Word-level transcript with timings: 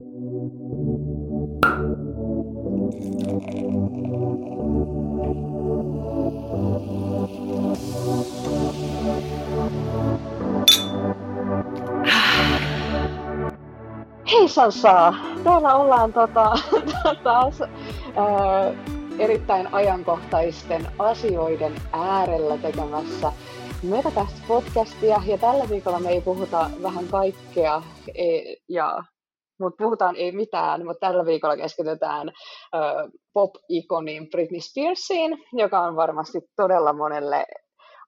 Hei 0.00 0.08
Sansa, 14.48 15.14
täällä 15.44 15.74
ollaan 15.74 16.12
tota, 16.12 16.52
taas 17.24 17.60
ää, 17.60 17.68
erittäin 19.18 19.74
ajankohtaisten 19.74 20.86
asioiden 20.98 21.72
äärellä 21.92 22.58
tekemässä 22.58 23.32
Metacast-podcastia. 23.82 25.22
Ja 25.26 25.38
tällä 25.38 25.68
viikolla 25.70 26.00
me 26.00 26.08
ei 26.08 26.20
puhuta 26.20 26.70
vähän 26.82 27.08
kaikkea, 27.08 27.82
ei, 28.14 28.62
ja, 28.68 29.04
mutta 29.60 29.84
puhutaan 29.84 30.16
ei 30.16 30.32
mitään, 30.32 30.86
mutta 30.86 31.06
tällä 31.06 31.26
viikolla 31.26 31.56
keskitytään 31.56 32.32
ää, 32.72 32.94
pop-ikoniin 33.32 34.30
Britney 34.30 34.60
Spearsiin, 34.60 35.44
joka 35.52 35.80
on 35.80 35.96
varmasti 35.96 36.38
todella 36.56 36.92
monelle 36.92 37.46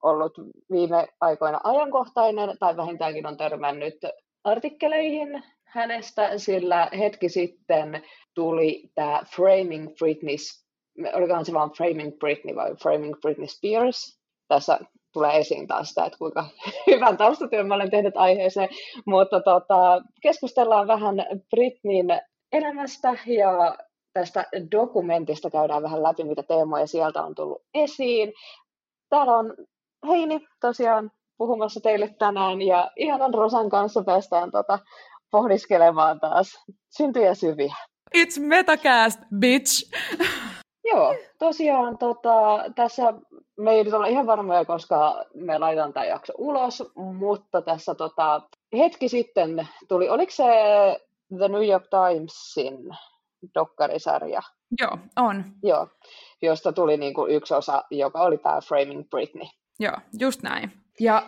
ollut 0.02 0.32
viime 0.70 1.08
aikoina 1.20 1.60
ajankohtainen, 1.64 2.58
tai 2.58 2.76
vähintäänkin 2.76 3.26
on 3.26 3.36
törmännyt 3.36 3.94
artikkeleihin 4.44 5.42
hänestä, 5.64 6.38
sillä 6.38 6.88
hetki 6.98 7.28
sitten 7.28 8.02
tuli 8.34 8.90
tämä 8.94 9.20
Framing 9.36 9.88
Britney, 9.98 10.36
olikohan 11.14 11.44
se 11.44 11.52
vaan 11.52 11.70
Framing 11.76 12.18
Britney 12.18 12.56
vai 12.56 12.74
Framing 12.82 13.14
Britney 13.20 13.48
Spears. 13.48 14.20
Tässä 14.48 14.78
tulee 15.12 15.38
esiin 15.38 15.66
taas 15.66 15.88
sitä, 15.88 16.04
että 16.04 16.18
kuinka 16.18 16.46
hyvän 16.90 17.16
taustatyön 17.16 17.66
mä 17.66 17.74
olen 17.74 17.90
tehnyt 17.90 18.16
aiheeseen, 18.16 18.68
mutta 19.06 19.40
tota, 19.40 20.02
keskustellaan 20.22 20.86
vähän 20.86 21.16
Britneyn 21.50 22.20
elämästä 22.52 23.16
ja 23.26 23.76
tästä 24.12 24.44
dokumentista 24.72 25.50
käydään 25.50 25.82
vähän 25.82 26.02
läpi, 26.02 26.24
mitä 26.24 26.42
teemoja 26.42 26.86
sieltä 26.86 27.22
on 27.22 27.34
tullut 27.34 27.62
esiin. 27.74 28.32
Täällä 29.08 29.36
on 29.36 29.54
Heini 30.08 30.46
tosiaan 30.60 31.10
puhumassa 31.38 31.80
teille 31.80 32.14
tänään 32.18 32.62
ja 32.62 32.90
ihanan 32.96 33.34
Rosan 33.34 33.70
kanssa 33.70 34.02
päästään 34.04 34.50
tota, 34.50 34.78
pohdiskelemaan 35.30 36.20
taas 36.20 36.64
syntyjä 36.96 37.34
syviä. 37.34 37.74
It's 38.16 38.40
Metacast, 38.40 39.20
bitch! 39.38 39.92
Joo, 40.84 41.14
tosiaan 41.38 41.98
tota, 41.98 42.64
tässä 42.74 43.14
me 43.56 43.70
ei 43.70 43.84
nyt 43.84 43.94
olla 43.94 44.06
ihan 44.06 44.26
varmoja, 44.26 44.64
koska 44.64 45.24
me 45.34 45.58
laitetaan 45.58 45.92
tämä 45.92 46.06
jakso 46.06 46.32
ulos, 46.38 46.92
mutta 46.96 47.62
tässä 47.62 47.94
tota, 47.94 48.42
hetki 48.76 49.08
sitten 49.08 49.68
tuli, 49.88 50.08
oliko 50.08 50.32
se 50.32 50.44
The 51.38 51.48
New 51.48 51.68
York 51.68 51.84
Timesin 51.90 52.76
dokkarisarja? 53.54 54.40
Joo, 54.80 54.98
on. 55.16 55.44
Joo, 55.62 55.88
josta 56.42 56.72
tuli 56.72 56.96
niinku 56.96 57.26
yksi 57.26 57.54
osa, 57.54 57.84
joka 57.90 58.20
oli 58.20 58.38
tämä 58.38 58.60
Framing 58.60 59.10
Britney. 59.10 59.46
Joo, 59.80 59.96
just 60.20 60.42
näin. 60.42 60.72
Ja 61.00 61.22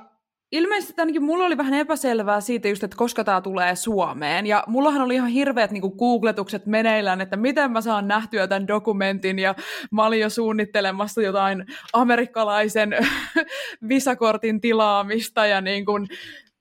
ilmeisesti 0.55 1.01
ainakin 1.01 1.23
mulla 1.23 1.45
oli 1.45 1.57
vähän 1.57 1.75
epäselvää 1.75 2.41
siitä 2.41 2.69
just, 2.69 2.85
että 2.85 2.97
koska 2.97 3.25
tämä 3.25 3.41
tulee 3.41 3.77
Suomeen. 3.77 4.47
Ja 4.47 4.65
mullahan 4.67 5.03
oli 5.03 5.15
ihan 5.15 5.29
hirveät 5.29 5.71
niin 5.71 5.93
googletukset 5.99 6.67
meneillään, 6.67 7.21
että 7.21 7.37
miten 7.37 7.71
mä 7.71 7.81
saan 7.81 8.09
nähtyä 8.09 8.47
tämän 8.47 8.69
dokumentin. 8.69 9.39
Ja 9.39 9.55
mä 9.91 10.07
olin 10.07 10.21
jo 10.21 10.31
suunnittelemassa 10.31 11.23
jotain 11.23 11.67
amerikkalaisen 11.93 12.97
visakortin 13.89 14.61
tilaamista 14.61 15.47
ja 15.47 15.61
niin 15.61 15.85
kuin 15.85 16.09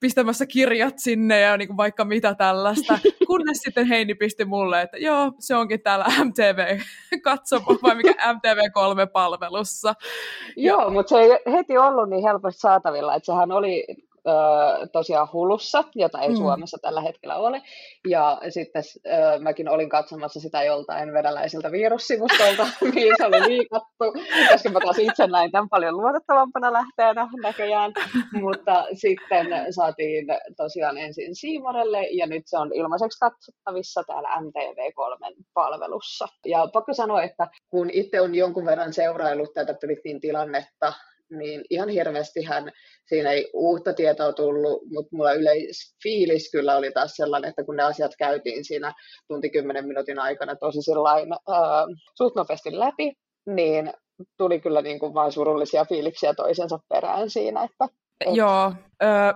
pistämässä 0.03 0.45
kirjat 0.45 0.93
sinne 0.97 1.39
ja 1.39 1.57
niin 1.57 1.67
kuin 1.67 1.77
vaikka 1.77 2.05
mitä 2.05 2.35
tällaista, 2.35 2.99
kunnes 3.27 3.57
sitten 3.57 3.87
Heini 3.87 4.15
pisti 4.15 4.45
mulle, 4.45 4.81
että 4.81 4.97
joo, 4.97 5.31
se 5.39 5.55
onkin 5.55 5.81
täällä 5.81 6.05
MTV 6.25 6.79
katsomo 7.21 7.65
vai 7.83 7.95
mikä 7.95 8.33
MTV3-palvelussa. 8.33 9.93
Joo, 10.55 10.89
mutta 10.89 11.09
se 11.09 11.19
ei 11.19 11.29
heti 11.51 11.77
ollut 11.77 12.09
niin 12.09 12.23
helposti 12.23 12.61
saatavilla, 12.61 13.15
että 13.15 13.25
sehän 13.25 13.51
oli 13.51 13.85
ö, 14.27 14.87
tosiaan 14.91 15.27
hulussa, 15.33 15.83
jota 15.95 16.21
ei 16.21 16.29
mm. 16.29 16.35
Suomessa 16.35 16.77
tällä 16.81 17.01
hetkellä 17.01 17.35
ole. 17.35 17.61
Ja 18.07 18.41
sitten 18.49 18.83
ö, 19.05 19.39
mäkin 19.39 19.69
olin 19.69 19.89
katsomassa 19.89 20.39
sitä 20.39 20.63
joltain 20.63 21.13
venäläisiltä 21.13 21.71
virussivustolta, 21.71 22.67
mihin 22.93 23.13
se 23.17 23.25
oli 23.25 23.47
liikattu, 23.47 24.05
koska 24.51 24.69
mä 24.69 24.79
taas 24.79 24.99
itse 24.99 25.27
näin 25.27 25.51
tämän 25.51 25.69
paljon 25.69 25.97
luotettavampana 25.97 26.73
lähteenä 26.73 27.27
näköjään. 27.41 27.91
Mutta 28.41 28.85
sitten 28.93 29.47
saatiin 29.69 30.25
tosiaan 30.57 30.97
ensin 30.97 31.35
Siimorelle, 31.35 32.07
ja 32.11 32.27
nyt 32.27 32.43
se 32.45 32.57
on 32.57 32.71
ilmaiseksi 32.73 33.19
katsottavissa 33.19 34.03
täällä 34.07 34.29
MTV3-palvelussa. 34.29 36.27
Ja 36.45 36.67
pakko 36.73 36.93
sanoa, 36.93 37.23
että 37.23 37.47
kun 37.69 37.89
itse 37.93 38.21
on 38.21 38.35
jonkun 38.35 38.65
verran 38.65 38.93
seuraillut 38.93 39.53
tätä 39.53 39.73
Britin 39.73 40.21
tilannetta, 40.21 40.93
niin 41.37 41.61
ihan 41.69 41.89
hirveästi 41.89 42.43
hän, 42.43 42.71
siinä 43.05 43.31
ei 43.31 43.49
uutta 43.53 43.93
tietoa 43.93 44.33
tullut, 44.33 44.81
mutta 44.91 45.15
mulla 45.15 45.33
yleisfiilis 45.33 46.51
kyllä 46.51 46.77
oli 46.77 46.91
taas 46.91 47.15
sellainen, 47.15 47.49
että 47.49 47.63
kun 47.63 47.75
ne 47.75 47.83
asiat 47.83 48.11
käytiin 48.17 48.65
siinä 48.65 48.93
tunti 49.27 49.49
kymmenen 49.49 49.87
minuutin 49.87 50.19
aikana 50.19 50.55
tosi 50.55 50.81
sellainen 50.81 51.33
äh, 51.33 51.85
suht 52.17 52.35
nopeasti 52.35 52.79
läpi, 52.79 53.13
niin 53.45 53.93
tuli 54.37 54.59
kyllä 54.59 54.81
niin 54.81 54.99
kuin 54.99 55.13
vaan 55.13 55.31
surullisia 55.31 55.85
fiiliksiä 55.85 56.33
toisensa 56.33 56.79
perään 56.89 57.29
siinä, 57.29 57.63
että 57.63 57.87
et... 58.21 58.35
Joo, 58.35 58.73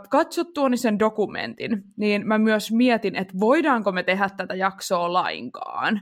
katsottuani 0.10 0.78
sen 0.78 1.00
dokumentin, 1.00 1.84
niin 1.98 2.28
mä 2.28 2.38
myös 2.38 2.72
mietin, 2.72 3.16
että 3.16 3.34
voidaanko 3.40 3.92
me 3.92 4.04
tehdä 4.04 4.30
tätä 4.38 4.56
jaksoa 4.56 5.14
lainkaan. 5.14 6.02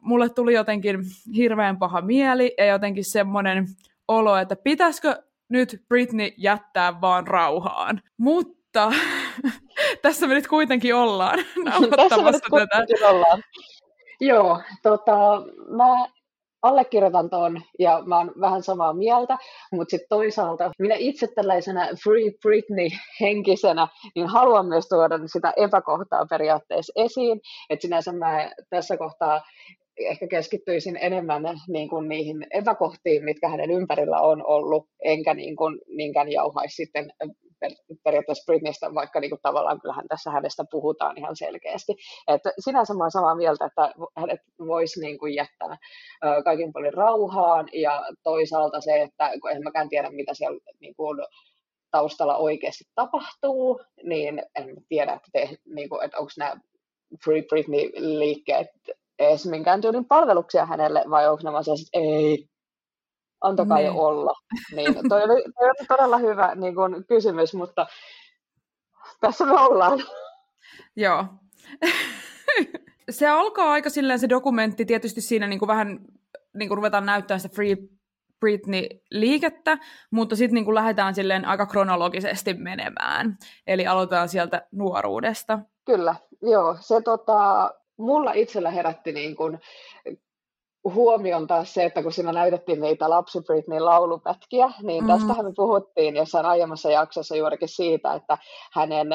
mulle 0.00 0.28
tuli 0.28 0.54
jotenkin 0.54 1.00
hirveän 1.36 1.78
paha 1.78 2.00
mieli 2.00 2.54
ja 2.58 2.66
jotenkin 2.66 3.04
semmoinen 3.04 3.66
olo, 4.08 4.36
että 4.36 4.56
pitäisikö 4.56 5.22
nyt 5.48 5.82
Britney 5.88 6.30
jättää 6.36 7.00
vaan 7.00 7.26
rauhaan. 7.26 8.02
Mutta 8.16 8.92
tässä 10.02 10.26
me 10.26 10.34
nyt 10.34 10.46
kuitenkin 10.46 10.94
ollaan 10.94 11.38
nauhoittamassa 11.64 12.46
tätä. 12.56 13.08
Ollaan. 13.08 13.42
Joo, 14.20 14.60
tota, 14.82 15.42
mä 15.76 16.08
allekirjoitan 16.62 17.30
tuon 17.30 17.62
ja 17.78 18.02
mä 18.06 18.18
oon 18.18 18.32
vähän 18.40 18.62
samaa 18.62 18.92
mieltä, 18.92 19.38
mutta 19.72 19.90
sitten 19.90 20.08
toisaalta 20.08 20.70
minä 20.78 20.94
itse 20.98 21.26
tällaisena 21.26 21.80
Free 22.04 22.30
Britney-henkisenä, 22.42 23.88
niin 24.14 24.26
haluan 24.26 24.66
myös 24.66 24.88
tuoda 24.88 25.18
sitä 25.26 25.52
epäkohtaa 25.56 26.26
periaatteessa 26.30 26.92
esiin, 26.96 27.40
että 27.70 27.82
sinänsä 27.82 28.12
mä 28.12 28.50
tässä 28.70 28.96
kohtaa 28.96 29.40
ehkä 30.06 30.26
keskittyisin 30.26 30.98
enemmän 31.00 31.42
niin 31.68 31.88
kuin 31.88 32.08
niihin 32.08 32.46
epäkohtiin, 32.50 33.24
mitkä 33.24 33.48
hänen 33.48 33.70
ympärillä 33.70 34.20
on 34.20 34.46
ollut, 34.46 34.86
enkä 35.04 35.34
niin 35.34 35.56
kuin, 35.56 35.78
niinkään 35.96 36.32
jauhaisi 36.32 36.76
sitten 36.76 37.12
periaatteessa 38.04 38.52
Britneystä, 38.52 38.94
vaikka 38.94 39.20
niin 39.20 39.30
kuin 39.30 39.40
tavallaan 39.42 39.80
kyllähän 39.80 40.08
tässä 40.08 40.30
hänestä 40.30 40.64
puhutaan 40.70 41.18
ihan 41.18 41.36
selkeästi. 41.36 41.92
Että 42.28 42.52
sinänsä 42.58 42.92
olen 42.92 43.10
samaa 43.10 43.34
mieltä, 43.34 43.64
että 43.64 43.92
hänet 44.16 44.40
voisi 44.58 45.00
niin 45.00 45.18
kuin 45.18 45.34
jättää 45.34 45.76
kaikin 46.44 46.72
paljon 46.72 46.94
rauhaan, 46.94 47.68
ja 47.72 48.02
toisaalta 48.22 48.80
se, 48.80 49.02
että 49.02 49.30
kun 49.40 49.50
en 49.50 49.62
mäkään 49.62 49.88
tiedä, 49.88 50.10
mitä 50.10 50.34
siellä 50.34 50.60
niin 50.80 50.94
kuin 50.94 51.18
taustalla 51.90 52.36
oikeasti 52.36 52.84
tapahtuu, 52.94 53.80
niin 54.02 54.42
en 54.54 54.76
tiedä, 54.88 55.12
että, 55.12 55.28
te, 55.32 55.48
niin 55.74 55.88
kuin, 55.88 56.04
että 56.04 56.18
onko 56.18 56.30
nämä 56.38 56.60
Free 57.24 57.42
Britney-liikkeet 57.42 58.68
edes 59.18 59.46
minkään 59.46 59.80
tyylin 59.80 60.04
palveluksia 60.04 60.66
hänelle, 60.66 61.04
vai 61.10 61.28
onko 61.28 61.52
vaan 61.52 61.64
sellaiset, 61.64 61.88
ei, 61.92 62.48
antakaa 63.40 63.78
niin. 63.78 63.86
jo 63.86 63.94
olla. 63.94 64.32
Niin, 64.76 64.94
toi, 65.08 65.22
oli, 65.22 65.42
toi 65.42 65.68
oli 65.68 65.86
todella 65.88 66.18
hyvä 66.18 66.54
niin 66.54 66.74
kun, 66.74 67.04
kysymys, 67.08 67.54
mutta 67.54 67.86
tässä 69.20 69.46
me 69.46 69.60
ollaan. 69.60 69.98
Joo. 70.96 71.24
se 73.10 73.28
alkaa 73.28 73.72
aika 73.72 73.90
silleen 73.90 74.18
se 74.18 74.28
dokumentti, 74.28 74.84
tietysti 74.84 75.20
siinä 75.20 75.46
niin 75.46 75.58
kuin 75.58 75.66
vähän 75.66 75.98
niin 76.54 76.68
kuin 76.68 76.76
ruvetaan 76.76 77.06
näyttämään 77.06 77.40
sitä 77.40 77.54
Free 77.54 77.76
Britney-liikettä, 78.40 79.78
mutta 80.10 80.36
sitten 80.36 80.54
niin 80.54 80.64
kuin 80.64 80.74
lähdetään 80.74 81.14
silleen 81.14 81.44
aika 81.44 81.66
kronologisesti 81.66 82.54
menemään. 82.54 83.38
Eli 83.66 83.86
aloitetaan 83.86 84.28
sieltä 84.28 84.66
nuoruudesta. 84.72 85.58
Kyllä, 85.84 86.14
joo. 86.42 86.76
Se 86.80 87.00
tota, 87.00 87.70
mulla 87.98 88.32
itsellä 88.32 88.70
herätti 88.70 89.12
niin 89.12 89.36
kuin 89.36 89.58
huomion 90.84 91.46
taas 91.46 91.74
se, 91.74 91.84
että 91.84 92.02
kun 92.02 92.12
siinä 92.12 92.32
näytettiin 92.32 92.80
niitä 92.80 93.10
lapsi 93.10 93.40
Britney 93.40 93.80
laulupätkiä, 93.80 94.70
niin 94.82 95.04
mm. 95.04 95.08
tästähän 95.08 95.44
me 95.44 95.52
puhuttiin 95.56 96.16
jossain 96.16 96.46
aiemmassa 96.46 96.90
jaksossa 96.90 97.36
juurikin 97.36 97.68
siitä, 97.68 98.14
että 98.14 98.38
hänen 98.72 99.08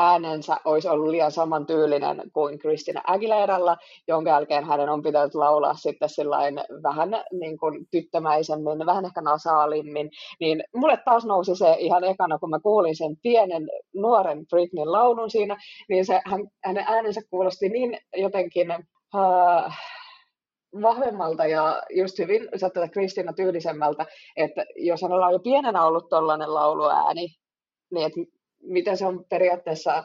äänensä 0.00 0.56
olisi 0.64 0.88
ollut 0.88 1.08
liian 1.08 1.32
samantyylinen 1.32 2.22
kuin 2.32 2.58
Christina 2.58 3.00
Aguileralla, 3.06 3.76
jonka 4.08 4.30
jälkeen 4.30 4.64
hänen 4.64 4.88
on 4.88 5.02
pitänyt 5.02 5.34
laulaa 5.34 5.74
sitten 5.74 6.08
sillain 6.08 6.54
vähän 6.82 7.10
niin 7.32 7.58
kuin 7.58 7.86
tyttömäisemmin, 7.90 8.86
vähän 8.86 9.04
ehkä 9.04 9.20
nasaalimmin, 9.20 10.10
niin 10.40 10.64
mulle 10.76 10.98
taas 11.04 11.24
nousi 11.24 11.56
se 11.56 11.76
ihan 11.78 12.04
ekana, 12.04 12.38
kun 12.38 12.50
mä 12.50 12.60
kuulin 12.60 12.96
sen 12.96 13.16
pienen 13.22 13.68
nuoren 13.94 14.46
Britneyn 14.46 14.92
laulun 14.92 15.30
siinä, 15.30 15.56
niin 15.88 16.06
se, 16.06 16.20
hän, 16.26 16.40
hänen 16.64 16.84
äänensä 16.86 17.20
kuulosti 17.30 17.68
niin 17.68 17.98
jotenkin 18.16 18.70
uh, 19.14 19.72
vahvemmalta 20.82 21.46
ja 21.46 21.82
just 21.96 22.18
hyvin 22.18 22.48
tätä 22.60 22.88
Kristina 22.88 23.32
tyylisemmältä, 23.32 24.06
että 24.36 24.64
jos 24.76 25.02
hänellä 25.02 25.26
on 25.26 25.32
jo 25.32 25.38
pienenä 25.38 25.84
ollut 25.84 26.08
tollainen 26.08 26.54
lauluääni, 26.54 27.28
niin 27.90 28.06
että 28.06 28.39
miten 28.62 28.96
se 28.96 29.06
on 29.06 29.24
periaatteessa 29.30 30.04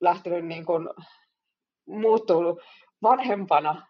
lähtenyt 0.00 0.46
niin 0.46 0.66
kuin 0.66 0.88
muuttunut 1.88 2.58
vanhempana 3.02 3.86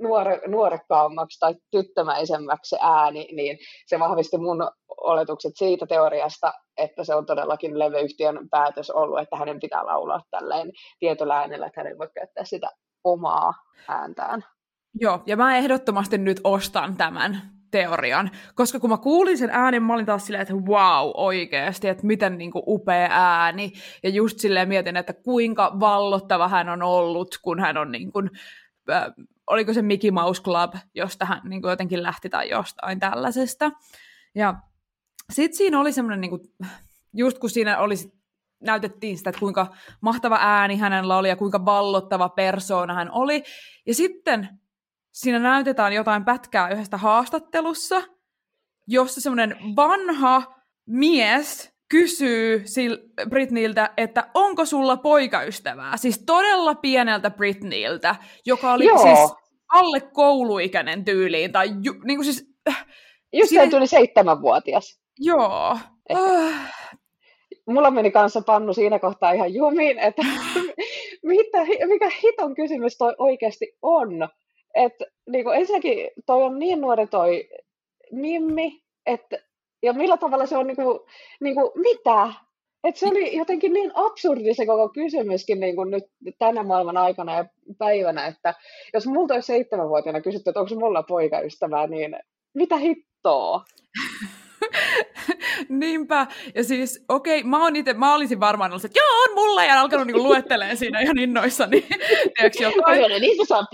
nuore, 0.00 0.40
nuorekkaammaksi 0.46 1.38
tai 1.40 1.54
tyttömäisemmäksi 1.70 2.68
se 2.68 2.78
ääni, 2.82 3.28
niin 3.32 3.58
se 3.86 3.98
vahvisti 3.98 4.38
mun 4.38 4.70
oletukset 4.88 5.52
siitä 5.56 5.86
teoriasta, 5.86 6.52
että 6.76 7.04
se 7.04 7.14
on 7.14 7.26
todellakin 7.26 7.78
leveyhtiön 7.78 8.48
päätös 8.50 8.90
ollut, 8.90 9.20
että 9.20 9.36
hänen 9.36 9.60
pitää 9.60 9.86
laulaa 9.86 10.20
tälleen 10.30 10.72
tietyllä 10.98 11.38
äänellä, 11.38 11.66
että 11.66 11.82
hän 11.84 11.98
voi 11.98 12.08
käyttää 12.14 12.44
sitä 12.44 12.70
omaa 13.04 13.54
ääntään. 13.88 14.44
Joo, 14.94 15.22
ja 15.26 15.36
mä 15.36 15.56
ehdottomasti 15.56 16.18
nyt 16.18 16.40
ostan 16.44 16.96
tämän 16.96 17.61
teorian, 17.72 18.30
koska 18.54 18.80
kun 18.80 18.90
mä 18.90 18.96
kuulin 18.96 19.38
sen 19.38 19.50
äänen, 19.50 19.82
mä 19.82 19.94
olin 19.94 20.06
taas 20.06 20.26
silleen, 20.26 20.42
että 20.42 20.54
wow, 20.54 21.10
oikeasti, 21.14 21.88
että 21.88 22.06
miten 22.06 22.38
niin 22.38 22.50
kuin 22.50 22.62
upea 22.66 23.08
ääni, 23.10 23.72
ja 24.02 24.10
just 24.10 24.38
silleen 24.38 24.68
mietin, 24.68 24.96
että 24.96 25.12
kuinka 25.12 25.76
vallottava 25.80 26.48
hän 26.48 26.68
on 26.68 26.82
ollut, 26.82 27.38
kun 27.42 27.60
hän 27.60 27.76
on 27.76 27.92
niin 27.92 28.12
kuin, 28.12 28.30
äh, 28.90 29.04
oliko 29.46 29.72
se 29.72 29.82
Mickey 29.82 30.10
Mouse 30.10 30.42
Club, 30.42 30.74
josta 30.94 31.24
hän 31.24 31.40
niin 31.44 31.62
kuin 31.62 31.70
jotenkin 31.70 32.02
lähti 32.02 32.28
tai 32.28 32.50
jostain 32.50 33.00
tällaisesta. 33.00 33.70
Ja 34.34 34.54
sitten 35.30 35.56
siinä 35.56 35.80
oli 35.80 35.92
semmoinen, 35.92 36.20
niin 36.20 36.30
kuin, 36.30 36.40
just 37.14 37.38
kun 37.38 37.50
siinä 37.50 37.78
oli 37.78 37.94
näytettiin 38.60 39.18
sitä, 39.18 39.30
että 39.30 39.40
kuinka 39.40 39.66
mahtava 40.00 40.38
ääni 40.40 40.76
hänellä 40.76 41.16
oli 41.16 41.28
ja 41.28 41.36
kuinka 41.36 41.64
vallottava 41.64 42.28
persoona 42.28 42.94
hän 42.94 43.10
oli. 43.10 43.42
Ja 43.86 43.94
sitten 43.94 44.48
siinä 45.12 45.38
näytetään 45.38 45.92
jotain 45.92 46.24
pätkää 46.24 46.68
yhdestä 46.68 46.96
haastattelussa, 46.96 48.02
jossa 48.86 49.20
semmoinen 49.20 49.56
vanha 49.76 50.54
mies 50.86 51.72
kysyy 51.90 52.64
sil- 52.74 53.28
Britneyltä, 53.28 53.90
että 53.96 54.30
onko 54.34 54.64
sulla 54.64 54.96
poikaystävää? 54.96 55.96
Siis 55.96 56.22
todella 56.26 56.74
pieneltä 56.74 57.30
Britneyltä, 57.30 58.16
joka 58.46 58.72
oli 58.72 58.84
Joo. 58.84 58.98
siis 58.98 59.32
alle 59.68 60.00
kouluikäinen 60.00 61.04
tyyliin. 61.04 61.52
Tai 61.52 61.68
ju- 61.82 62.00
niin 62.04 62.18
kuin 62.18 62.24
siis, 62.24 62.54
äh, 62.68 62.86
Just 63.32 63.48
siinä... 63.48 63.70
tuli 63.70 63.86
seitsemänvuotias. 63.86 65.00
Joo. 65.18 65.78
Äh. 66.16 66.72
Mulla 67.66 67.90
meni 67.90 68.10
kanssa 68.10 68.42
pannu 68.46 68.72
siinä 68.74 68.98
kohtaa 68.98 69.32
ihan 69.32 69.54
jumiin, 69.54 69.98
että 69.98 70.22
mitä, 71.22 71.58
mikä 71.86 72.10
hiton 72.22 72.54
kysymys 72.54 72.96
toi 72.98 73.14
oikeasti 73.18 73.76
on. 73.82 74.28
Että 74.74 75.04
niin 75.30 75.44
kuin 75.44 75.58
ensinnäkin 75.58 76.10
toi 76.26 76.42
on 76.42 76.58
niin 76.58 76.80
nuori 76.80 77.06
toi 77.06 77.48
Mimmi, 78.12 78.82
että 79.06 79.38
ja 79.82 79.92
millä 79.92 80.16
tavalla 80.16 80.46
se 80.46 80.56
on 80.56 80.66
niin 80.66 80.76
kuin, 80.76 81.00
niin 81.40 81.54
kuin, 81.54 81.70
mitä? 81.74 82.32
Et 82.84 82.96
se 82.96 83.06
oli 83.08 83.36
jotenkin 83.36 83.72
niin 83.72 83.92
absurdi 83.94 84.54
se 84.54 84.66
koko 84.66 84.88
kysymyskin 84.88 85.60
niin 85.60 85.76
kuin 85.76 85.90
nyt 85.90 86.04
tänä 86.38 86.62
maailman 86.62 86.96
aikana 86.96 87.36
ja 87.36 87.44
päivänä, 87.78 88.26
että 88.26 88.54
jos 88.94 89.06
multa 89.06 89.34
olisi 89.34 89.46
seitsemänvuotiaana 89.46 90.20
kysytty, 90.20 90.50
että 90.50 90.60
onko 90.60 90.74
mulla 90.74 91.02
poikaystävää, 91.02 91.86
niin 91.86 92.16
mitä 92.54 92.76
hittoa? 92.76 93.64
Niinpä. 95.68 96.26
Ja 96.54 96.64
siis, 96.64 97.04
okei, 97.08 97.38
okay, 97.38 97.50
mä, 97.50 97.58
ite, 97.74 97.94
mä 97.94 98.14
olisin 98.14 98.40
varmaan 98.40 98.70
ollut, 98.70 98.84
että 98.84 98.98
joo, 98.98 99.22
on 99.28 99.34
mulla, 99.34 99.64
ja 99.64 99.80
alkanut 99.80 100.06
niinku 100.06 100.22
luetteleen 100.22 100.76
siinä 100.76 101.00
ihan 101.00 101.18
innoissani. 101.18 101.86
Tiedätkö 102.36 102.62
jotain? 102.62 103.02
Kyllä, 103.02 103.18
niistä 103.18 103.44
saa. 103.44 103.66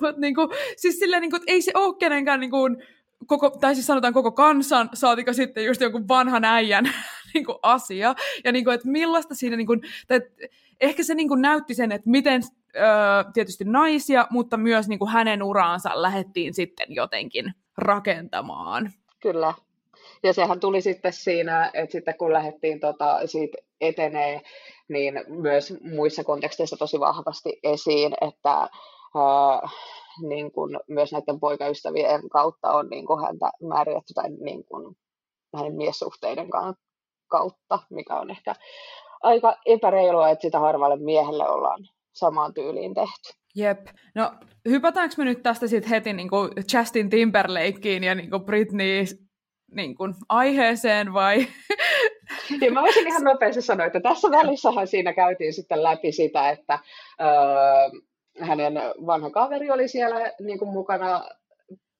Mutta 0.00 0.20
niinku, 0.20 0.48
siis 0.76 0.98
silleen, 0.98 1.20
niinku, 1.20 1.38
ei 1.46 1.62
se 1.62 1.72
ole 1.74 1.96
kenenkään 1.98 2.40
niinku, 2.40 2.58
koko, 3.26 3.50
tai 3.50 3.74
siis 3.74 3.86
sanotaan 3.86 4.12
koko 4.12 4.32
kansan, 4.32 4.90
saatika 4.94 5.32
sitten 5.32 5.64
just 5.64 5.80
jonkun 5.80 6.08
vanhan 6.08 6.44
äijän 6.44 6.84
niin 7.34 7.44
kuin 7.46 7.58
asia, 7.62 8.14
ja 8.44 8.52
niin 8.52 8.64
kuin, 8.64 8.74
että 8.74 8.88
millaista 8.88 9.34
siinä, 9.34 9.56
niin 9.56 9.66
kuin, 9.66 9.80
tai, 10.08 10.20
ehkä 10.80 11.02
se 11.02 11.14
niin 11.14 11.28
kuin 11.28 11.42
näytti 11.42 11.74
sen, 11.74 11.92
että 11.92 12.10
miten 12.10 12.42
öö, 12.76 12.84
tietysti 13.34 13.64
naisia, 13.64 14.26
mutta 14.30 14.56
myös 14.56 14.88
niin 14.88 14.98
kuin 14.98 15.10
hänen 15.10 15.42
uraansa 15.42 16.02
lähettiin 16.02 16.54
sitten 16.54 16.86
jotenkin 16.88 17.54
rakentamaan. 17.78 18.92
Kyllä. 19.22 19.54
Ja 20.22 20.32
sehän 20.32 20.60
tuli 20.60 20.80
sitten 20.80 21.12
siinä, 21.12 21.70
että 21.74 21.92
sitten 21.92 22.18
kun 22.18 22.32
lähdettiin 22.32 22.80
tota, 22.80 23.26
siitä 23.26 23.58
etenee, 23.80 24.40
niin 24.88 25.24
myös 25.28 25.74
muissa 25.80 26.24
konteksteissa 26.24 26.76
tosi 26.76 27.00
vahvasti 27.00 27.60
esiin, 27.62 28.14
että 28.20 28.60
äh, 28.62 29.72
niin 30.28 30.52
kuin 30.52 30.80
myös 30.88 31.12
näiden 31.12 31.40
poikaystävien 31.40 32.28
kautta 32.28 32.72
on 32.72 32.88
niin 32.90 33.06
kuin 33.06 33.20
häntä 33.20 33.50
määritetty 33.68 34.14
tai 34.14 34.30
niin 34.30 34.64
kuin 34.64 34.96
hänen 35.56 35.76
miessuhteiden 35.76 36.48
kautta, 37.28 37.78
mikä 37.90 38.16
on 38.16 38.30
ehkä 38.30 38.54
aika 39.22 39.56
epäreilua, 39.66 40.28
että 40.28 40.42
sitä 40.42 40.58
harvalle 40.58 40.96
miehelle 40.96 41.48
ollaan 41.48 41.88
samaan 42.14 42.54
tyyliin 42.54 42.94
tehty. 42.94 43.40
Jep. 43.56 43.86
No 44.14 44.32
hypätäänkö 44.68 45.14
me 45.18 45.24
nyt 45.24 45.42
tästä 45.42 45.66
sitten 45.66 45.90
heti 45.90 46.12
niin 46.12 46.30
kuin 46.30 46.50
Justin 46.74 47.10
Timberlakeen 47.10 48.04
ja 48.04 48.14
niin 48.14 48.30
kuin 48.30 48.44
Britney 48.44 49.04
niin 49.74 49.94
kuin, 49.96 50.14
aiheeseen 50.28 51.12
vai? 51.12 51.38
Ja 52.60 52.70
mä 52.70 52.82
voisin 52.82 53.06
ihan 53.06 53.24
nopeasti 53.24 53.62
sanoa, 53.62 53.86
että 53.86 54.00
tässä 54.00 54.30
välissähän 54.30 54.86
siinä 54.86 55.12
käytiin 55.12 55.52
sitten 55.52 55.82
läpi 55.82 56.12
sitä, 56.12 56.50
että 56.50 56.78
öö, 57.20 58.00
hänen 58.40 58.74
vanha 59.06 59.30
kaveri 59.30 59.70
oli 59.70 59.88
siellä 59.88 60.32
niin 60.40 60.58
kuin 60.58 60.68
mukana 60.68 61.28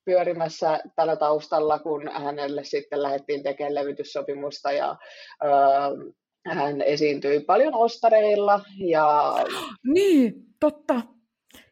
pyörimässä 0.05 0.81
tällä 0.97 1.17
taustalla, 1.17 1.79
kun 1.79 2.11
hänelle 2.13 2.65
sitten 2.65 3.03
lähdettiin 3.03 3.43
tekemään 3.43 3.75
levytyssopimusta 3.75 4.73
ja 4.73 4.97
öö, 5.45 5.51
hän 6.45 6.83
esiintyi 6.83 7.41
paljon 7.41 7.75
ostareilla. 7.75 8.61
Ja... 8.77 9.35
Niin, 9.95 10.35
totta. 10.61 10.95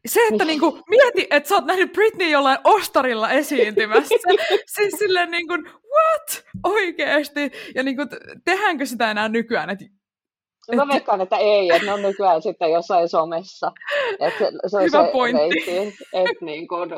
Se, 0.06 0.20
että 0.20 0.44
niin. 0.44 0.46
niinku, 0.46 0.78
mieti, 0.88 1.26
että 1.30 1.48
sä 1.48 1.54
oot 1.54 1.64
nähnyt 1.64 1.92
Britney 1.92 2.28
jollain 2.28 2.58
ostarilla 2.64 3.30
esiintymässä. 3.30 4.14
siis 4.74 4.94
silleen 4.98 5.30
niin 5.30 5.48
kuin, 5.48 5.64
what? 5.64 6.44
Oikeesti? 6.64 7.52
Ja 7.74 7.82
niin 7.82 7.96
kuin, 7.96 8.08
tehdäänkö 8.44 8.86
sitä 8.86 9.10
enää 9.10 9.28
nykyään? 9.28 9.70
Et, 9.70 9.82
et... 9.82 10.76
Mä 10.76 10.88
veikkaan, 10.88 11.20
että 11.20 11.36
ei, 11.36 11.70
että 11.70 11.86
ne 11.86 11.92
on 11.92 12.02
nykyään 12.02 12.42
sitten 12.48 12.72
jossain 12.72 13.08
somessa. 13.08 13.72
Et 14.20 14.34
se, 14.38 14.50
se 14.66 14.76
on 14.76 14.82
Hyvä 14.82 15.04
se 15.06 15.12
pointti. 15.12 15.42
Reitti, 15.66 16.04
et 16.12 16.40
niin 16.40 16.68
kuin, 16.68 16.90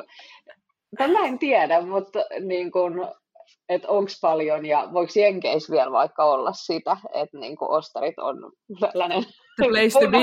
mä 0.98 1.26
en 1.26 1.38
tiedä, 1.38 1.80
mutta 1.80 2.18
niin 2.40 2.70
kuin, 2.70 2.94
että 3.68 3.88
onko 3.88 4.10
paljon 4.20 4.66
ja 4.66 4.88
voiko 4.92 5.12
Jenkeissä 5.16 5.72
vielä 5.72 5.92
vaikka 5.92 6.24
olla 6.24 6.52
sitä, 6.52 6.96
että 7.14 7.38
niin 7.38 7.56
ostarit 7.60 8.18
on 8.18 8.52
tällainen 8.80 9.24
The 9.56 9.68
place 9.68 9.98
to 10.00 10.10
be. 10.10 10.18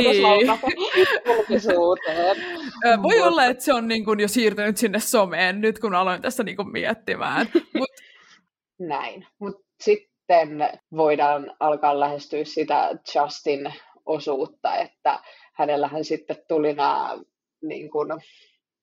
Voi 3.03 3.21
olla, 3.21 3.45
että 3.45 3.63
se 3.63 3.73
on 3.73 3.87
niin 3.87 4.05
kuin 4.05 4.19
jo 4.19 4.27
siirtynyt 4.27 4.77
sinne 4.77 4.99
someen 4.99 5.61
nyt, 5.61 5.79
kun 5.79 5.95
aloin 5.95 6.21
tässä 6.21 6.43
niin 6.43 6.55
kuin 6.55 6.71
miettimään. 6.71 7.47
Mut... 7.77 7.89
Näin, 8.79 9.27
mutta 9.39 9.61
sitten 9.81 10.69
voidaan 10.95 11.55
alkaa 11.59 11.99
lähestyä 11.99 12.43
sitä 12.43 12.89
Justin 13.15 13.73
osuutta, 14.05 14.75
että 14.75 15.19
hänellähän 15.53 16.05
sitten 16.05 16.37
tuli 16.47 16.73
nämä 16.73 17.17
niin 17.61 17.89
kuin, 17.89 18.09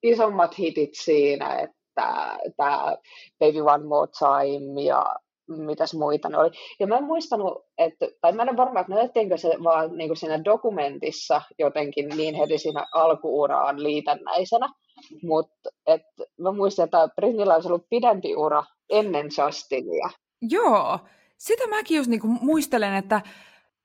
isommat 0.03 0.59
hitit 0.59 0.91
siinä, 0.95 1.55
että 1.55 1.78
tämä, 1.99 2.39
tämä 2.57 2.97
Baby 3.39 3.61
One 3.61 3.85
More 3.85 4.11
Time 4.19 4.83
ja 4.83 5.15
mitäs 5.49 5.95
muita 5.95 6.29
ne 6.29 6.39
oli. 6.39 6.51
Ja 6.81 6.87
mä 6.87 6.97
en 6.97 7.05
muistanut, 7.05 7.65
että, 7.79 8.07
tai 8.21 8.33
mä 8.33 8.43
en 8.43 8.49
ole 8.49 8.57
varma, 8.57 8.81
että 8.81 8.93
näytettiinkö 8.93 9.37
se 9.37 9.49
vaan 9.65 9.97
niin 9.97 10.09
kuin 10.09 10.17
siinä 10.17 10.45
dokumentissa 10.45 11.43
jotenkin 11.59 12.09
niin 12.09 12.35
heti 12.35 12.59
siinä 12.59 12.87
alkuuraan 12.95 13.83
liitännäisenä, 13.83 14.69
mutta 15.23 15.71
mä 16.41 16.53
muistan, 16.53 16.85
että 16.85 17.09
Britnillä 17.17 17.55
olisi 17.55 17.69
ollut 17.69 17.87
pidempi 17.91 18.37
ura 18.37 18.65
ennen 18.91 19.29
Justinia. 19.39 20.11
Joo, 20.51 20.99
sitä 21.39 21.67
mäkin 21.67 21.97
just 21.97 22.11
niin 22.11 22.21
kuin 22.21 22.39
muistelen, 22.43 22.95
että 22.95 23.21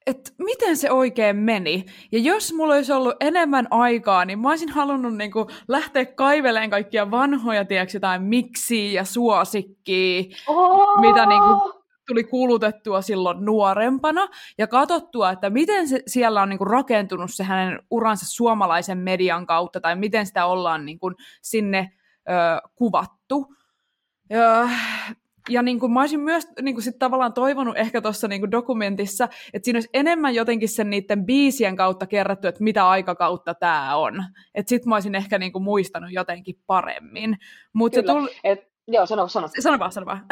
että 0.07 0.31
miten 0.37 0.77
se 0.77 0.91
oikein 0.91 1.35
meni. 1.35 1.85
Ja 2.11 2.19
jos 2.19 2.53
mulla 2.53 2.73
olisi 2.73 2.91
ollut 2.91 3.15
enemmän 3.19 3.67
aikaa, 3.71 4.25
niin 4.25 4.39
mä 4.39 4.49
olisin 4.49 4.69
halunnut 4.69 5.15
niinku 5.15 5.47
lähteä 5.67 6.05
kaiveleen 6.05 6.69
kaikkia 6.69 7.11
vanhoja, 7.11 7.65
tiedätkö, 7.65 7.95
jotain 7.95 8.21
miksi 8.21 8.93
ja 8.93 9.03
suosikkiä, 9.03 10.23
oh! 10.47 11.01
mitä 11.01 11.25
niinku 11.25 11.83
tuli 12.07 12.23
kuulutettua 12.23 13.01
silloin 13.01 13.45
nuorempana 13.45 14.27
ja 14.57 14.67
katsottua, 14.67 15.31
että 15.31 15.49
miten 15.49 15.87
se 15.87 16.03
siellä 16.07 16.41
on 16.41 16.49
niin 16.49 16.57
kuin 16.57 16.69
rakentunut 16.69 17.29
se 17.33 17.43
hänen 17.43 17.79
uransa 17.91 18.25
suomalaisen 18.29 18.97
median 18.97 19.45
kautta 19.45 19.81
tai 19.81 19.95
miten 19.95 20.25
sitä 20.25 20.45
ollaan 20.45 20.85
niin 20.85 20.99
kuin 20.99 21.15
sinne 21.41 21.91
ö, 22.29 22.69
kuvattu. 22.75 23.55
Ja, 24.29 24.69
ja 25.49 25.61
niin 25.61 25.79
kuin 25.79 25.91
mä 25.91 25.99
olisin 25.99 26.19
myös 26.19 26.47
niin 26.61 26.75
kuin 26.75 26.83
sit 26.83 26.99
tavallaan 26.99 27.33
toivonut 27.33 27.77
ehkä 27.77 28.01
tuossa 28.01 28.27
niin 28.27 28.51
dokumentissa, 28.51 29.27
että 29.53 29.65
siinä 29.65 29.77
olisi 29.77 29.89
enemmän 29.93 30.35
jotenkin 30.35 30.69
sen 30.69 30.89
niiden 30.89 31.25
biisien 31.25 31.75
kautta 31.75 32.07
kerrottu, 32.07 32.47
että 32.47 32.63
mitä 32.63 32.89
aikakautta 32.89 33.53
tämä 33.53 33.95
on. 33.95 34.23
Että 34.55 34.69
sit 34.69 34.85
mä 34.85 34.95
olisin 34.95 35.15
ehkä 35.15 35.37
niin 35.37 35.51
kuin 35.51 35.63
muistanut 35.63 36.11
jotenkin 36.11 36.55
paremmin. 36.67 37.37
Mut 37.73 37.93
Kyllä, 37.93 38.13
se 38.13 38.19
tuli... 38.19 38.29
et 38.43 38.73
Joo, 38.87 39.05
sano, 39.05 39.27
sano. 39.27 39.47
Sano 39.59 39.79
vaan, 39.79 39.91
sano 39.91 40.05
vaan. 40.05 40.25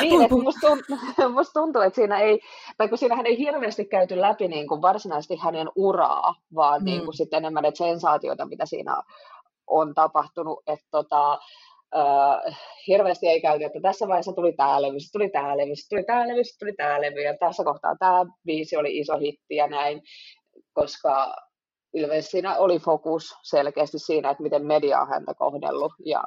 niin, 0.00 0.22
että 0.22 0.36
musta, 0.36 0.68
tuntuu, 0.68 0.96
musta 1.34 1.60
tuntuu, 1.60 1.82
että 1.82 1.94
siinä 1.94 2.18
ei, 2.18 2.40
tai 2.76 2.88
kun 2.88 2.98
siinähän 2.98 3.26
ei 3.26 3.38
hirveästi 3.38 3.84
käyty 3.84 4.20
läpi 4.20 4.48
niin 4.48 4.68
kuin 4.68 4.82
varsinaisesti 4.82 5.36
hänen 5.36 5.68
uraa, 5.76 6.34
vaan 6.54 6.80
mm. 6.80 6.84
niin 6.84 7.04
kuin 7.04 7.14
sitten 7.14 7.36
enemmän 7.36 7.62
ne 7.62 7.70
sensaatioita, 7.74 8.46
mitä 8.46 8.66
siinä 8.66 9.02
on 9.66 9.94
tapahtunut, 9.94 10.62
että 10.66 10.86
tota, 10.90 11.38
Uh, 11.94 12.54
hirveästi 12.86 13.26
ei 13.26 13.40
käyty, 13.40 13.64
että 13.64 13.80
tässä 13.82 14.08
vaiheessa 14.08 14.32
tuli 14.32 14.52
tämä 14.52 14.82
levy, 14.82 14.96
tuli 15.12 15.30
tämä 15.30 15.56
levy, 15.56 15.72
tuli 15.88 16.04
tämä 16.04 16.28
levy, 16.28 16.42
tuli 16.58 16.72
tämä 16.72 17.00
levy, 17.00 17.22
ja 17.22 17.36
tässä 17.38 17.64
kohtaa 17.64 17.96
tämä 17.98 18.24
biisi 18.44 18.76
oli 18.76 18.98
iso 18.98 19.18
hitti 19.18 19.56
ja 19.56 19.66
näin, 19.66 20.02
koska 20.72 21.34
ilmeisesti 21.94 22.30
siinä 22.30 22.56
oli 22.56 22.78
fokus 22.78 23.34
selkeästi 23.42 23.98
siinä, 23.98 24.30
että 24.30 24.42
miten 24.42 24.66
media 24.66 25.00
on 25.00 25.08
häntä 25.08 25.34
kohdellut, 25.34 25.92
ja 26.04 26.22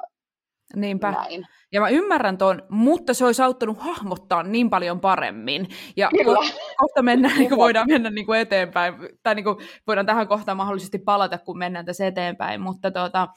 Niinpä. 0.76 1.10
Näin. 1.10 1.46
Ja 1.72 1.80
mä 1.80 1.88
ymmärrän 1.88 2.38
tuon, 2.38 2.62
mutta 2.68 3.14
se 3.14 3.24
olisi 3.24 3.42
auttanut 3.42 3.78
hahmottaa 3.78 4.42
niin 4.42 4.70
paljon 4.70 5.00
paremmin. 5.00 5.68
Ja 5.96 6.08
Kyllä. 6.10 6.38
kohta 6.78 7.02
mennään, 7.02 7.38
niin 7.38 7.48
kuin 7.48 7.58
voidaan 7.58 7.86
mennä 7.88 8.10
niin 8.10 8.26
kuin 8.26 8.40
eteenpäin, 8.40 8.94
tai 9.22 9.34
niin 9.34 9.44
kuin 9.44 9.56
voidaan 9.86 10.06
tähän 10.06 10.28
kohtaan 10.28 10.56
mahdollisesti 10.56 10.98
palata, 10.98 11.38
kun 11.38 11.58
mennään 11.58 11.84
tässä 11.84 12.06
eteenpäin, 12.06 12.60
mutta 12.60 12.90
tuota, 12.90 13.28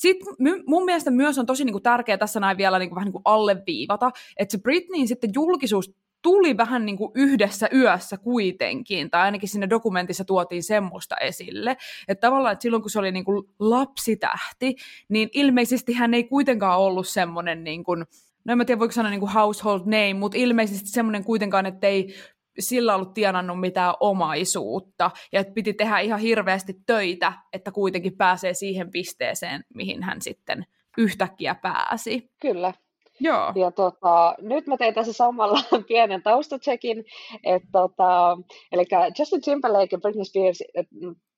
sitten 0.00 0.34
mun 0.66 0.84
mielestä 0.84 1.10
myös 1.10 1.38
on 1.38 1.46
tosi 1.46 1.64
niin 1.64 1.72
kuin 1.72 1.82
tärkeää 1.82 2.18
tässä 2.18 2.40
näin 2.40 2.56
vielä 2.56 2.78
niin 2.78 2.88
kuin, 2.88 2.96
vähän 2.96 3.06
niin 3.06 3.12
kuin 3.12 3.22
alleviivata, 3.24 4.10
että 4.36 4.52
se 4.52 4.62
Britneyin 4.62 5.08
sitten 5.08 5.30
julkisuus 5.34 5.94
tuli 6.22 6.56
vähän 6.56 6.86
niin 6.86 6.96
kuin 6.96 7.12
yhdessä 7.14 7.68
yössä 7.74 8.16
kuitenkin, 8.16 9.10
tai 9.10 9.22
ainakin 9.22 9.48
siinä 9.48 9.70
dokumentissa 9.70 10.24
tuotiin 10.24 10.62
semmoista 10.62 11.16
esille, 11.16 11.76
että 12.08 12.26
tavallaan, 12.26 12.52
että 12.52 12.62
silloin 12.62 12.82
kun 12.82 12.90
se 12.90 12.98
oli 12.98 13.12
niin 13.12 13.24
kuin 13.24 13.44
lapsitähti, 13.58 14.76
niin 15.08 15.28
ilmeisesti 15.32 15.92
hän 15.92 16.14
ei 16.14 16.24
kuitenkaan 16.24 16.78
ollut 16.80 17.08
semmoinen 17.08 17.64
niin 17.64 17.84
kuin, 17.84 18.04
no 18.44 18.52
en 18.52 18.58
mä 18.58 18.64
tiedä 18.64 18.78
voiko 18.78 18.92
sanoa 18.92 19.10
niin 19.10 19.20
kuin 19.20 19.32
household 19.32 19.80
name, 19.80 20.14
mutta 20.14 20.38
ilmeisesti 20.38 20.88
semmoinen 20.88 21.24
kuitenkaan, 21.24 21.66
että 21.66 21.86
ei 21.86 22.14
sillä 22.58 22.94
ollut 22.94 23.14
tienannut 23.14 23.60
mitään 23.60 23.94
omaisuutta, 24.00 25.10
ja 25.32 25.40
että 25.40 25.52
piti 25.54 25.74
tehdä 25.74 25.98
ihan 25.98 26.20
hirveästi 26.20 26.74
töitä, 26.86 27.32
että 27.52 27.72
kuitenkin 27.72 28.16
pääsee 28.16 28.54
siihen 28.54 28.90
pisteeseen, 28.90 29.64
mihin 29.74 30.02
hän 30.02 30.22
sitten 30.22 30.64
yhtäkkiä 30.98 31.54
pääsi. 31.54 32.30
Kyllä, 32.40 32.72
Joo. 33.20 33.52
Ja 33.54 33.70
tota, 33.70 34.34
nyt 34.40 34.66
mä 34.66 34.76
tein 34.76 34.94
tässä 34.94 35.12
samalla 35.12 35.58
pienen 35.88 36.22
taustatsekin, 36.22 37.04
että 37.44 37.68
tota, 37.72 38.38
eli 38.72 38.84
Justin 39.18 39.40
Timberlake 39.40 39.88
ja 39.92 39.98
Britney 39.98 40.24
Spears 40.24 40.58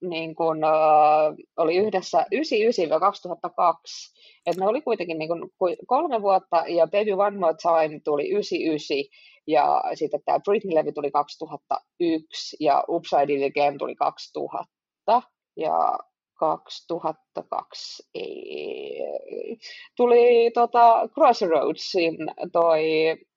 niin 0.01 0.35
kun, 0.35 0.57
uh, 0.57 1.35
oli 1.57 1.75
yhdessä 1.75 2.17
99-2002, 2.19 2.25
että 4.45 4.61
ne 4.61 4.67
oli 4.67 4.81
kuitenkin 4.81 5.17
niin 5.17 5.29
kun, 5.29 5.49
kolme 5.87 6.21
vuotta, 6.21 6.63
ja 6.67 6.87
Baby 6.87 7.11
One 7.11 7.37
More 7.37 7.55
Time 7.61 7.99
tuli 8.03 8.29
99, 8.29 8.97
ja 9.47 9.83
sitten 9.93 10.21
tämä 10.25 10.39
Britney-levy 10.39 10.91
tuli 10.91 11.11
2001, 11.11 12.57
ja 12.59 12.83
Upside 12.87 13.27
Down 13.27 13.45
Again 13.51 13.77
tuli 13.77 13.95
2000, 13.95 15.21
ja 15.57 15.99
2002 16.39 18.09
ei, 18.13 19.57
tuli 19.95 20.51
tota 20.53 21.09
Crossroadsin 21.13 22.17
toi 22.51 22.83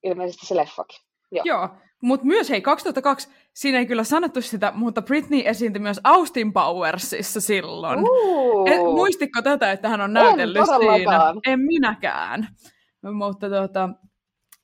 ilmeisesti 0.03 0.45
se 0.45 0.55
leffakin. 0.55 0.99
Joo, 1.31 1.43
Joo 1.45 1.69
mutta 2.01 2.25
myös 2.25 2.49
hei, 2.49 2.61
2002, 2.61 3.29
siinä 3.53 3.79
ei 3.79 3.85
kyllä 3.85 4.03
sanottu 4.03 4.41
sitä, 4.41 4.71
mutta 4.75 5.01
Britney 5.01 5.41
esiintyi 5.45 5.81
myös 5.81 5.99
Austin 6.03 6.53
Powersissa 6.53 7.41
silloin. 7.41 7.99
Et, 8.65 8.81
muistitko 8.81 9.41
tätä, 9.41 9.71
että 9.71 9.89
hän 9.89 10.01
on 10.01 10.13
näytellyt 10.13 10.57
en, 10.57 10.97
siinä? 10.97 11.33
En 11.47 11.59
minäkään. 11.59 12.47
Mutta 13.13 13.49
tota, 13.49 13.89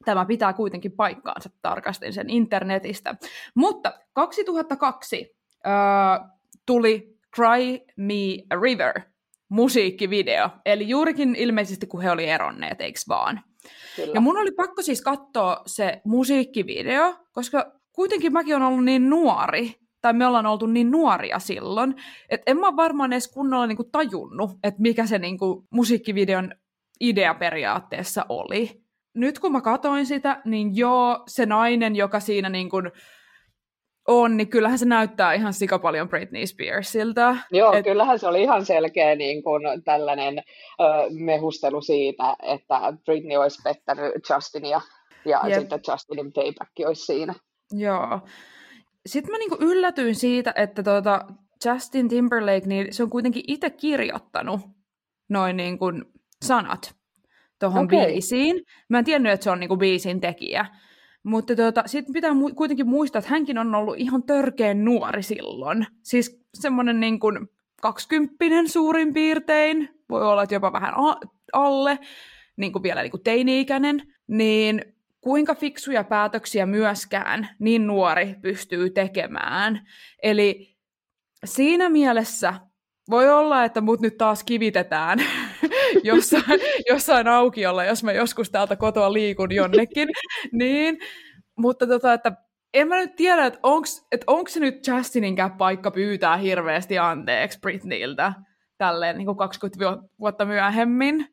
tämä 0.05 0.25
pitää 0.25 0.53
kuitenkin 0.53 0.91
paikkaansa, 0.91 1.49
tarkastin 1.61 2.13
sen 2.13 2.29
internetistä. 2.29 3.15
Mutta 3.55 3.93
2002 4.13 5.35
äh, 5.67 6.29
tuli 6.65 7.17
Cry 7.35 7.79
Me 7.95 8.13
a 8.49 8.55
River 8.61 9.01
musiikkivideo. 9.49 10.49
Eli 10.65 10.89
juurikin 10.89 11.35
ilmeisesti, 11.35 11.87
kun 11.87 12.01
he 12.01 12.11
oli 12.11 12.25
eronneet, 12.25 12.81
eikö 12.81 12.99
vaan? 13.09 13.41
Kyllä. 13.95 14.11
Ja 14.13 14.21
mun 14.21 14.37
oli 14.37 14.51
pakko 14.51 14.81
siis 14.81 15.01
katsoa 15.01 15.61
se 15.65 16.01
musiikkivideo, 16.05 17.15
koska 17.31 17.71
kuitenkin 17.93 18.33
mäkin 18.33 18.55
olen 18.55 18.67
ollut 18.67 18.85
niin 18.85 19.09
nuori, 19.09 19.75
tai 20.01 20.13
me 20.13 20.27
ollaan 20.27 20.45
oltu 20.45 20.65
niin 20.65 20.91
nuoria 20.91 21.39
silloin, 21.39 21.95
että 22.29 22.51
en 22.51 22.57
mä 22.57 22.75
varmaan 22.75 23.13
edes 23.13 23.27
kunnolla 23.27 23.67
niinku 23.67 23.83
tajunnut, 23.83 24.51
että 24.63 24.81
mikä 24.81 25.05
se 25.05 25.19
niinku 25.19 25.67
musiikkivideon 25.71 26.51
idea 26.99 27.33
periaatteessa 27.33 28.25
oli. 28.29 28.86
Nyt 29.17 29.39
kun 29.39 29.51
mä 29.51 29.61
katoin 29.61 30.05
sitä, 30.05 30.41
niin 30.45 30.75
joo, 30.75 31.23
se 31.27 31.45
nainen, 31.45 31.95
joka 31.95 32.19
siinä 32.19 32.49
niinku 32.49 32.77
on, 34.07 34.37
niin 34.37 34.47
kyllähän 34.47 34.79
se 34.79 34.85
näyttää 34.85 35.33
ihan 35.33 35.53
sika 35.53 35.79
paljon 35.79 36.09
Britney 36.09 36.47
Spearsilta. 36.47 37.37
Joo, 37.51 37.73
Et... 37.73 37.85
kyllähän 37.85 38.19
se 38.19 38.27
oli 38.27 38.41
ihan 38.41 38.65
selkeä 38.65 39.15
niin 39.15 39.43
kuin 39.43 39.63
tällainen 39.85 40.37
ö, 40.37 40.83
mehustelu 41.09 41.81
siitä, 41.81 42.35
että 42.43 42.79
Britney 43.05 43.37
olisi 43.37 43.61
pettänyt 43.63 44.13
Justinia 44.29 44.81
ja 45.25 45.41
yep. 45.47 45.59
sitten 45.59 45.79
Justinin 45.87 46.33
payback 46.33 46.71
olisi 46.85 47.05
siinä. 47.05 47.33
Joo. 47.71 48.19
Sitten 49.05 49.31
mä 49.31 49.37
niinku 49.37 49.57
yllätyin 49.59 50.15
siitä, 50.15 50.53
että 50.55 50.83
tuota 50.83 51.25
Justin 51.65 52.09
Timberlake, 52.09 52.67
niin 52.67 52.93
se 52.93 53.03
on 53.03 53.09
kuitenkin 53.09 53.43
itse 53.47 53.69
kirjoittanut 53.69 54.61
noin 55.29 55.57
niin 55.57 55.77
kuin 55.77 56.05
sanat 56.45 56.96
tuohon 57.59 57.85
okay. 57.85 58.05
biisiin. 58.05 58.61
Mä 58.89 58.99
en 58.99 59.05
tiennyt, 59.05 59.31
että 59.31 59.43
se 59.43 59.51
on 59.51 59.59
niinku 59.59 59.77
biisin 59.77 60.21
tekijä. 60.21 60.65
Mutta 61.23 61.55
tuota, 61.55 61.83
sitten 61.85 62.13
pitää 62.13 62.31
mu- 62.31 62.53
kuitenkin 62.55 62.87
muistaa, 62.87 63.19
että 63.19 63.31
hänkin 63.31 63.57
on 63.57 63.75
ollut 63.75 63.95
ihan 63.97 64.23
törkeen 64.23 64.85
nuori 64.85 65.23
silloin. 65.23 65.87
Siis 66.03 66.45
semmoinen 66.53 66.99
niin 66.99 67.19
kuin 67.19 67.47
kaksikymppinen 67.81 68.69
suurin 68.69 69.13
piirtein, 69.13 69.89
voi 70.09 70.23
olla, 70.23 70.43
että 70.43 70.55
jopa 70.55 70.73
vähän 70.73 70.93
a- 70.95 71.19
alle, 71.53 71.99
niin 72.57 72.71
kuin 72.71 72.83
vielä 72.83 73.01
niin 73.01 73.11
kuin 73.11 73.23
teini-ikäinen, 73.23 74.13
niin 74.27 74.81
kuinka 75.21 75.55
fiksuja 75.55 76.03
päätöksiä 76.03 76.65
myöskään 76.65 77.49
niin 77.59 77.87
nuori 77.87 78.35
pystyy 78.41 78.89
tekemään. 78.89 79.87
Eli 80.23 80.77
siinä 81.45 81.89
mielessä 81.89 82.53
voi 83.09 83.29
olla, 83.29 83.63
että 83.63 83.81
mut 83.81 84.01
nyt 84.01 84.17
taas 84.17 84.43
kivitetään 84.43 85.19
jossain, 86.03 86.59
jossain 86.89 87.27
aukiolla, 87.27 87.85
jos 87.85 88.03
mä 88.03 88.11
joskus 88.11 88.49
täältä 88.49 88.75
kotoa 88.75 89.13
liikun 89.13 89.55
jonnekin. 89.55 90.09
niin, 90.51 90.99
mutta 91.57 91.87
tota, 91.87 92.13
että 92.13 92.31
en 92.73 92.87
mä 92.87 92.95
nyt 92.95 93.15
tiedä, 93.15 93.45
että 93.45 93.59
onko 93.63 93.87
et 94.11 94.23
onks 94.27 94.53
se 94.53 94.59
nyt 94.59 94.87
Justininkään 94.87 95.57
paikka 95.57 95.91
pyytää 95.91 96.37
hirveästi 96.37 96.97
anteeksi 96.97 97.59
Britneyltä 97.59 98.33
tälleen 98.77 99.17
niin 99.17 99.25
kuin 99.25 99.37
20 99.37 100.07
vuotta 100.19 100.45
myöhemmin 100.45 101.27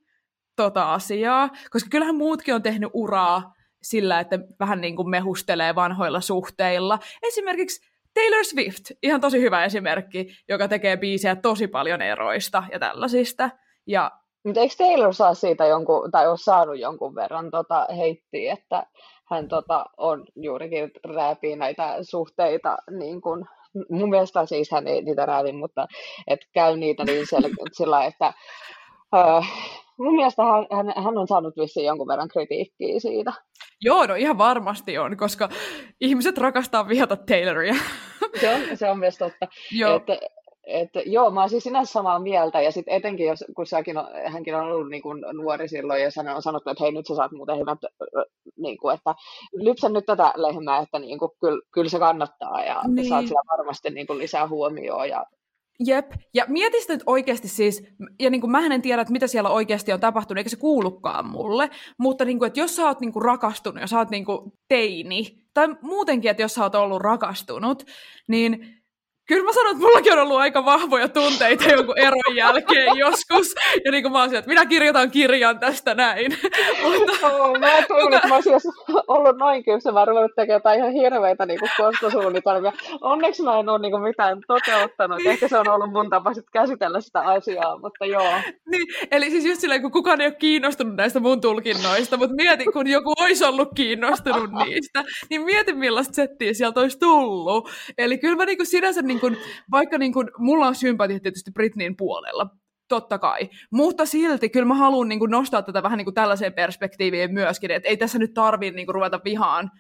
tota 0.57 0.95
asiaa, 0.95 1.51
koska 1.71 1.91
kyllähän 1.91 2.17
muutkin 2.17 2.55
on 2.55 2.63
tehnyt 2.63 2.91
uraa 2.93 3.55
sillä, 3.83 4.21
että 4.21 4.39
vähän 4.61 4.81
niin 4.81 4.97
kuin 4.97 5.11
mehustelee 5.11 5.75
vanhoilla 5.75 6.21
suhteilla. 6.21 6.99
Esimerkiksi 7.23 7.91
Taylor 8.15 8.45
Swift, 8.45 8.91
ihan 9.03 9.21
tosi 9.21 9.41
hyvä 9.41 9.65
esimerkki, 9.65 10.27
joka 10.49 10.69
tekee 10.69 10.97
biisejä 10.97 11.37
tosi 11.37 11.69
paljon 11.69 12.03
eroista 12.03 12.65
ja 12.73 12.79
tällaisista. 12.79 13.51
Ja 13.87 14.11
mutta 14.45 14.61
eikö 14.61 14.75
Taylor 14.79 15.15
saa 15.15 15.35
siitä 15.35 15.67
jonkun, 15.67 16.11
tai 16.11 16.29
ole 16.29 16.37
saanut 16.37 16.79
jonkun 16.79 17.15
verran 17.15 17.51
tota, 17.51 17.87
heittiä, 17.97 18.53
että 18.53 18.87
hän 19.31 19.49
tota, 19.49 19.87
on 19.97 20.25
juurikin 20.37 20.91
rääpii 21.05 21.57
näitä 21.57 21.97
suhteita 22.03 22.77
niin 22.99 23.21
kuin, 23.21 23.45
mun 23.91 24.11
mielestä 24.11 24.47
siis 24.47 24.71
hän 24.71 24.87
ei 24.87 25.03
niitä 25.03 25.27
räävi, 25.27 25.53
mutta 25.53 25.87
et 26.27 26.41
käy 26.55 26.77
niitä 26.77 27.05
niin 27.05 27.27
sel- 27.35 27.69
sillä, 27.73 28.05
että 28.05 28.33
uh, 29.17 29.47
mun 29.99 30.17
mielestä 30.17 30.43
hän, 30.43 30.67
hän, 30.73 31.05
hän 31.05 31.19
on 31.19 31.29
saanut 31.29 31.55
vissiin 31.57 31.87
jonkun 31.87 32.09
verran 32.09 32.29
kritiikkiä 32.29 33.01
siitä. 33.01 33.33
Joo, 33.81 34.07
no 34.07 34.15
ihan 34.15 34.39
varmasti 34.39 34.99
on, 34.99 35.17
koska 35.17 35.49
ihmiset 36.01 36.39
rakastaa 36.39 36.89
vihata 36.89 37.17
Tayloria. 37.17 37.75
Se 38.41 38.55
on, 38.55 38.77
se 38.77 38.91
on 38.91 38.99
myös 38.99 39.19
totta. 39.19 39.47
Joo. 39.73 39.97
Että, 39.97 40.19
että 40.67 41.01
joo, 41.07 41.31
mä 41.31 41.41
oon 41.41 41.51
siis 41.51 41.65
sinänsä 41.65 41.93
samaa 41.93 42.19
mieltä, 42.19 42.61
ja 42.61 42.73
sitten 42.73 42.95
etenkin, 42.95 43.27
jos, 43.27 43.45
kun 43.57 43.67
säkin 43.67 43.99
on, 43.99 44.07
hänkin 44.33 44.55
on 44.55 44.63
ollut 44.63 44.91
niin 44.91 45.03
kuin 45.03 45.25
nuori 45.33 45.69
silloin, 45.69 46.03
ja 46.03 46.11
hän 46.17 46.37
on 46.37 46.43
sanottu, 46.43 46.71
että 46.71 46.85
hei, 46.85 46.93
nyt 46.93 47.07
sä 47.07 47.15
saat 47.15 47.33
muuten 47.33 47.59
hyvät, 47.59 47.79
niin 48.57 48.79
kuin, 48.79 48.95
että 48.95 49.15
lypsä 49.53 49.89
nyt 49.89 50.07
tätä 50.07 50.33
lehmää, 50.37 50.79
että 50.79 50.99
niin 50.99 51.19
kuin, 51.19 51.31
kyllä, 51.41 51.63
kyllä 51.73 51.89
se 51.89 51.99
kannattaa, 51.99 52.65
ja 52.65 52.83
niin. 52.89 53.09
saat 53.09 53.27
siellä 53.27 53.59
varmasti 53.59 53.91
niin 53.91 54.07
kuin 54.07 54.19
lisää 54.19 54.49
huomioon, 54.49 55.09
ja 55.09 55.25
Jep, 55.87 56.13
ja 56.35 56.45
mieti 56.49 56.81
sitä 56.81 56.93
nyt 56.93 57.03
oikeasti 57.07 57.49
siis, 57.49 57.85
ja 58.21 58.31
niin 58.31 58.41
kuin 58.41 58.51
mä 58.51 58.67
en 58.67 58.83
tiedä, 58.83 59.03
että 59.03 59.13
mitä 59.13 59.27
siellä 59.27 59.51
oikeasti 59.51 59.93
on 59.93 60.01
tapahtunut, 60.01 60.39
eikä 60.39 60.51
se 60.51 60.57
kuulukaan 60.57 61.27
mulle, 61.27 61.71
mutta 61.99 62.25
niin 62.25 62.39
kuin, 62.39 62.47
että 62.47 62.61
jos 62.61 62.77
sä 62.77 62.87
oot 62.87 63.01
niin 63.01 63.13
kuin 63.13 63.25
rakastunut 63.25 63.81
ja 63.81 63.87
sä 63.87 63.99
oot 63.99 64.11
niin 64.11 64.25
kuin 64.25 64.53
teini, 64.69 65.45
tai 65.55 65.69
muutenkin, 65.83 66.31
että 66.31 66.43
jos 66.43 66.55
sä 66.55 66.63
oot 66.63 66.75
ollut 66.75 67.03
rakastunut, 67.03 67.85
niin 68.29 68.84
Kyllä 69.27 69.45
mä 69.45 69.53
sanon, 69.53 69.73
että 69.73 69.87
mullakin 69.87 70.13
on 70.13 70.19
ollut 70.19 70.37
aika 70.37 70.65
vahvoja 70.65 71.09
tunteita 71.09 71.65
jonkun 71.65 71.99
eron 71.99 72.37
jälkeen 72.37 72.97
joskus. 72.97 73.55
Ja 73.85 73.91
niin 73.91 74.03
kuin 74.03 74.13
mä 74.13 74.21
olisin, 74.21 74.39
että 74.39 74.49
minä 74.49 74.67
kirjoitan 74.67 75.11
kirjan 75.11 75.59
tästä 75.59 75.95
näin. 75.95 76.39
Mutta... 76.83 77.27
Oh, 77.27 77.59
mä 77.59 77.71
toivon, 77.89 78.15
että 78.15 78.29
mä 78.29 78.35
olisin 78.35 78.53
ollut 79.09 79.37
noin 79.37 79.65
kypsä. 79.65 79.93
Mä 79.93 80.05
ruvennut 80.05 80.33
tekemään 80.37 80.57
jotain 80.57 80.79
ihan 80.79 80.93
hirveitä 80.93 81.47
niin 81.47 81.59
kostosuunnitelmia. 81.77 82.73
Onneksi 83.01 83.43
mä 83.43 83.59
en 83.59 83.69
ole 83.69 83.79
niin 83.79 83.93
kuin 83.93 84.03
mitään 84.03 84.39
toteuttanut. 84.47 85.21
Ehkä 85.27 85.49
se 85.49 85.59
on 85.59 85.69
ollut 85.69 85.93
mun 85.93 86.11
tapa 86.11 86.33
käsitellä 86.53 87.01
sitä 87.01 87.21
asiaa, 87.21 87.79
mutta 87.79 88.07
joo. 88.07 88.35
Niin, 88.71 88.87
eli 89.11 89.31
siis 89.31 89.45
just 89.45 89.61
silleen, 89.61 89.83
kun 89.83 89.91
kukaan 89.91 90.21
ei 90.21 90.27
ole 90.27 90.35
kiinnostunut 90.35 90.97
näistä 90.97 91.21
mun 91.21 91.41
tulkinnoista, 91.41 92.17
mutta 92.17 92.35
mieti, 92.35 92.65
kun 92.65 92.87
joku 92.87 93.13
olisi 93.21 93.45
ollut 93.45 93.69
kiinnostunut 93.75 94.51
niistä, 94.53 95.05
niin 95.31 95.43
mieti 95.43 95.73
millaista 95.73 96.15
settiä 96.15 96.55
sieltä 96.55 96.81
olisi 96.81 96.99
tullut. 96.99 97.71
Eli 97.99 98.19
kyllä 98.19 98.37
mä 98.37 98.45
niin 98.45 98.59
kuin 98.59 98.67
sinänsä 98.67 99.03
niin 99.03 99.14
kuin, 99.21 99.37
vaikka 99.71 99.99
niin 99.99 100.13
kuin, 100.13 100.31
mulla 100.39 100.67
on 100.67 100.75
sympatia 100.75 101.21
tietysti 101.21 101.51
Britneyin 101.51 101.97
puolella, 101.97 102.47
totta 102.89 103.19
kai. 103.19 103.49
Mutta 103.73 104.07
silti 104.07 104.49
kyllä 104.49 104.67
mä 104.67 104.75
haluan 104.75 105.09
niin 105.09 105.19
kuin, 105.19 105.31
nostaa 105.31 105.63
tätä 105.63 105.83
vähän 105.83 105.97
niin 105.97 106.07
kuin 106.07 106.15
tällaiseen 106.15 106.53
perspektiiviin 106.53 107.35
myöskin, 107.35 107.71
että 107.71 107.89
ei 107.89 107.97
tässä 107.97 108.19
nyt 108.19 108.35
tarvitse 108.35 108.77
niin 108.77 108.87
kuin, 108.87 108.95
ruveta 108.95 109.21
vihaan 109.25 109.71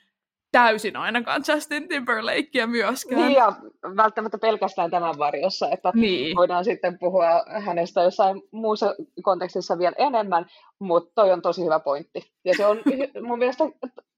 täysin 0.52 0.96
ainakaan 0.96 1.42
Justin 1.48 1.88
Timberlakea 1.88 2.66
myöskään. 2.66 3.20
Niin 3.20 3.32
ja 3.32 3.52
välttämättä 3.96 4.38
pelkästään 4.38 4.90
tämän 4.90 5.18
varjossa, 5.18 5.68
että 5.70 5.92
niin. 5.94 6.36
voidaan 6.36 6.64
sitten 6.64 6.98
puhua 6.98 7.26
hänestä 7.64 8.02
jossain 8.02 8.42
muussa 8.50 8.94
kontekstissa 9.22 9.78
vielä 9.78 9.94
enemmän, 9.98 10.46
mutta 10.78 11.12
toi 11.14 11.32
on 11.32 11.42
tosi 11.42 11.64
hyvä 11.64 11.80
pointti. 11.80 12.32
Ja 12.44 12.54
se 12.56 12.66
on 12.66 12.78
mun 13.22 13.38
mielestä 13.38 13.64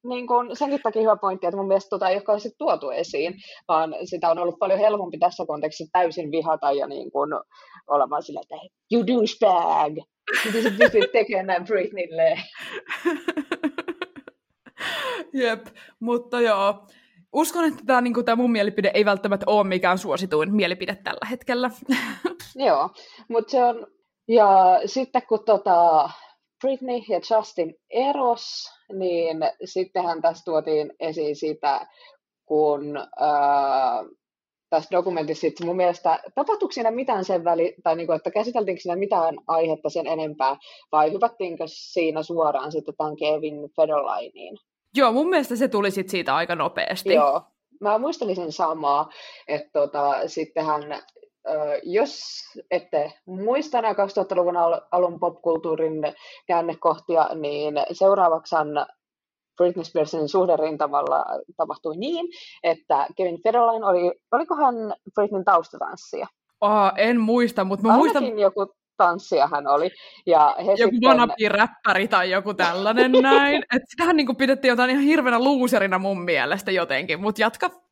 niin 0.08 0.26
kun, 0.26 0.56
senkin 0.56 0.80
takia 0.82 1.02
hyvä 1.02 1.16
pointti, 1.16 1.46
että 1.46 1.56
mun 1.56 1.66
mielestä 1.66 1.88
tota 1.88 2.08
ei 2.08 2.16
ole 2.16 2.52
tuotu 2.58 2.90
esiin, 2.90 3.34
vaan 3.68 3.94
sitä 4.04 4.30
on 4.30 4.38
ollut 4.38 4.58
paljon 4.58 4.78
helpompi 4.78 5.18
tässä 5.18 5.44
kontekstissa 5.46 5.92
täysin 5.92 6.30
vihata 6.30 6.72
ja 6.72 6.86
niin 6.86 7.10
kun, 7.10 7.28
olemaan 7.86 8.22
sillä, 8.22 8.40
että 8.42 8.54
you 8.92 9.06
douchebag, 9.06 10.06
mitä 10.44 10.62
sä 10.62 10.70
pystyt 10.70 11.12
tekemään 11.12 11.64
Britneylle. 11.64 12.38
Jep, 15.32 15.66
mutta 16.00 16.40
joo. 16.40 16.86
Uskon, 17.32 17.64
että 17.64 17.82
tämä, 17.86 18.00
niin 18.00 18.24
tämä 18.24 18.36
mun 18.36 18.52
mielipide 18.52 18.90
ei 18.94 19.04
välttämättä 19.04 19.46
ole 19.48 19.64
mikään 19.68 19.98
suosituin 19.98 20.54
mielipide 20.54 20.96
tällä 21.04 21.26
hetkellä. 21.30 21.70
joo, 22.66 22.90
mutta 23.28 23.50
se 23.50 23.64
on... 23.64 23.86
Ja 24.28 24.80
sitten 24.86 25.22
kun 25.28 25.44
tota, 25.44 26.10
Britney 26.60 27.00
ja 27.08 27.20
Justin 27.30 27.74
eros, 27.90 28.70
niin 28.92 29.38
sittenhän 29.64 30.22
tässä 30.22 30.44
tuotiin 30.44 30.92
esiin 31.00 31.36
sitä, 31.36 31.86
kun 32.46 32.96
ää, 33.20 34.04
tässä 34.70 34.90
dokumentissa 34.90 35.40
sit 35.40 35.60
mun 35.64 35.76
mielestä, 35.76 36.20
tapahtuiko 36.34 36.72
siinä 36.72 36.90
mitään 36.90 37.24
sen 37.24 37.44
väli, 37.44 37.74
tai 37.82 37.96
niin 37.96 38.06
kuin, 38.06 38.16
että 38.16 38.30
käsiteltiinkö 38.30 38.80
siinä 38.80 38.96
mitään 38.96 39.34
aihetta 39.46 39.90
sen 39.90 40.06
enempää, 40.06 40.56
vai 40.92 41.12
hypättiinkö 41.12 41.64
siinä 41.66 42.22
suoraan 42.22 42.72
sitten 42.72 42.94
tämän 42.96 43.16
Kevin 43.16 43.70
Federlinein? 43.76 44.58
Joo, 44.94 45.12
mun 45.12 45.28
mielestä 45.28 45.56
se 45.56 45.68
tuli 45.68 45.90
sit 45.90 46.08
siitä 46.08 46.36
aika 46.36 46.54
nopeasti. 46.54 47.14
Joo, 47.14 47.42
mä 47.80 47.98
muistelin 47.98 48.52
samaa, 48.52 49.10
että 49.48 49.70
tota, 49.72 50.28
sittenhän 50.28 50.82
jos 51.82 52.42
ette 52.70 53.12
muista 53.26 53.82
nämä 53.82 53.94
2000-luvun 53.94 54.56
alun 54.90 55.20
popkulttuurin 55.20 56.14
käännekohtia, 56.46 57.28
niin 57.34 57.74
seuraavaksihan 57.92 58.86
Britney 59.56 59.84
Spearsin 59.84 60.28
suhderintamalla 60.28 61.24
tapahtui 61.56 61.96
niin, 61.96 62.26
että 62.62 63.06
Kevin 63.16 63.42
Federline 63.42 63.86
oli, 63.86 64.12
olikohan 64.32 64.74
Britneyn 65.14 65.44
taustatanssia? 65.44 66.26
Oh, 66.60 66.92
en 66.96 67.20
muista, 67.20 67.64
mutta 67.64 67.86
mä 67.86 67.92
Ainakin 67.92 68.22
muistan... 68.22 68.38
joku 68.38 68.74
tanssia 68.96 69.48
hän 69.52 69.66
oli. 69.66 69.90
Ja 70.26 70.56
he 70.66 70.74
joku 70.78 70.94
sitten... 70.94 71.50
räppäri 71.50 72.08
tai 72.08 72.30
joku 72.30 72.54
tällainen 72.54 73.12
näin. 73.22 73.62
Et 73.76 73.82
sitähän 73.88 74.16
niin 74.16 74.36
pidettiin 74.36 74.68
jotain 74.68 74.90
ihan 74.90 75.02
hirveänä 75.02 75.38
luuserina 75.38 75.98
mun 75.98 76.20
mielestä 76.22 76.70
jotenkin, 76.70 77.20
mutta 77.20 77.42
jatka. 77.42 77.85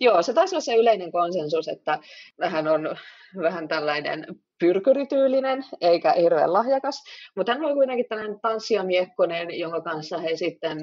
Joo, 0.00 0.22
se 0.22 0.32
taisi 0.32 0.54
olla 0.54 0.60
se 0.60 0.74
yleinen 0.74 1.12
konsensus, 1.12 1.68
että 1.68 1.98
hän 2.42 2.68
on 2.68 2.96
vähän 3.42 3.68
tällainen 3.68 4.26
pyrkyrityylinen, 4.58 5.64
eikä 5.80 6.12
hirveän 6.12 6.52
lahjakas, 6.52 7.02
mutta 7.36 7.52
hän 7.52 7.64
oli 7.64 7.74
kuitenkin 7.74 8.06
tällainen 8.08 8.40
tanssiamiekkonen, 8.40 9.58
jonka 9.58 9.80
kanssa 9.80 10.18
he 10.18 10.36
sitten 10.36 10.78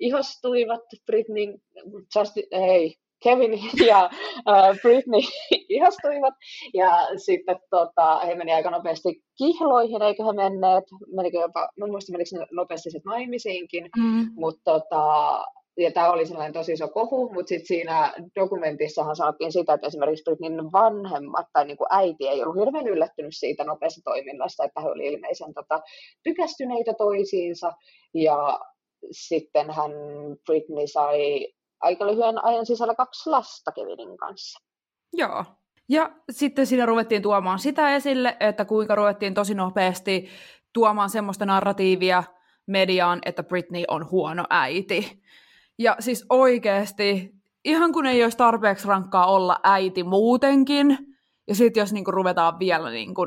ihostuivat 0.00 0.80
Britney, 1.06 1.54
just, 2.16 2.32
ei, 2.50 2.94
Kevin 3.22 3.50
ja 3.86 4.10
äh, 4.48 4.80
Britney 4.82 5.20
ihastuivat 5.68 6.34
ja 6.74 6.90
sitten 7.16 7.56
tota, 7.70 8.18
he 8.18 8.34
meni 8.34 8.52
aika 8.52 8.70
nopeasti 8.70 9.22
kihloihin, 9.38 10.02
eikö 10.02 10.24
he 10.24 10.32
menneet, 10.32 10.84
menikö 11.16 11.38
jopa, 11.38 11.68
mä 11.76 11.86
muistan 11.86 12.12
menikö 12.12 12.46
nopeasti 12.52 12.90
sitten 12.90 13.10
naimisiinkin, 13.10 13.90
mm. 13.96 14.30
mutta 14.34 14.62
tota, 14.64 15.44
ja 15.76 15.92
tämä 15.92 16.12
oli 16.12 16.26
sellainen 16.26 16.52
tosi 16.52 16.72
iso 16.72 16.88
kohu, 16.88 17.32
mutta 17.32 17.48
sitten 17.48 17.66
siinä 17.66 18.12
dokumentissahan 18.40 19.16
sanottiin 19.16 19.52
sitä, 19.52 19.74
että 19.74 19.86
esimerkiksi 19.86 20.24
Britneyn 20.24 20.72
vanhemmat 20.72 21.46
tai 21.52 21.64
niin 21.64 21.76
kuin 21.76 21.86
äiti 21.90 22.28
ei 22.28 22.42
ollut 22.42 22.64
hirveän 22.64 22.88
yllättynyt 22.88 23.36
siitä 23.36 23.64
nopeasta 23.64 24.00
toiminnasta, 24.04 24.64
että 24.64 24.80
he 24.80 24.88
olivat 24.88 25.12
ilmeisen 25.12 25.54
tota, 25.54 25.80
tykästyneitä 26.22 26.94
toisiinsa 26.94 27.72
ja 28.14 28.60
sitten 29.10 29.70
hän 29.70 29.92
Britney 30.46 30.86
sai 30.86 31.46
aika 31.80 32.06
lyhyen 32.06 32.44
ajan 32.44 32.66
sisällä 32.66 32.94
kaksi 32.94 33.30
lasta 33.30 33.72
Kevinin 33.72 34.16
kanssa. 34.16 34.58
Joo. 35.12 35.44
Ja 35.88 36.10
sitten 36.30 36.66
siinä 36.66 36.86
ruvettiin 36.86 37.22
tuomaan 37.22 37.58
sitä 37.58 37.94
esille, 37.94 38.36
että 38.40 38.64
kuinka 38.64 38.94
ruvettiin 38.94 39.34
tosi 39.34 39.54
nopeasti 39.54 40.28
tuomaan 40.72 41.10
semmoista 41.10 41.46
narratiivia 41.46 42.24
mediaan, 42.66 43.18
että 43.26 43.42
Britney 43.42 43.84
on 43.88 44.10
huono 44.10 44.44
äiti. 44.50 45.22
Ja 45.78 45.96
siis 46.00 46.26
oikeasti, 46.30 47.30
ihan 47.64 47.92
kun 47.92 48.06
ei 48.06 48.22
olisi 48.22 48.38
tarpeeksi 48.38 48.88
rankkaa 48.88 49.26
olla 49.26 49.60
äiti 49.64 50.04
muutenkin, 50.04 50.98
ja 51.48 51.54
sitten 51.54 51.80
jos 51.80 51.92
niinku 51.92 52.10
ruvetaan 52.10 52.58
vielä... 52.58 52.90
Niinku... 52.90 53.26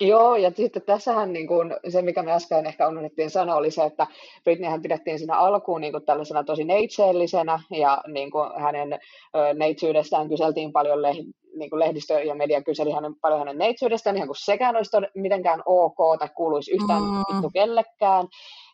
Joo, 0.00 0.36
ja 0.36 0.50
sitten 0.56 0.82
tässähän 0.82 1.32
niinku, 1.32 1.54
se, 1.88 2.02
mikä 2.02 2.22
me 2.22 2.32
äsken 2.32 2.66
ehkä 2.66 2.88
unohdettiin 2.88 3.30
sanoa, 3.30 3.56
oli 3.56 3.70
se, 3.70 3.84
että 3.84 4.06
Britneyhän 4.44 4.82
pidettiin 4.82 5.18
siinä 5.18 5.36
alkuun 5.36 5.80
niinku 5.80 6.00
tällaisena 6.00 6.44
tosi 6.44 6.64
neitseellisenä, 6.64 7.60
ja 7.70 8.02
niinku 8.06 8.38
hänen 8.56 8.92
ö, 8.92 9.54
neitsyydestään 9.54 10.28
kyseltiin 10.28 10.72
paljon 10.72 10.98
leh- 10.98 11.32
niinku 11.58 11.78
lehdistö 11.78 12.22
ja 12.22 12.34
media 12.34 12.62
kyseli 12.62 12.90
hänen, 12.90 13.14
paljon 13.20 13.38
hänen 13.38 13.58
neitsyydestään, 13.58 14.16
ihan 14.16 14.28
kuin 14.28 14.44
sekään 14.44 14.76
olisi 14.76 14.96
mitenkään 15.14 15.62
ok 15.66 15.96
tai 16.18 16.28
kuuluisi 16.36 16.72
yhtään 16.72 17.02
mm. 17.02 17.50
kellekään. 17.52 18.26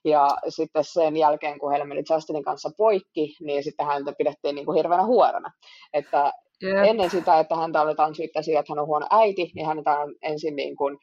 Ja 0.05 0.29
sitten 0.49 0.85
sen 0.85 1.17
jälkeen, 1.17 1.59
kun 1.59 1.71
heillä 1.71 1.87
meni 1.87 2.03
Justinin 2.11 2.45
kanssa 2.45 2.71
poikki, 2.77 3.37
niin 3.41 3.65
sitten 3.65 3.87
häntä 3.87 4.13
pidettiin 4.19 4.55
niin 4.55 4.67
kuin 4.67 4.77
hirveänä 4.77 5.05
huorona. 5.05 5.53
Että 5.93 6.33
Yep. 6.63 6.85
ennen 6.85 7.11
sitä, 7.11 7.41
että 7.41 7.57
häntä 7.57 7.81
aletaan 7.81 8.15
syyttää 8.15 8.43
siitä, 8.43 8.61
että 8.61 8.73
hän 8.73 8.79
on 8.79 8.87
huono 8.87 9.07
äiti, 9.11 9.53
niin 9.55 9.67
häntä 9.67 9.99
on 9.99 10.15
ensin 10.23 10.57
niin 10.57 10.77
kuin, 10.77 10.99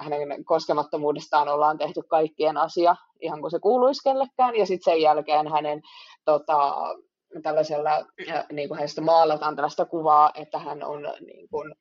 hänen 0.00 0.44
koskemattomuudestaan 0.44 1.48
ollaan 1.48 1.78
tehty 1.78 2.00
kaikkien 2.08 2.56
asia, 2.56 2.96
ihan 3.20 3.40
kuin 3.40 3.50
se 3.50 3.58
kuuluisi 3.58 4.02
kellekään, 4.04 4.56
ja 4.56 4.66
sitten 4.66 4.92
sen 4.92 5.02
jälkeen 5.02 5.48
hänen 5.48 5.82
tota, 6.24 6.74
tällaisella, 7.42 7.90
niin 8.52 8.68
kuin 8.68 8.78
hänestä 8.78 9.00
maalataan 9.00 9.56
tällaista 9.56 9.84
kuvaa, 9.84 10.30
että 10.34 10.58
hän 10.58 10.82
on 10.84 11.02
niin 11.02 11.48
kuin, 11.48 11.74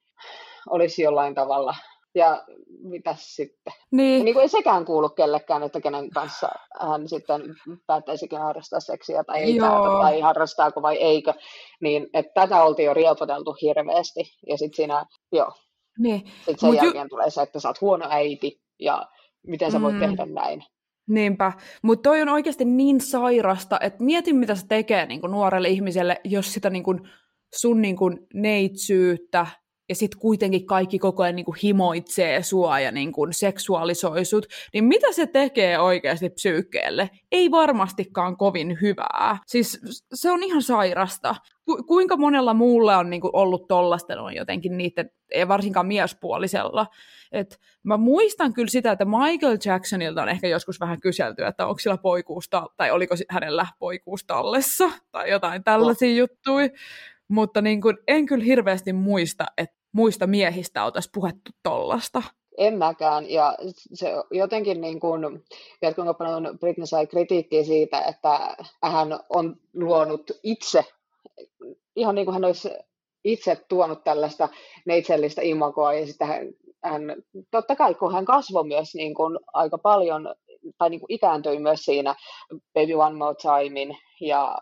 olisi 0.69 1.01
jollain 1.01 1.35
tavalla 1.35 1.75
ja 2.15 2.43
mitä 2.83 3.15
sitten? 3.17 3.73
Niin. 3.91 4.25
niin 4.25 4.33
kuin 4.33 4.41
ei 4.41 4.49
sekään 4.49 4.85
kuulu 4.85 5.09
kellekään, 5.09 5.63
että 5.63 5.81
kenen 5.81 6.09
kanssa 6.09 6.49
hän 6.81 7.07
sitten 7.07 7.41
päättäisikin 7.87 8.39
harrastaa 8.39 8.79
seksiä 8.79 9.23
tai 9.23 9.43
ei 9.43 9.59
päätä, 9.59 9.87
tai 10.01 10.21
harrastaako 10.21 10.81
vai 10.81 10.95
eikö. 10.95 11.33
Niin, 11.81 12.07
että 12.13 12.31
tätä 12.33 12.63
oltiin 12.63 12.85
jo 12.85 12.93
riepoteltu 12.93 13.55
hirveästi. 13.61 14.21
Ja 14.47 14.57
sitten 14.57 14.75
siinä, 14.75 15.05
joo. 15.31 15.51
Niin. 15.99 16.19
Sitten 16.25 16.59
sen 16.59 16.69
Mut 16.69 16.75
jälkeen 16.75 17.05
ju... 17.05 17.09
tulee 17.09 17.29
se, 17.29 17.41
että 17.41 17.59
sä 17.59 17.69
oot 17.69 17.81
huono 17.81 18.05
äiti 18.09 18.61
ja 18.79 19.07
miten 19.47 19.71
sä 19.71 19.81
voit 19.81 19.95
mm. 19.95 19.99
tehdä 19.99 20.25
näin. 20.25 20.63
Niinpä, 21.09 21.51
mutta 21.81 22.09
toi 22.09 22.21
on 22.21 22.29
oikeasti 22.29 22.65
niin 22.65 23.01
sairasta, 23.01 23.79
että 23.81 24.03
mieti 24.03 24.33
mitä 24.33 24.55
se 24.55 24.67
tekee 24.67 25.05
niin 25.05 25.21
nuorelle 25.21 25.69
ihmiselle, 25.69 26.21
jos 26.23 26.53
sitä 26.53 26.69
niin 26.69 26.83
kuin, 26.83 27.09
sun 27.55 27.81
niin 27.81 27.95
kuin, 27.95 28.19
neitsyyttä 28.33 29.47
ja 29.89 29.95
sitten 29.95 30.19
kuitenkin 30.19 30.65
kaikki 30.65 30.99
koko 30.99 31.23
ajan 31.23 31.35
niin 31.35 31.45
kuin 31.45 31.57
himoitsee 31.63 32.43
sua 32.43 32.79
ja 32.79 32.91
niin 32.91 33.11
kuin 33.11 33.33
seksuaalisoisut, 33.33 34.45
niin 34.73 34.83
mitä 34.83 35.11
se 35.11 35.27
tekee 35.27 35.79
oikeasti 35.79 36.29
psyykkeelle? 36.29 37.09
Ei 37.31 37.51
varmastikaan 37.51 38.37
kovin 38.37 38.77
hyvää. 38.81 39.37
Siis 39.47 39.81
se 40.13 40.31
on 40.31 40.43
ihan 40.43 40.61
sairasta. 40.61 41.35
Ku- 41.65 41.83
kuinka 41.83 42.17
monella 42.17 42.53
muulla 42.53 42.97
on 42.97 43.09
niin 43.09 43.21
kuin 43.21 43.35
ollut 43.35 43.67
tollasta 43.67 44.15
noin 44.15 44.35
jotenkin 44.35 44.77
niiden, 44.77 45.11
ei 45.31 45.47
varsinkaan 45.47 45.87
miespuolisella. 45.87 46.87
Et 47.31 47.59
mä 47.83 47.97
muistan 47.97 48.53
kyllä 48.53 48.69
sitä, 48.69 48.91
että 48.91 49.05
Michael 49.05 49.57
Jacksonilta 49.65 50.21
on 50.21 50.29
ehkä 50.29 50.47
joskus 50.47 50.79
vähän 50.79 50.99
kyselty, 50.99 51.45
että 51.45 51.67
onko 51.67 51.79
sillä 51.79 51.97
poikuusta, 51.97 52.67
tai 52.77 52.91
oliko 52.91 53.15
hänellä 53.29 53.67
poikuustallessa, 53.79 54.91
tai 55.11 55.29
jotain 55.29 55.63
tällaisia 55.63 56.09
oh. 56.09 56.17
juttuja 56.17 56.69
mutta 57.29 57.61
niin 57.61 57.81
kuin, 57.81 57.97
en 58.07 58.25
kyllä 58.25 58.43
hirveästi 58.43 58.93
muista, 58.93 59.45
että 59.57 59.75
muista 59.93 60.27
miehistä 60.27 60.85
oltaisiin 60.85 61.11
puhettu 61.13 61.51
tollasta. 61.63 62.23
En 62.57 62.77
mäkään, 62.77 63.29
ja 63.29 63.57
se 63.93 64.13
jotenkin 64.31 64.81
niin 64.81 64.99
kuin, 64.99 65.21
tiedät 65.79 65.95
kuinka 65.95 66.13
paljon 66.13 66.57
Britney 66.59 66.85
sai 66.85 67.07
kritiikkiä 67.07 67.63
siitä, 67.63 68.01
että 68.01 68.57
hän 68.83 69.19
on 69.29 69.55
luonut 69.73 70.31
itse, 70.43 70.85
ihan 71.95 72.15
niin 72.15 72.25
kuin 72.25 72.33
hän 72.33 72.45
olisi 72.45 72.69
itse 73.23 73.57
tuonut 73.69 74.03
tällaista 74.03 74.49
neitsellistä 74.85 75.41
imagoa, 75.41 75.93
ja 75.93 76.07
sitten 76.07 76.27
hän, 76.27 76.47
hän 76.83 77.01
totta 77.51 77.75
kai 77.75 77.95
kun 77.95 78.13
hän 78.13 78.25
kasvoi 78.25 78.63
myös 78.63 78.95
niin 78.95 79.13
kuin 79.13 79.39
aika 79.53 79.77
paljon, 79.77 80.35
tai 80.77 80.89
niin 80.89 80.99
kuin 80.99 81.11
ikääntyi 81.11 81.59
myös 81.59 81.79
siinä 81.85 82.15
Baby 82.73 82.93
One 82.93 83.15
More 83.15 83.35
Timein 83.35 83.97
ja 84.21 84.57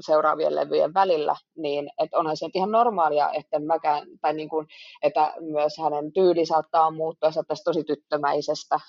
seuraavien 0.00 0.54
levyjen 0.54 0.94
välillä, 0.94 1.36
niin 1.56 1.90
että 1.98 2.18
onhan 2.18 2.36
se 2.36 2.46
ihan 2.54 2.70
normaalia, 2.70 3.32
että, 3.32 3.58
mäkään, 3.58 4.06
tai 4.20 4.34
niin 4.34 4.48
kuin, 4.48 4.66
että 5.02 5.34
myös 5.40 5.78
hänen 5.82 6.12
tyyli 6.12 6.46
saattaa 6.46 6.90
muuttua 6.90 7.30
tästä 7.32 7.64
tosi 7.64 7.84
tyttömäisestä 7.84 8.80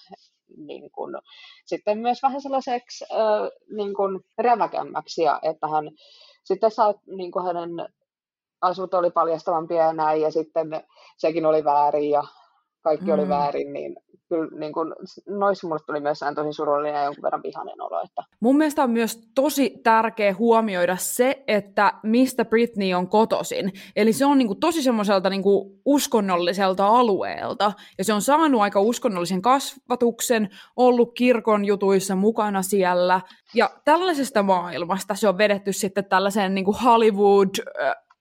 niin 0.57 0.91
kuin, 0.91 1.15
sitten 1.65 1.97
myös 1.97 2.23
vähän 2.23 2.41
sellaiseksi 2.41 3.05
äh, 3.11 3.49
niin 3.77 3.93
kuin 3.93 4.19
räväkämmäksi, 4.37 5.21
ja 5.23 5.39
että 5.41 5.67
hän 5.67 5.91
sitten 6.43 6.71
saa, 6.71 6.93
niin 7.17 7.31
kuin 7.31 7.45
hänen 7.45 7.69
asut 8.61 8.93
oli 8.93 9.11
paljastavampia 9.11 9.83
ja 9.83 9.93
näin, 9.93 10.21
ja 10.21 10.31
sitten 10.31 10.67
sekin 11.17 11.45
oli 11.45 11.63
väärin, 11.63 12.09
ja 12.09 12.23
kaikki 12.81 13.05
mm. 13.05 13.13
oli 13.13 13.29
väärin, 13.29 13.73
niin 13.73 13.95
kyllä 14.29 14.59
niin 14.59 14.73
kuin, 14.73 14.93
noissa 15.29 15.67
mulle 15.67 15.81
tuli 15.88 15.99
myös 15.99 16.19
tosi 16.35 16.53
surullinen 16.53 16.95
ja 16.95 17.03
jonkun 17.03 17.21
verran 17.21 17.43
vihainen 17.43 17.81
olo. 17.81 18.01
Että. 18.01 18.23
Mun 18.39 18.57
mielestä 18.57 18.83
on 18.83 18.91
myös 18.91 19.29
tosi 19.35 19.79
tärkeä 19.83 20.33
huomioida 20.33 20.97
se, 20.97 21.43
että 21.47 21.93
mistä 22.03 22.45
Britney 22.45 22.93
on 22.93 23.09
kotosin. 23.09 23.71
Eli 23.95 24.13
se 24.13 24.25
on 24.25 24.38
niin 24.38 24.47
kuin, 24.47 24.59
tosi 24.59 24.83
semmoiselta 24.83 25.29
niin 25.29 25.43
kuin, 25.43 25.81
uskonnolliselta 25.85 26.88
alueelta, 26.88 27.73
ja 27.97 28.03
se 28.03 28.13
on 28.13 28.21
saanut 28.21 28.61
aika 28.61 28.81
uskonnollisen 28.81 29.41
kasvatuksen, 29.41 30.49
ollut 30.75 31.13
kirkon 31.13 31.65
jutuissa 31.65 32.15
mukana 32.15 32.61
siellä, 32.61 33.21
ja 33.53 33.69
tällaisesta 33.85 34.43
maailmasta 34.43 35.15
se 35.15 35.27
on 35.27 35.38
vedetty 35.38 35.73
sitten 35.73 36.05
tällaiseen 36.05 36.55
niin 36.55 36.65
kuin 36.65 36.77
Hollywood 36.83 37.49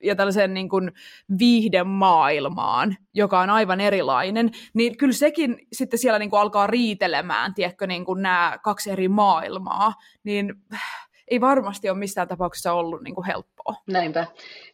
ja 0.03 0.15
tällaiseen 0.15 0.53
niin 0.53 0.69
kuin 0.69 0.91
viihdemaailmaan, 1.39 2.97
joka 3.13 3.39
on 3.39 3.49
aivan 3.49 3.81
erilainen, 3.81 4.51
niin 4.73 4.97
kyllä 4.97 5.13
sekin 5.13 5.57
sitten 5.73 5.99
siellä 5.99 6.19
niin 6.19 6.29
kuin 6.29 6.39
alkaa 6.39 6.67
riitelemään, 6.67 7.53
tiedätkö, 7.53 7.87
niin 7.87 8.05
kuin 8.05 8.21
nämä 8.21 8.57
kaksi 8.63 8.91
eri 8.91 9.07
maailmaa, 9.07 9.93
niin 10.23 10.53
ei 11.27 11.41
varmasti 11.41 11.89
ole 11.89 11.97
missään 11.97 12.27
tapauksessa 12.27 12.73
ollut 12.73 13.03
niin 13.03 13.15
kuin 13.15 13.25
helppoa. 13.25 13.75
Näinpä. 13.87 14.25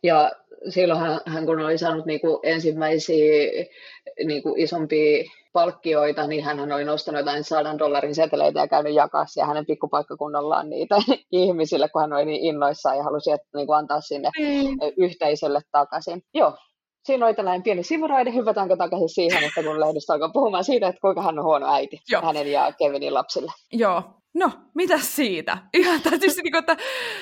Ja 0.04 0.32
silloin 0.70 1.00
hän, 1.00 1.20
hän 1.26 1.46
kun 1.46 1.62
oli 1.62 1.78
saanut 1.78 2.06
niin 2.06 2.22
kuin 2.22 2.40
ensimmäisiä 2.44 3.52
niin 4.26 4.44
kuin 4.44 4.60
isompia 4.60 5.24
palkkioita, 5.54 6.28
niin 6.28 6.44
hän 6.44 6.72
oli 6.72 6.84
nostanut 6.84 7.20
jotain 7.20 7.44
sadan 7.44 7.80
dollarin 7.80 8.16
seteleitä 8.16 8.60
ja 8.60 8.68
käynyt 8.68 8.94
jakaa 8.94 9.26
ja 9.38 9.46
hänen 9.46 9.66
pikkupaikkakunnallaan 9.66 10.70
niitä 10.70 10.96
ihmisille, 11.32 11.90
kun 11.90 12.02
hän 12.02 12.14
oli 12.14 12.26
niin 12.26 12.42
innoissaan 12.42 12.98
ja 12.98 13.04
halusi 13.04 13.32
että, 13.32 13.48
niin 13.56 13.68
kuin 13.68 13.78
antaa 13.78 14.02
sinne 14.02 14.30
mm. 14.40 14.78
yhteisölle 14.98 15.62
takaisin. 15.72 16.24
Joo, 16.34 16.58
siinä 17.06 17.26
oli 17.26 17.34
tällainen 17.34 17.64
pieni 17.64 17.84
sivuraide. 17.84 18.34
Hypätäänkö 18.34 18.78
takaisin 18.78 19.10
siihen, 19.10 19.44
että 19.44 19.64
kun 19.64 19.80
lehdistä 19.80 20.14
alkaa 20.14 20.30
puhumaan 20.30 20.64
siitä, 20.64 20.88
että 20.88 21.02
kuinka 21.02 21.22
hän 21.22 21.40
on 21.40 21.46
huono 21.46 21.74
äiti 21.74 22.00
Joo. 22.10 22.22
hänen 22.22 22.52
ja 22.52 22.72
Kevinin 22.72 23.14
lapsille. 23.14 23.52
Joo, 23.72 24.04
no, 24.34 24.52
mitä 24.76 24.98
siitä? 24.98 25.58
Ihan 25.74 26.02
tietysti, 26.02 26.42
niin 26.42 26.52
kuin, 26.52 26.60
että 26.60 26.78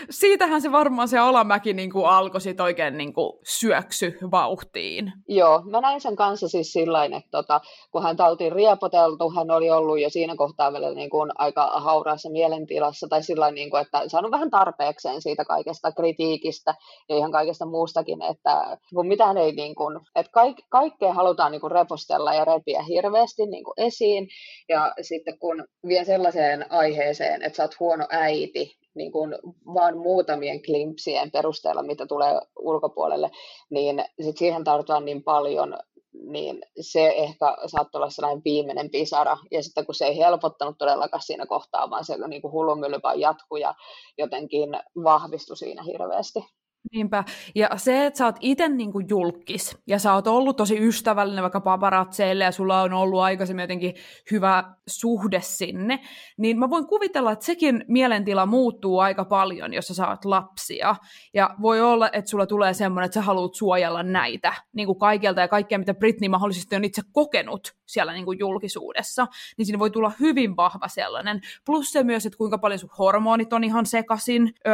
siitähän 0.09 0.61
se 0.61 0.71
varmaan 0.71 1.07
se 1.07 1.17
alamäki 1.17 1.73
niin 1.73 1.91
kuin 1.91 2.05
alkoi 2.05 2.41
sit 2.41 2.59
oikein 2.59 2.97
niin 2.97 3.13
kuin 3.13 3.33
syöksy 3.59 4.17
vauhtiin. 4.31 5.13
Joo, 5.27 5.61
mä 5.61 5.81
näin 5.81 6.01
sen 6.01 6.15
kanssa 6.15 6.47
siis 6.47 6.73
sillä 6.73 7.05
että 7.05 7.29
tota, 7.31 7.61
kun 7.91 8.03
hän 8.03 8.15
oltiin 8.19 8.51
riepoteltu, 8.51 9.31
hän 9.31 9.51
oli 9.51 9.69
ollut 9.69 9.99
jo 9.99 10.09
siinä 10.09 10.35
kohtaa 10.35 10.73
vielä 10.73 10.93
niin 10.93 11.09
kuin 11.09 11.31
aika 11.35 11.71
hauraassa 11.75 12.29
mielentilassa, 12.29 13.07
tai 13.07 13.23
sillä 13.23 13.51
niin 13.51 13.69
että 13.81 14.09
saanut 14.09 14.31
vähän 14.31 14.49
tarpeekseen 14.49 15.21
siitä 15.21 15.45
kaikesta 15.45 15.91
kritiikistä 15.91 16.75
ja 17.09 17.17
ihan 17.17 17.31
kaikesta 17.31 17.65
muustakin, 17.65 18.21
että 18.21 18.77
kun 18.95 19.07
mitään 19.07 19.37
ei 19.37 19.51
niin 19.51 19.75
kuin, 19.75 19.99
että 20.15 20.31
kaik, 20.31 20.57
kaikkea 20.69 21.13
halutaan 21.13 21.51
niin 21.51 21.61
kuin 21.61 21.71
repostella 21.71 22.33
ja 22.33 22.45
repiä 22.45 22.83
hirveästi 22.83 23.45
niin 23.45 23.63
kuin 23.63 23.73
esiin, 23.77 24.27
ja 24.69 24.93
sitten 25.01 25.39
kun 25.39 25.63
vie 25.87 26.05
sellaiseen 26.05 26.71
aiheeseen, 26.71 26.98
aiheeseen, 26.99 27.41
että 27.41 27.57
sä 27.57 27.63
oot 27.63 27.79
huono 27.79 28.05
äiti, 28.09 28.77
niin 28.95 29.11
kuin 29.11 29.35
vaan 29.73 29.97
muutamien 29.97 30.61
klimpsien 30.61 31.31
perusteella, 31.31 31.83
mitä 31.83 32.05
tulee 32.05 32.41
ulkopuolelle, 32.59 33.31
niin 33.69 34.05
sit 34.21 34.37
siihen 34.37 34.63
tartutaan 34.63 35.05
niin 35.05 35.23
paljon, 35.23 35.77
niin 36.13 36.61
se 36.81 37.07
ehkä 37.07 37.57
saattoi 37.65 37.99
olla 37.99 38.09
sellainen 38.09 38.41
viimeinen 38.45 38.89
pisara. 38.89 39.37
Ja 39.51 39.63
sitten 39.63 39.85
kun 39.85 39.95
se 39.95 40.05
ei 40.05 40.17
helpottanut 40.17 40.77
todellakaan 40.77 41.21
siinä 41.21 41.45
kohtaa, 41.45 41.89
vaan 41.89 42.05
se 42.05 42.17
niin 42.27 42.41
kuin 42.41 42.51
hullunmylly 42.51 42.99
vaan 43.03 43.19
jatkui 43.19 43.61
ja 43.61 43.73
jotenkin 44.17 44.69
vahvistui 45.03 45.57
siinä 45.57 45.83
hirveästi. 45.83 46.39
Niinpä. 46.91 47.23
Ja 47.55 47.69
se, 47.75 48.05
että 48.05 48.17
sä 48.17 48.25
oot 48.25 48.35
itse 48.39 48.69
niinku 48.69 48.99
julkis 48.99 49.77
ja 49.87 49.99
sä 49.99 50.13
oot 50.13 50.27
ollut 50.27 50.57
tosi 50.57 50.87
ystävällinen 50.87 51.41
vaikka 51.41 51.61
paparatseille 51.61 52.43
ja 52.43 52.51
sulla 52.51 52.81
on 52.81 52.93
ollut 52.93 53.19
aikaisemmin 53.19 53.63
jotenkin 53.63 53.93
hyvä 54.31 54.63
suhde 54.87 55.41
sinne, 55.41 55.99
niin 56.37 56.59
mä 56.59 56.69
voin 56.69 56.87
kuvitella, 56.87 57.31
että 57.31 57.45
sekin 57.45 57.85
mielentila 57.87 58.45
muuttuu 58.45 58.99
aika 58.99 59.25
paljon, 59.25 59.73
jos 59.73 59.87
sä 59.87 59.93
saat 59.93 60.25
lapsia. 60.25 60.95
Ja 61.33 61.55
voi 61.61 61.81
olla, 61.81 62.09
että 62.13 62.31
sulla 62.31 62.45
tulee 62.45 62.73
semmoinen, 62.73 63.05
että 63.05 63.13
sä 63.13 63.21
haluat 63.21 63.55
suojella 63.55 64.03
näitä 64.03 64.53
niin 64.73 64.85
kuin 64.85 64.99
kaikilta 64.99 65.41
ja 65.41 65.47
kaikkea, 65.47 65.79
mitä 65.79 65.93
Britney 65.93 66.29
mahdollisesti 66.29 66.75
on 66.75 66.83
itse 66.83 67.01
kokenut 67.11 67.75
siellä 67.85 68.13
niin 68.13 68.25
kuin 68.25 68.39
julkisuudessa, 68.39 69.27
niin 69.57 69.65
siinä 69.65 69.79
voi 69.79 69.91
tulla 69.91 70.11
hyvin 70.19 70.55
vahva 70.55 70.87
sellainen. 70.87 71.41
Plus 71.65 71.91
se 71.91 72.03
myös, 72.03 72.25
että 72.25 72.37
kuinka 72.37 72.57
paljon 72.57 72.79
sun 72.79 72.89
hormonit 72.97 73.53
on 73.53 73.63
ihan 73.63 73.85
sekasin. 73.85 74.53
Öö, 74.67 74.73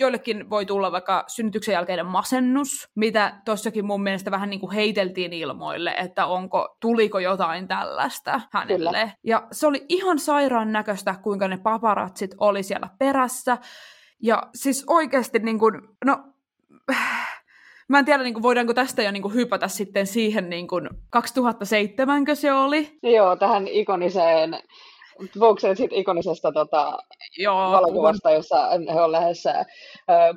joillekin 0.00 0.50
voi 0.50 0.66
tulla 0.66 0.92
vaikka 0.92 1.24
synnytyksen 1.42 1.72
jälkeinen 1.72 2.06
masennus, 2.06 2.88
mitä 2.94 3.34
tossakin 3.44 3.86
mun 3.86 4.02
mielestä 4.02 4.30
vähän 4.30 4.50
niin 4.50 4.60
kuin 4.60 4.72
heiteltiin 4.72 5.32
ilmoille, 5.32 5.94
että 5.98 6.26
onko, 6.26 6.76
tuliko 6.80 7.18
jotain 7.18 7.68
tällaista 7.68 8.40
hänelle. 8.52 8.90
Kyllä. 8.90 9.10
Ja 9.24 9.46
se 9.52 9.66
oli 9.66 9.86
ihan 9.88 10.18
sairaan 10.18 10.72
näköistä, 10.72 11.14
kuinka 11.22 11.48
ne 11.48 11.56
paparatsit 11.56 12.34
oli 12.38 12.62
siellä 12.62 12.88
perässä. 12.98 13.58
Ja 14.22 14.42
siis 14.54 14.84
oikeasti 14.86 15.38
niin 15.38 15.58
kuin, 15.58 15.74
no, 16.04 16.18
Mä 17.88 17.98
en 17.98 18.04
tiedä, 18.04 18.22
niin 18.22 18.34
kuin, 18.34 18.42
voidaanko 18.42 18.74
tästä 18.74 19.02
jo 19.02 19.10
niin 19.10 19.22
kuin, 19.22 19.34
hypätä 19.34 19.68
sitten 19.68 20.06
siihen 20.06 20.50
niin 20.50 20.68
kuin 20.68 20.88
2007, 21.10 22.24
se 22.34 22.52
oli? 22.52 22.98
Joo, 23.02 23.36
tähän 23.36 23.68
ikoniseen 23.68 24.58
se 25.60 25.74
sitten 25.74 25.98
ikonisesta 25.98 26.52
tota, 26.52 26.98
Joo, 27.38 27.72
valokuvasta, 27.72 28.30
jossa 28.30 28.68
he 28.94 29.00
on 29.00 29.12
lähdössä 29.12 29.58
äh, 29.58 29.66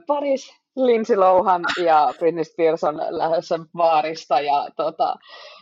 Paris, 0.07 0.64
Lindsay 0.75 1.15
Lohan 1.15 1.65
ja 1.83 2.13
Britney 2.19 2.43
Spears 2.43 2.83
on 2.83 3.01
lähdössä 3.09 3.59
baarista 3.77 4.41
ja 4.41 4.67
tota, 4.75 5.15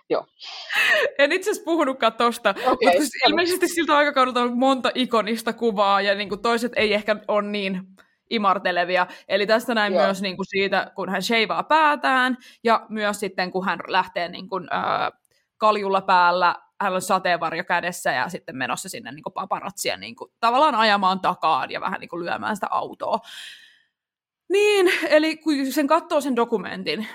joo. 0.10 0.26
En 1.18 1.32
itse 1.32 1.52
asiassa 1.52 1.66
puhunutkaan 1.66 2.14
tosta, 2.14 2.50
okay, 2.50 2.70
mutta 2.72 3.28
ilmeisesti 3.28 3.68
siltä 3.68 3.98
aikakaudelta 3.98 4.42
on 4.42 4.58
monta 4.58 4.92
ikonista 4.96 5.54
kuvaa 5.54 6.02
ja 6.02 6.16
niin 6.16 6.30
kuin 6.30 6.42
toiset 6.42 6.72
ei 6.76 6.94
ehkä 6.94 7.16
ole 7.28 7.42
niin 7.42 7.82
imartelevia. 8.30 9.08
Eli 9.28 9.48
tästä 9.48 9.74
näin 9.74 9.94
Joo. 9.94 10.04
myös 10.04 10.22
niin 10.22 10.36
kuin 10.36 10.46
siitä, 10.46 10.92
kun 10.96 11.10
hän 11.10 11.24
sheivaa 11.24 11.64
päätään, 11.64 12.38
ja 12.64 12.86
myös 12.90 13.20
sitten, 13.20 13.52
kun 13.52 13.66
hän 13.66 13.80
lähtee 13.88 14.30
niin 14.30 14.50
kuin, 14.50 14.68
äh, 14.74 15.12
kaljulla 15.58 16.02
päällä, 16.02 16.56
hän 16.82 16.94
on 16.94 17.02
sateenvarjo 17.02 17.64
kädessä 17.64 18.12
ja 18.12 18.30
sitten 18.30 18.58
menossa 18.58 18.90
sinne 18.90 19.12
niin 19.12 19.24
kuin 19.24 19.34
paparatsia 19.34 19.98
niin 19.98 20.16
kuin, 20.16 20.32
tavallaan 20.40 20.76
ajamaan 20.76 21.20
takaan 21.20 21.72
ja 21.72 21.82
vähän 21.82 22.00
niin 22.00 22.10
kuin 22.10 22.26
lyömään 22.26 22.56
sitä 22.56 22.68
autoa. 22.72 23.20
Niin, 24.50 24.92
eli 25.10 25.38
kun 25.38 25.72
sen 25.72 25.88
katsoo 25.88 26.22
sen 26.22 26.36
dokumentin, 26.36 27.08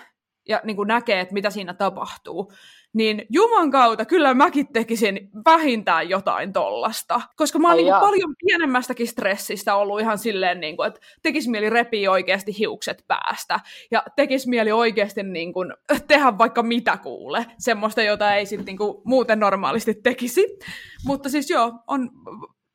ja 0.49 0.61
niin 0.65 0.77
kuin 0.77 0.87
näkee, 0.87 1.21
että 1.21 1.35
mitä 1.35 1.51
siinä 1.51 1.75
tapahtuu, 1.75 2.53
niin 2.95 3.27
Juman 3.31 3.71
kautta 3.71 4.05
kyllä 4.05 4.35
mäkin 4.35 4.73
tekisin 4.73 5.31
vähintään 5.45 6.09
jotain 6.09 6.53
tollasta. 6.53 7.21
Koska 7.37 7.59
mä 7.59 7.69
oon 7.69 7.77
niin 7.77 7.95
paljon 8.01 8.35
pienemmästäkin 8.47 9.09
stressistä 9.09 9.75
ollut 9.75 10.01
ihan 10.01 10.19
silleen, 10.19 10.61
niin 10.61 10.77
kuin, 10.77 10.87
että 10.87 11.01
tekisi 11.23 11.51
mieli 11.51 11.71
repii 11.71 12.09
oikeasti 12.09 12.59
hiukset 12.59 13.05
päästä. 13.09 13.61
Ja 13.91 14.03
tekisi 14.17 14.49
mieli 14.49 14.73
oikeasti 14.73 15.23
niin 15.23 15.53
kuin, 15.53 15.73
tehdä 16.09 16.39
vaikka 16.39 16.63
mitä 16.63 16.97
kuule. 16.97 17.47
Semmoista, 17.59 18.03
jota 18.03 18.35
ei 18.35 18.47
sitten 18.47 18.67
niin 18.67 18.79
kuin, 18.79 19.03
muuten 19.05 19.41
normaalisti 19.41 19.95
tekisi. 19.95 20.59
Mutta 21.07 21.29
siis 21.29 21.51
joo, 21.51 21.73
on 21.87 22.11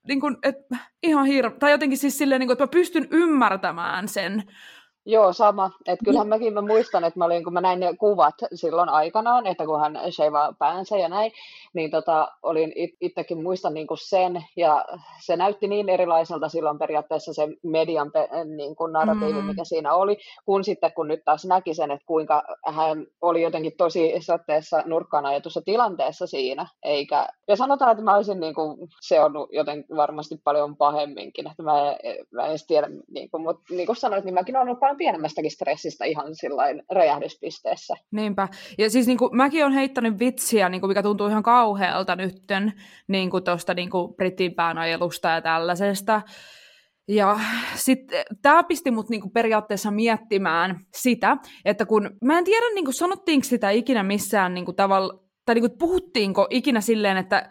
niin 0.07 0.19
kuin, 0.19 0.37
et, 0.43 0.55
ihan 1.03 1.25
hirveä. 1.25 1.59
Tai 1.59 1.71
jotenkin 1.71 1.97
siis 1.97 2.17
silleen, 2.17 2.39
niin 2.39 2.47
kuin, 2.47 2.53
että 2.55 2.63
mä 2.63 2.67
pystyn 2.67 3.07
ymmärtämään 3.11 4.07
sen, 4.07 4.43
Joo, 5.05 5.33
sama. 5.33 5.71
Et 5.85 5.99
kyllähän 6.05 6.27
mäkin 6.27 6.53
mä 6.53 6.61
muistan, 6.61 7.03
että 7.03 7.19
mä 7.19 7.25
olin, 7.25 7.43
kun 7.43 7.53
mä 7.53 7.61
näin 7.61 7.79
ne 7.79 7.93
kuvat 7.99 8.35
silloin 8.53 8.89
aikanaan, 8.89 9.47
että 9.47 9.65
kun 9.65 9.79
hän 9.79 9.99
shavaa 10.11 10.53
päänsä 10.59 10.97
ja 10.97 11.09
näin, 11.09 11.31
niin 11.73 11.91
tota, 11.91 12.31
olin 12.43 12.71
it- 12.75 12.97
itsekin 13.01 13.43
muistan 13.43 13.73
niin 13.73 13.87
kuin 13.87 13.97
sen, 13.97 14.43
ja 14.55 14.85
se 15.21 15.35
näytti 15.35 15.67
niin 15.67 15.89
erilaiselta 15.89 16.49
silloin 16.49 16.79
periaatteessa 16.79 17.33
se 17.33 17.47
median 17.63 18.11
pe- 18.11 18.29
niin 18.57 18.75
kuin 18.75 18.93
narratiivi, 18.93 19.41
mm. 19.41 19.47
mikä 19.47 19.63
siinä 19.63 19.93
oli, 19.93 20.17
kun 20.45 20.63
sitten 20.63 20.91
kun 20.93 21.07
nyt 21.07 21.21
taas 21.25 21.45
näki 21.45 21.73
sen, 21.73 21.91
että 21.91 22.05
kuinka 22.05 22.43
hän 22.65 23.07
oli 23.21 23.41
jotenkin 23.41 23.73
tosi 23.77 24.13
satteessa 24.19 24.83
nurkkaan 24.85 25.25
ajetussa 25.25 25.61
tilanteessa 25.61 26.27
siinä, 26.27 26.67
eikä, 26.83 27.27
ja 27.47 27.55
sanotaan, 27.55 27.91
että 27.91 28.03
mä 28.03 28.15
olisin 28.15 28.39
niin 28.39 28.53
kuin, 28.55 28.89
se 29.01 29.19
on 29.19 29.33
joten 29.51 29.85
varmasti 29.95 30.41
paljon 30.43 30.77
pahemminkin, 30.77 31.47
että 31.47 31.63
mä, 31.63 31.91
en, 32.03 32.15
mä 32.31 32.45
en 32.45 32.57
tiedä, 32.67 32.89
niin 33.11 33.29
kuin, 33.31 33.43
mutta 33.43 33.63
niin 33.69 33.85
kuin 33.85 33.95
sanoit, 33.95 34.25
niin 34.25 34.33
mäkin 34.33 34.55
olen 34.55 34.67
ollut 34.67 34.79
paljon 34.93 34.97
pienemmästäkin 34.97 35.51
stressistä 35.51 36.05
ihan 36.05 36.35
sillain 36.35 36.83
räjähdyspisteessä. 36.91 37.93
Niinpä, 38.11 38.47
ja 38.77 38.89
siis 38.89 39.07
niin 39.07 39.17
kuin, 39.17 39.37
mäkin 39.37 39.63
olen 39.63 39.73
heittänyt 39.73 40.19
vitsiä, 40.19 40.69
niin 40.69 40.81
kuin, 40.81 40.89
mikä 40.89 41.03
tuntuu 41.03 41.27
ihan 41.27 41.43
kauhealta 41.43 42.15
nytten 42.15 42.73
niin 43.07 43.29
tuosta 43.45 43.73
niin 43.73 43.89
Britin 44.17 44.55
päänajelusta 44.55 45.29
ja 45.29 45.41
tällaisesta. 45.41 46.21
Ja 47.07 47.39
sitten 47.75 48.23
tämä 48.41 48.63
pisti 48.63 48.91
mut 48.91 49.09
niinku 49.09 49.29
periaatteessa 49.29 49.91
miettimään 49.91 50.79
sitä, 50.93 51.37
että 51.65 51.85
kun 51.85 52.09
mä 52.23 52.37
en 52.37 52.43
tiedä 52.43 52.65
niinku 52.73 52.91
sanottiinko 52.91 53.43
sitä 53.43 53.69
ikinä 53.69 54.03
missään 54.03 54.53
niinku 54.53 54.73
tavalla, 54.73 55.23
tai 55.45 55.55
niinku 55.55 55.75
puhuttiinko 55.79 56.47
ikinä 56.49 56.81
silleen, 56.81 57.17
että 57.17 57.49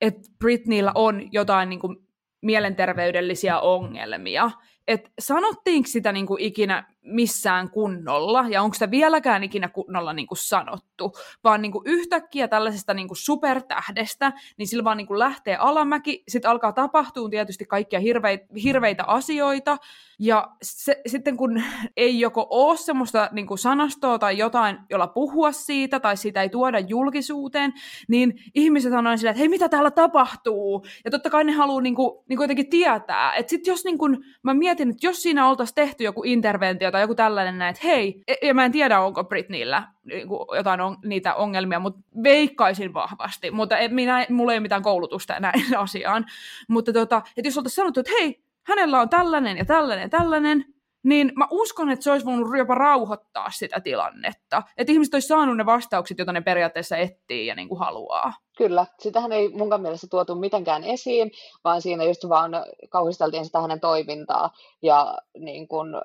et 0.00 0.14
Britneyllä 0.38 0.92
on 0.94 1.32
jotain 1.32 1.68
niinku 1.68 1.96
mielenterveydellisiä 2.42 3.60
ongelmia. 3.60 4.50
Et 4.90 5.10
sanottiinko 5.18 5.88
sitä 5.88 6.12
niinku 6.12 6.36
ikinä 6.40 6.84
missään 7.02 7.70
kunnolla, 7.70 8.44
ja 8.48 8.62
onko 8.62 8.74
sitä 8.74 8.90
vieläkään 8.90 9.44
ikinä 9.44 9.68
kunnolla 9.68 10.12
niin 10.12 10.26
kuin 10.26 10.38
sanottu, 10.38 11.12
vaan 11.44 11.62
niin 11.62 11.72
kuin 11.72 11.82
yhtäkkiä 11.86 12.48
tällaisesta 12.48 12.94
niin 12.94 13.08
kuin 13.08 13.18
supertähdestä, 13.18 14.32
niin 14.56 14.68
sillä 14.68 14.84
vaan 14.84 14.96
niin 14.96 15.06
kuin 15.06 15.18
lähtee 15.18 15.56
alamäki, 15.56 16.22
sitten 16.28 16.50
alkaa 16.50 16.72
tapahtua 16.72 17.28
tietysti 17.28 17.64
kaikkia 17.64 18.00
hirveitä, 18.00 18.46
hirveitä 18.62 19.04
asioita, 19.04 19.76
ja 20.18 20.48
se, 20.62 21.00
sitten 21.06 21.36
kun 21.36 21.62
ei 21.96 22.20
joko 22.20 22.46
ole 22.50 22.76
semmoista 22.76 23.28
niin 23.32 23.46
kuin 23.46 23.58
sanastoa 23.58 24.18
tai 24.18 24.38
jotain, 24.38 24.78
jolla 24.90 25.06
puhua 25.06 25.52
siitä, 25.52 26.00
tai 26.00 26.16
sitä 26.16 26.42
ei 26.42 26.48
tuoda 26.48 26.78
julkisuuteen, 26.78 27.72
niin 28.08 28.34
ihmiset 28.54 28.92
aina 28.92 29.16
sillä, 29.16 29.30
että 29.30 29.38
hei, 29.38 29.48
mitä 29.48 29.68
täällä 29.68 29.90
tapahtuu? 29.90 30.86
Ja 31.04 31.10
totta 31.10 31.30
kai 31.30 31.44
ne 31.44 31.52
haluaa 31.52 31.80
niin 31.80 31.94
kuin, 31.94 32.24
niin 32.28 32.36
kuin 32.36 32.44
jotenkin 32.44 32.70
tietää. 32.70 33.34
Että 33.34 33.50
sitten 33.50 33.72
jos 33.72 33.84
niin 33.84 33.98
kuin, 33.98 34.18
mä 34.42 34.54
mietin, 34.54 34.90
että 34.90 35.06
jos 35.06 35.22
siinä 35.22 35.48
oltaisiin 35.48 35.74
tehty 35.74 36.04
joku 36.04 36.22
interventio 36.24 36.89
tai 36.90 37.00
joku 37.00 37.14
tällainen 37.14 37.58
näin, 37.58 37.70
että 37.70 37.86
hei, 37.86 38.22
e, 38.28 38.34
ja 38.46 38.54
mä 38.54 38.64
en 38.64 38.72
tiedä, 38.72 39.00
onko 39.00 39.24
Britneyllä 39.24 39.82
niin 40.04 40.28
jotain 40.56 40.80
on, 40.80 40.96
niitä 41.04 41.34
ongelmia, 41.34 41.78
mutta 41.78 42.00
veikkaisin 42.22 42.94
vahvasti, 42.94 43.50
mutta 43.50 43.78
en, 43.78 43.94
minä, 43.94 44.26
mulla 44.30 44.52
ei 44.52 44.56
ole 44.56 44.62
mitään 44.62 44.82
koulutusta 44.82 45.40
näin 45.40 45.76
asiaan, 45.76 46.26
mutta 46.68 46.92
tota, 46.92 47.22
että 47.36 47.48
jos 47.48 47.58
oltaisiin 47.58 47.76
sanottu, 47.76 48.00
että 48.00 48.12
hei, 48.20 48.42
hänellä 48.62 49.00
on 49.00 49.08
tällainen 49.08 49.56
ja 49.56 49.64
tällainen 49.64 50.02
ja 50.02 50.08
tällainen, 50.08 50.64
niin 51.02 51.32
mä 51.36 51.48
uskon, 51.50 51.90
että 51.90 52.02
se 52.02 52.10
olisi 52.10 52.26
voinut 52.26 52.58
jopa 52.58 52.74
rauhoittaa 52.74 53.50
sitä 53.50 53.80
tilannetta. 53.80 54.62
Että 54.76 54.92
ihmiset 54.92 55.14
olisi 55.14 55.28
saanut 55.28 55.56
ne 55.56 55.66
vastaukset, 55.66 56.18
joita 56.18 56.32
ne 56.32 56.40
periaatteessa 56.40 56.96
etsii 56.96 57.46
ja 57.46 57.54
niin 57.54 57.68
kuin 57.68 57.78
haluaa. 57.78 58.32
Kyllä, 58.56 58.86
sitähän 58.98 59.32
ei 59.32 59.48
munkaan 59.48 59.82
mielestä 59.82 60.06
tuotu 60.10 60.34
mitenkään 60.34 60.84
esiin, 60.84 61.30
vaan 61.64 61.82
siinä 61.82 62.04
just 62.04 62.28
vaan 62.28 62.52
kauhisteltiin 62.90 63.44
sitä 63.44 63.60
hänen 63.60 63.80
toimintaa. 63.80 64.50
Ja 64.82 65.18
niin 65.38 65.68
kun, 65.68 66.02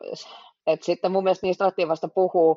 et 0.67 0.84
sitten 0.84 1.12
mun 1.12 1.23
mielestä 1.23 1.47
niistä 1.47 1.63
alettiin 1.63 1.89
vasta 1.89 2.08
puhua, 2.08 2.56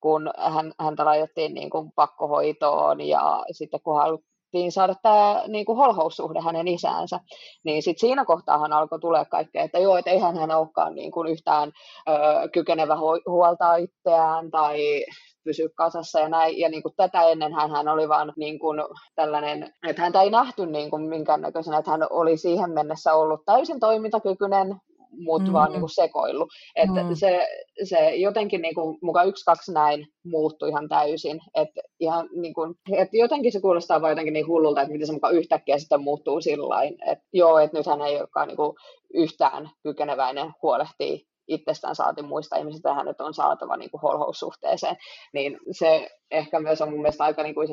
kun 0.00 0.30
hän, 0.38 0.72
häntä 0.80 1.04
laitettiin 1.04 1.54
niin 1.54 1.70
kuin 1.70 1.92
pakkohoitoon 1.92 3.00
ja 3.00 3.44
sitten 3.52 3.80
kun 3.84 3.96
haluttiin 3.96 4.72
saada 4.72 4.94
tämä 5.02 5.42
niin 5.48 5.66
kuin 5.66 5.76
holhoussuhde 5.76 6.40
hänen 6.40 6.68
isäänsä, 6.68 7.20
niin 7.64 7.82
sitten 7.82 8.00
siinä 8.00 8.24
kohtaa 8.24 8.58
hän 8.58 8.72
alkoi 8.72 9.00
tulla 9.00 9.24
kaikkea, 9.24 9.62
että 9.62 9.78
joo, 9.78 9.96
että 9.96 10.10
eihän 10.10 10.36
hän 10.36 10.50
olekaan 10.50 10.94
niin 10.94 11.12
kuin 11.12 11.28
yhtään 11.28 11.72
ö, 12.08 12.12
kykenevä 12.52 12.96
huoltaa 13.26 13.76
itseään 13.76 14.50
tai 14.50 15.04
pysyä 15.44 15.68
kasassa 15.74 16.20
ja 16.20 16.28
näin. 16.28 16.58
Ja 16.58 16.68
niin 16.68 16.82
kuin 16.82 16.94
tätä 16.96 17.22
ennen 17.22 17.54
hän, 17.54 17.70
hän 17.70 17.88
oli 17.88 18.08
vaan 18.08 18.32
niin 18.36 18.58
kuin 18.58 18.78
tällainen, 19.14 19.74
että 19.88 20.02
häntä 20.02 20.22
ei 20.22 20.30
nähty 20.30 20.66
niin 20.66 20.90
kuin 20.90 21.02
minkäännäköisenä, 21.02 21.78
että 21.78 21.90
hän 21.90 22.06
oli 22.10 22.36
siihen 22.36 22.70
mennessä 22.70 23.14
ollut 23.14 23.40
täysin 23.46 23.80
toimintakykyinen, 23.80 24.76
muut 25.10 25.42
mm. 25.42 25.52
vaan 25.52 25.72
niin 25.72 25.80
kuin 25.80 25.90
sekoillut. 25.90 26.48
Että 26.76 27.02
mm. 27.02 27.14
se, 27.14 27.48
se 27.84 28.14
jotenkin 28.14 28.62
niin 28.62 28.74
kuin, 28.74 28.98
mukaan 29.02 29.28
yksi, 29.28 29.44
kaksi 29.44 29.72
näin 29.72 30.06
muuttui 30.24 30.68
ihan 30.68 30.88
täysin. 30.88 31.40
Että 31.54 31.80
ihan 32.00 32.28
niin 32.32 32.54
kuin, 32.54 32.74
että 32.92 33.16
jotenkin 33.16 33.52
se 33.52 33.60
kuulostaa 33.60 34.00
vaan 34.00 34.10
jotenkin 34.10 34.32
niin 34.32 34.46
hullulta, 34.46 34.80
että 34.80 34.92
miten 34.92 35.06
se 35.06 35.12
mukaan 35.12 35.34
yhtäkkiä 35.34 35.78
sitten 35.78 36.02
muuttuu 36.02 36.40
sillä 36.40 36.82
että 36.82 37.24
joo, 37.32 37.58
että 37.58 37.76
nythän 37.76 38.02
ei 38.02 38.18
olekaan 38.18 38.48
niin 38.48 38.56
kuin 38.56 38.76
yhtään 39.14 39.70
kykeneväinen 39.82 40.52
huolehtii 40.62 41.26
itsestään 41.48 41.96
saati 41.96 42.22
muista 42.22 42.56
ihmisistä 42.56 42.94
hänet 42.94 43.20
on 43.20 43.34
saatava 43.34 43.76
niin 43.76 43.90
kuin 43.90 44.00
holhoussuhteeseen, 44.00 44.96
niin 45.32 45.58
se 45.70 46.10
ehkä 46.30 46.60
myös 46.60 46.82
on 46.82 46.90
mun 46.90 47.00
mielestä 47.00 47.24
aika 47.24 47.42
niin 47.42 47.54
kuin 47.54 47.68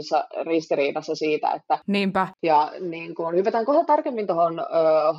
ristiriidassa 0.46 1.16
siitä, 1.16 1.52
että 1.52 1.80
Niinpä. 1.88 2.28
ja 2.44 2.72
niin 2.80 3.16
kuin, 3.16 3.36
hypätään 3.36 3.66
kohta 3.66 3.84
tarkemmin 3.84 4.28
tuohon 4.28 4.66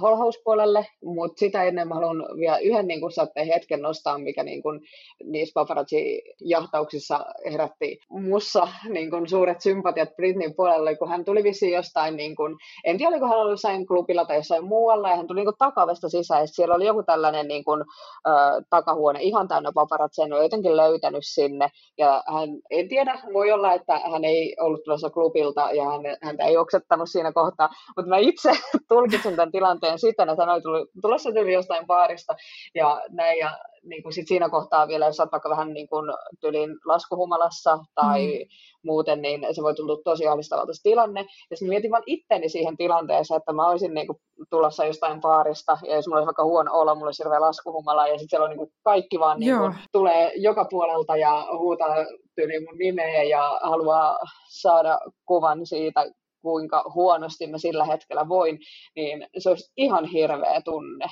holhouspuolelle, 0.01 0.87
mutta 1.05 1.39
sitä 1.39 1.65
ennen 1.65 1.89
mä 1.89 1.95
haluan 1.95 2.39
vielä 2.39 2.59
yhden 2.59 2.89
niin 2.89 3.01
kuin 3.01 3.13
saatte 3.13 3.47
hetken 3.47 3.83
nostaa, 3.83 4.19
mikä 4.19 4.43
niin 4.43 4.63
kuin, 4.63 4.81
niissä 5.25 5.53
paparazzi-jahtauksissa 5.55 7.25
herätti 7.53 7.99
mussa 8.11 8.69
niin 8.89 9.11
kuin, 9.11 9.29
suuret 9.29 9.61
sympatiat 9.61 10.17
Britneyn 10.17 10.55
puolelle, 10.55 10.97
kun 10.97 11.09
hän 11.09 11.25
tuli 11.25 11.45
vissiin 11.45 11.73
jostain, 11.73 12.17
niin 12.17 12.37
kuin, 12.37 12.57
en 12.85 12.99
tiedä 12.99 13.11
oliko 13.11 13.27
hän 13.27 13.39
ollut 13.39 13.53
jossain 13.53 13.87
klubilla 13.87 14.25
tai 14.25 14.37
jossain 14.37 14.65
muualla, 14.65 15.11
ja 15.11 15.17
hän 15.17 15.27
tuli 15.27 15.41
niin 15.41 15.47
kuin, 15.47 15.59
takavesta 15.59 16.09
sisään, 16.09 16.41
ja 16.41 16.47
siellä 16.47 16.75
oli 16.75 16.87
joku 16.87 17.03
tällainen 17.03 17.49
niin 17.49 17.65
kuin, 17.65 17.81
äh, 18.29 18.65
takahuone 18.71 19.23
ihan 19.23 19.49
täynnä 19.49 19.73
paparazzi, 19.75 20.23
hän 20.23 20.33
oli 20.33 20.43
jotenkin 20.43 20.77
löytänyt 20.77 21.25
sinne, 21.25 21.69
ja 21.99 22.23
hän, 22.27 22.49
en 22.71 22.89
tiedä, 22.89 23.19
voi 23.33 23.53
olla, 23.53 23.73
että 23.73 23.99
hän 23.99 24.25
ei 24.25 24.57
ollut 24.61 24.85
tulossa 24.85 25.11
klubilta 25.11 25.71
ja 25.73 25.85
hän, 25.85 26.01
häntä 26.23 26.45
ei 26.45 26.57
oksettanut 26.57 27.11
siinä 27.11 27.33
kohtaa, 27.33 27.69
mutta 27.97 28.09
mä 28.09 28.19
itse 28.19 28.51
tulkitsin 28.89 29.37
tämän 29.37 29.53
tilanteen 29.53 29.99
siten, 29.99 30.29
että 30.29 30.47
hän 30.47 30.55
oli 30.55 30.87
tulossa 31.03 31.33
tyyli 31.33 31.53
jostain 31.53 31.87
baarista 31.87 32.35
ja 32.75 33.03
näin, 33.11 33.39
ja 33.39 33.59
niin 33.89 34.03
kuin 34.03 34.13
sit 34.13 34.29
siinä 34.29 34.49
kohtaa 34.49 34.89
vielä, 34.89 35.07
jos 35.07 35.21
olet 35.21 35.33
vaikka 35.33 35.51
vähän 35.51 35.73
niin 35.73 35.89
kuin 35.89 36.13
tylin 36.41 36.71
laskuhumalassa 36.85 37.79
tai 37.95 38.27
mm. 38.27 38.49
muuten, 38.85 39.23
niin 39.23 39.47
se 39.53 39.63
voi 39.63 39.75
tuntua 39.75 39.97
tosi 40.05 40.27
ahdistavalta 40.27 40.75
se 40.75 40.83
tilanne. 40.83 41.21
Ja 41.21 41.57
sitten 41.57 41.69
mietin 41.69 41.91
vaan 41.91 42.03
itteni 42.07 42.49
siihen 42.49 42.77
tilanteeseen, 42.77 43.39
että 43.39 43.53
mä 43.53 43.69
olisin 43.69 43.95
niin 43.95 44.07
kuin 44.07 44.19
tulossa 44.51 44.85
jostain 44.85 45.21
baarista, 45.21 45.79
ja 45.83 45.95
jos 45.97 46.07
mulla 46.07 46.19
olisi 46.19 46.27
vaikka 46.27 46.45
huono 46.45 46.73
olo, 46.75 46.95
mulla 46.95 47.09
olisi 47.09 47.25
hirveä 47.25 47.41
laskuhumala, 47.41 48.09
ja 48.09 48.13
sitten 48.13 48.29
siellä 48.31 48.45
on 48.45 48.51
niin 48.51 48.59
kuin 48.59 48.73
kaikki 48.85 49.19
vaan 49.19 49.41
niin 49.41 49.59
kuin 49.59 49.75
tulee 49.93 50.33
joka 50.37 50.65
puolelta 50.71 51.17
ja 51.17 51.47
huutaa 51.59 51.97
tyyli 52.35 52.61
mun 52.61 52.79
nimeä 52.79 53.23
ja 53.23 53.61
haluaa 53.63 54.19
saada 54.49 54.99
kuvan 55.27 55.67
siitä, 55.67 56.07
kuinka 56.43 56.85
huonosti 56.95 57.47
mä 57.47 57.59
sillä 57.59 57.85
hetkellä 57.85 58.29
voin, 58.29 58.59
niin 58.97 59.27
se 59.39 59.49
olisi 59.49 59.73
ihan 59.77 60.05
hirveä 60.05 60.61
tunne. 60.65 61.07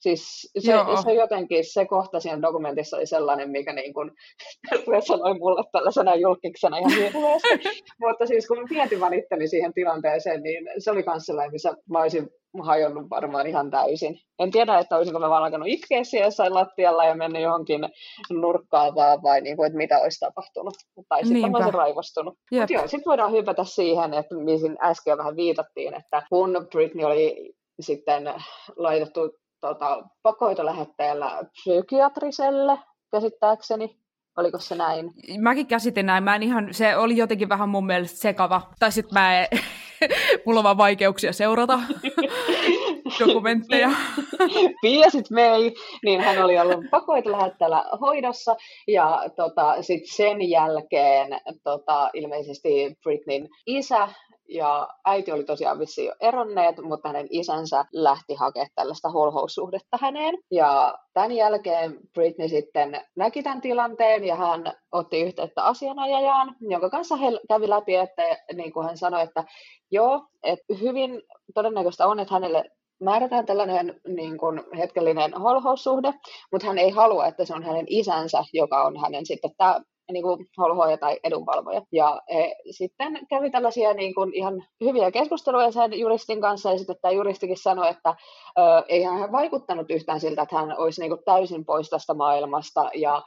Siis 0.00 0.50
se, 0.58 0.72
se 1.04 1.12
jotenkin, 1.12 1.64
se 1.72 1.86
kohta 1.86 2.20
siinä 2.20 2.42
dokumentissa 2.42 2.96
oli 2.96 3.06
sellainen, 3.06 3.50
mikä 3.50 3.72
niin 3.72 3.94
kuin, 3.94 4.10
sanoi 5.08 5.38
mulle 5.38 5.64
tällaisena 5.72 6.14
julkiksena 6.14 6.78
ihan 6.78 6.92
hirveästi. 6.92 7.48
Mutta 8.00 8.26
siis 8.26 8.46
kun 8.46 8.66
mietin 8.70 9.00
valitteni 9.00 9.48
siihen 9.48 9.74
tilanteeseen, 9.74 10.42
niin 10.42 10.68
se 10.78 10.90
oli 10.90 11.04
myös 11.06 11.22
sellainen, 11.26 11.52
missä 11.52 11.74
mä 11.90 12.02
olisin 12.02 12.28
hajonnut 12.62 13.10
varmaan 13.10 13.46
ihan 13.46 13.70
täysin. 13.70 14.18
En 14.38 14.50
tiedä, 14.50 14.78
että 14.78 14.96
olisinko 14.96 15.20
mä 15.20 15.30
vaan 15.30 15.44
alkanut 15.44 15.68
itkeä 15.68 16.04
siellä 16.04 16.26
jossain 16.26 16.54
lattialla 16.54 17.04
ja 17.04 17.14
mennyt 17.14 17.42
johonkin 17.42 17.80
nurkkaan 18.30 18.94
vaan, 18.94 19.22
vai 19.22 19.40
niin 19.40 19.56
kuin, 19.56 19.66
että 19.66 19.76
mitä 19.76 19.98
olisi 19.98 20.20
tapahtunut. 20.20 20.74
Tai 21.08 21.24
sitten 21.24 21.50
mä 21.50 21.58
olisin 21.58 21.74
raivostunut. 21.74 22.38
Mutta 22.50 22.72
joo, 22.72 22.82
sitten 22.82 23.10
voidaan 23.10 23.32
hypätä 23.32 23.64
siihen, 23.64 24.14
että 24.14 24.34
mihin 24.34 24.76
äsken 24.82 25.18
vähän 25.18 25.36
viitattiin, 25.36 25.94
että 25.94 26.22
kun 26.28 26.66
Britney 26.72 27.04
oli 27.04 27.54
sitten 27.80 28.34
laitettu 28.76 29.20
tota, 29.68 30.02
pakoitolähetteellä 30.22 31.42
psykiatriselle, 31.52 32.78
käsittääkseni, 33.12 34.04
Oliko 34.36 34.58
se 34.58 34.74
näin? 34.74 35.10
Mäkin 35.38 35.66
käsitin 35.66 36.06
näin. 36.06 36.24
Mä 36.24 36.36
en 36.36 36.42
ihan, 36.42 36.74
se 36.74 36.96
oli 36.96 37.16
jotenkin 37.16 37.48
vähän 37.48 37.68
mun 37.68 37.86
mielestä 37.86 38.18
sekava. 38.18 38.62
Tai 38.78 38.92
sitten 38.92 39.14
mä 39.14 39.40
en, 39.40 39.48
mulla 40.46 40.60
on 40.60 40.64
vaan 40.64 40.78
vaikeuksia 40.78 41.32
seurata 41.32 41.80
dokumentteja. 43.20 43.90
Pia 44.82 45.10
sit 45.10 45.30
mei, 45.30 45.74
niin 46.04 46.20
hän 46.20 46.44
oli 46.44 46.58
ollut 46.58 46.84
pakoitlähettäjällä 46.90 47.84
hoidossa 48.00 48.56
ja 48.88 49.22
tota, 49.36 49.82
sit 49.82 50.02
sen 50.06 50.50
jälkeen 50.50 51.40
tota, 51.62 52.10
ilmeisesti 52.14 52.96
Britneyn 53.02 53.48
isä 53.66 54.08
ja 54.48 54.88
äiti 55.04 55.32
oli 55.32 55.44
tosiaan 55.44 55.78
vissiin 55.78 56.06
jo 56.06 56.14
eronneet, 56.20 56.76
mutta 56.82 57.08
hänen 57.08 57.26
isänsä 57.30 57.84
lähti 57.92 58.34
hakemaan 58.34 58.70
tällaista 58.74 59.08
holhoussuhdetta 59.10 59.98
häneen. 60.00 60.34
Ja 60.50 60.98
tämän 61.12 61.32
jälkeen 61.32 61.98
Britney 62.14 62.48
sitten 62.48 63.00
näki 63.16 63.42
tämän 63.42 63.60
tilanteen 63.60 64.24
ja 64.24 64.36
hän 64.36 64.72
otti 64.92 65.20
yhteyttä 65.20 65.64
asianajajaan, 65.64 66.56
jonka 66.60 66.90
kanssa 66.90 67.16
he 67.16 67.26
kävi 67.48 67.68
läpi, 67.68 67.94
että 67.94 68.22
niin 68.54 68.72
kuin 68.72 68.86
hän 68.86 68.98
sanoi, 68.98 69.22
että 69.22 69.44
joo, 69.90 70.26
että 70.42 70.74
hyvin 70.80 71.22
todennäköistä 71.54 72.06
on, 72.06 72.20
että 72.20 72.34
hänelle 72.34 72.64
määrätään 73.00 73.46
tällainen 73.46 74.00
niin 74.08 74.38
kuin 74.38 74.62
hetkellinen 74.78 75.34
holhoussuhde, 75.34 76.14
mutta 76.52 76.66
hän 76.66 76.78
ei 76.78 76.90
halua, 76.90 77.26
että 77.26 77.44
se 77.44 77.54
on 77.54 77.62
hänen 77.62 77.86
isänsä, 77.88 78.44
joka 78.52 78.84
on 78.84 79.00
hänen 79.00 79.26
sitten 79.26 79.50
tämä 79.56 79.80
niin 80.12 80.22
kuin 80.22 80.46
holhoja 80.58 80.98
tai 80.98 81.20
edunvalvoja. 81.24 81.82
Ja 81.92 82.22
he 82.34 82.56
sitten 82.70 83.26
kävi 83.30 83.50
tällaisia 83.50 83.94
niin 83.94 84.14
kuin 84.14 84.34
ihan 84.34 84.64
hyviä 84.80 85.10
keskusteluja 85.10 85.70
sen 85.72 85.98
juristin 86.00 86.40
kanssa, 86.40 86.70
ja 86.72 86.78
sitten 86.78 86.96
tämä 87.02 87.12
juristikin 87.12 87.56
sanoi, 87.56 87.88
että 87.88 88.14
ö, 88.58 88.62
ei 88.88 89.02
hän 89.02 89.32
vaikuttanut 89.32 89.90
yhtään 89.90 90.20
siltä, 90.20 90.42
että 90.42 90.56
hän 90.56 90.78
olisi 90.78 91.00
niin 91.00 91.10
kuin 91.10 91.24
täysin 91.24 91.64
pois 91.64 91.90
tästä 91.90 92.14
maailmasta, 92.14 92.90
ja 92.94 93.22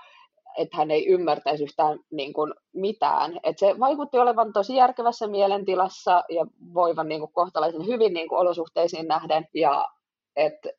että 0.58 0.78
hän 0.78 0.92
ei 0.92 1.08
ymmärtäisi 1.08 1.63
yhtään 1.63 2.00
niin 2.12 2.34
kuin 2.34 2.54
mitään. 2.74 3.40
Et 3.44 3.58
se 3.58 3.76
vaikutti 3.80 4.20
olevan 4.20 4.54
tosi 4.54 4.76
järkevässä 4.76 5.28
mielentilassa 5.28 6.24
ja 6.30 6.46
voivan 6.74 7.08
niin 7.08 7.20
kuin 7.20 7.34
kohtalaisen 7.34 7.86
hyvin 7.86 8.13
niin 8.13 8.30
kuin 8.30 8.40
olosuhteisiin 8.40 9.08
nähden. 9.08 9.48
Ja 9.54 9.88
että 10.36 10.70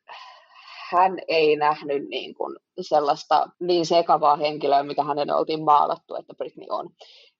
hän 0.91 1.17
ei 1.27 1.55
nähnyt 1.55 2.09
niin 2.09 2.35
kuin 2.35 2.57
sellaista 2.81 3.49
niin 3.59 3.85
sekavaa 3.85 4.35
henkilöä, 4.35 4.83
mikä 4.83 5.03
hänen 5.03 5.35
oltiin 5.35 5.63
maalattu, 5.63 6.15
että 6.15 6.33
Britney 6.33 6.67
on. 6.69 6.89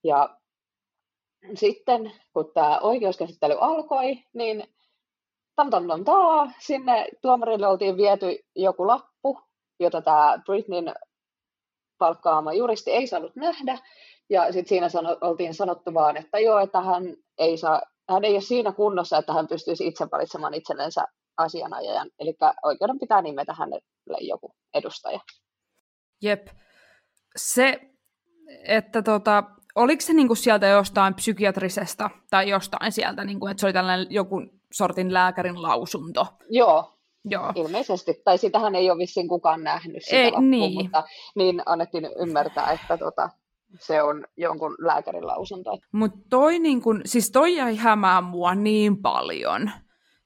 Ja 0.03 0.37
sitten 1.55 2.11
kun 2.33 2.51
tämä 2.53 2.79
oikeuskäsittely 2.79 3.55
alkoi, 3.59 4.23
niin 4.33 4.63
tam 5.55 5.69
tam 5.69 5.87
tam 5.87 6.05
taa, 6.05 6.51
sinne 6.59 7.07
tuomarille 7.21 7.67
oltiin 7.67 7.97
viety 7.97 8.39
joku 8.55 8.87
lappu, 8.87 9.39
jota 9.79 10.01
tämä 10.01 10.39
Britneyn 10.45 10.93
palkkaama 11.97 12.53
juristi 12.53 12.91
ei 12.91 13.07
saanut 13.07 13.35
nähdä. 13.35 13.77
Ja 14.29 14.43
sitten 14.53 14.69
siinä 14.69 14.89
sano, 14.89 15.17
oltiin 15.21 15.53
sanottu 15.53 15.93
vaan, 15.93 16.17
että 16.17 16.39
joo, 16.39 16.59
että 16.59 16.81
hän 16.81 17.03
ei, 17.37 17.57
saa, 17.57 17.81
hän 18.09 18.25
ei 18.25 18.33
ole 18.33 18.41
siinä 18.41 18.71
kunnossa, 18.71 19.17
että 19.17 19.33
hän 19.33 19.47
pystyisi 19.47 19.87
itse 19.87 20.07
valitsemaan 20.11 20.53
itsellensä 20.53 21.07
asianajajan. 21.39 22.09
Eli 22.19 22.37
oikeuden 22.63 22.99
pitää 22.99 23.21
nimetä 23.21 23.53
hänelle 23.53 24.17
joku 24.21 24.55
edustaja. 24.73 25.19
Jep. 26.21 26.47
Se, 27.35 27.79
että 28.67 29.01
tota, 29.01 29.43
oliko 29.75 30.01
se 30.01 30.13
niinku 30.13 30.35
sieltä 30.35 30.67
jostain 30.67 31.13
psykiatrisesta 31.13 32.09
tai 32.29 32.49
jostain 32.49 32.91
sieltä, 32.91 33.25
niinku, 33.25 33.47
että 33.47 33.61
se 33.61 33.65
oli 33.65 33.73
tällainen 33.73 34.07
joku 34.09 34.41
sortin 34.73 35.13
lääkärin 35.13 35.61
lausunto? 35.61 36.27
Joo, 36.49 36.93
Joo. 37.25 37.53
ilmeisesti. 37.55 38.21
Tai 38.25 38.37
sitähän 38.37 38.75
ei 38.75 38.89
ole 38.89 38.97
vissiin 38.97 39.27
kukaan 39.27 39.63
nähnyt 39.63 40.03
sitä 40.03 40.15
ei, 40.15 40.25
loppuun, 40.25 40.51
niin. 40.51 40.73
mutta 40.73 41.03
niin 41.35 41.61
annettiin 41.65 42.09
ymmärtää, 42.19 42.71
että 42.71 42.97
tota, 42.97 43.29
se 43.79 44.01
on 44.01 44.25
jonkun 44.37 44.75
lääkärin 44.79 45.27
lausunto. 45.27 45.77
Mutta 45.91 46.19
toi, 46.29 46.59
niin 46.59 46.81
kun, 46.81 47.01
siis 47.05 47.31
toi 47.31 47.55
jäi 47.55 47.75
hämää 47.75 48.21
mua 48.21 48.55
niin 48.55 49.01
paljon. 49.01 49.71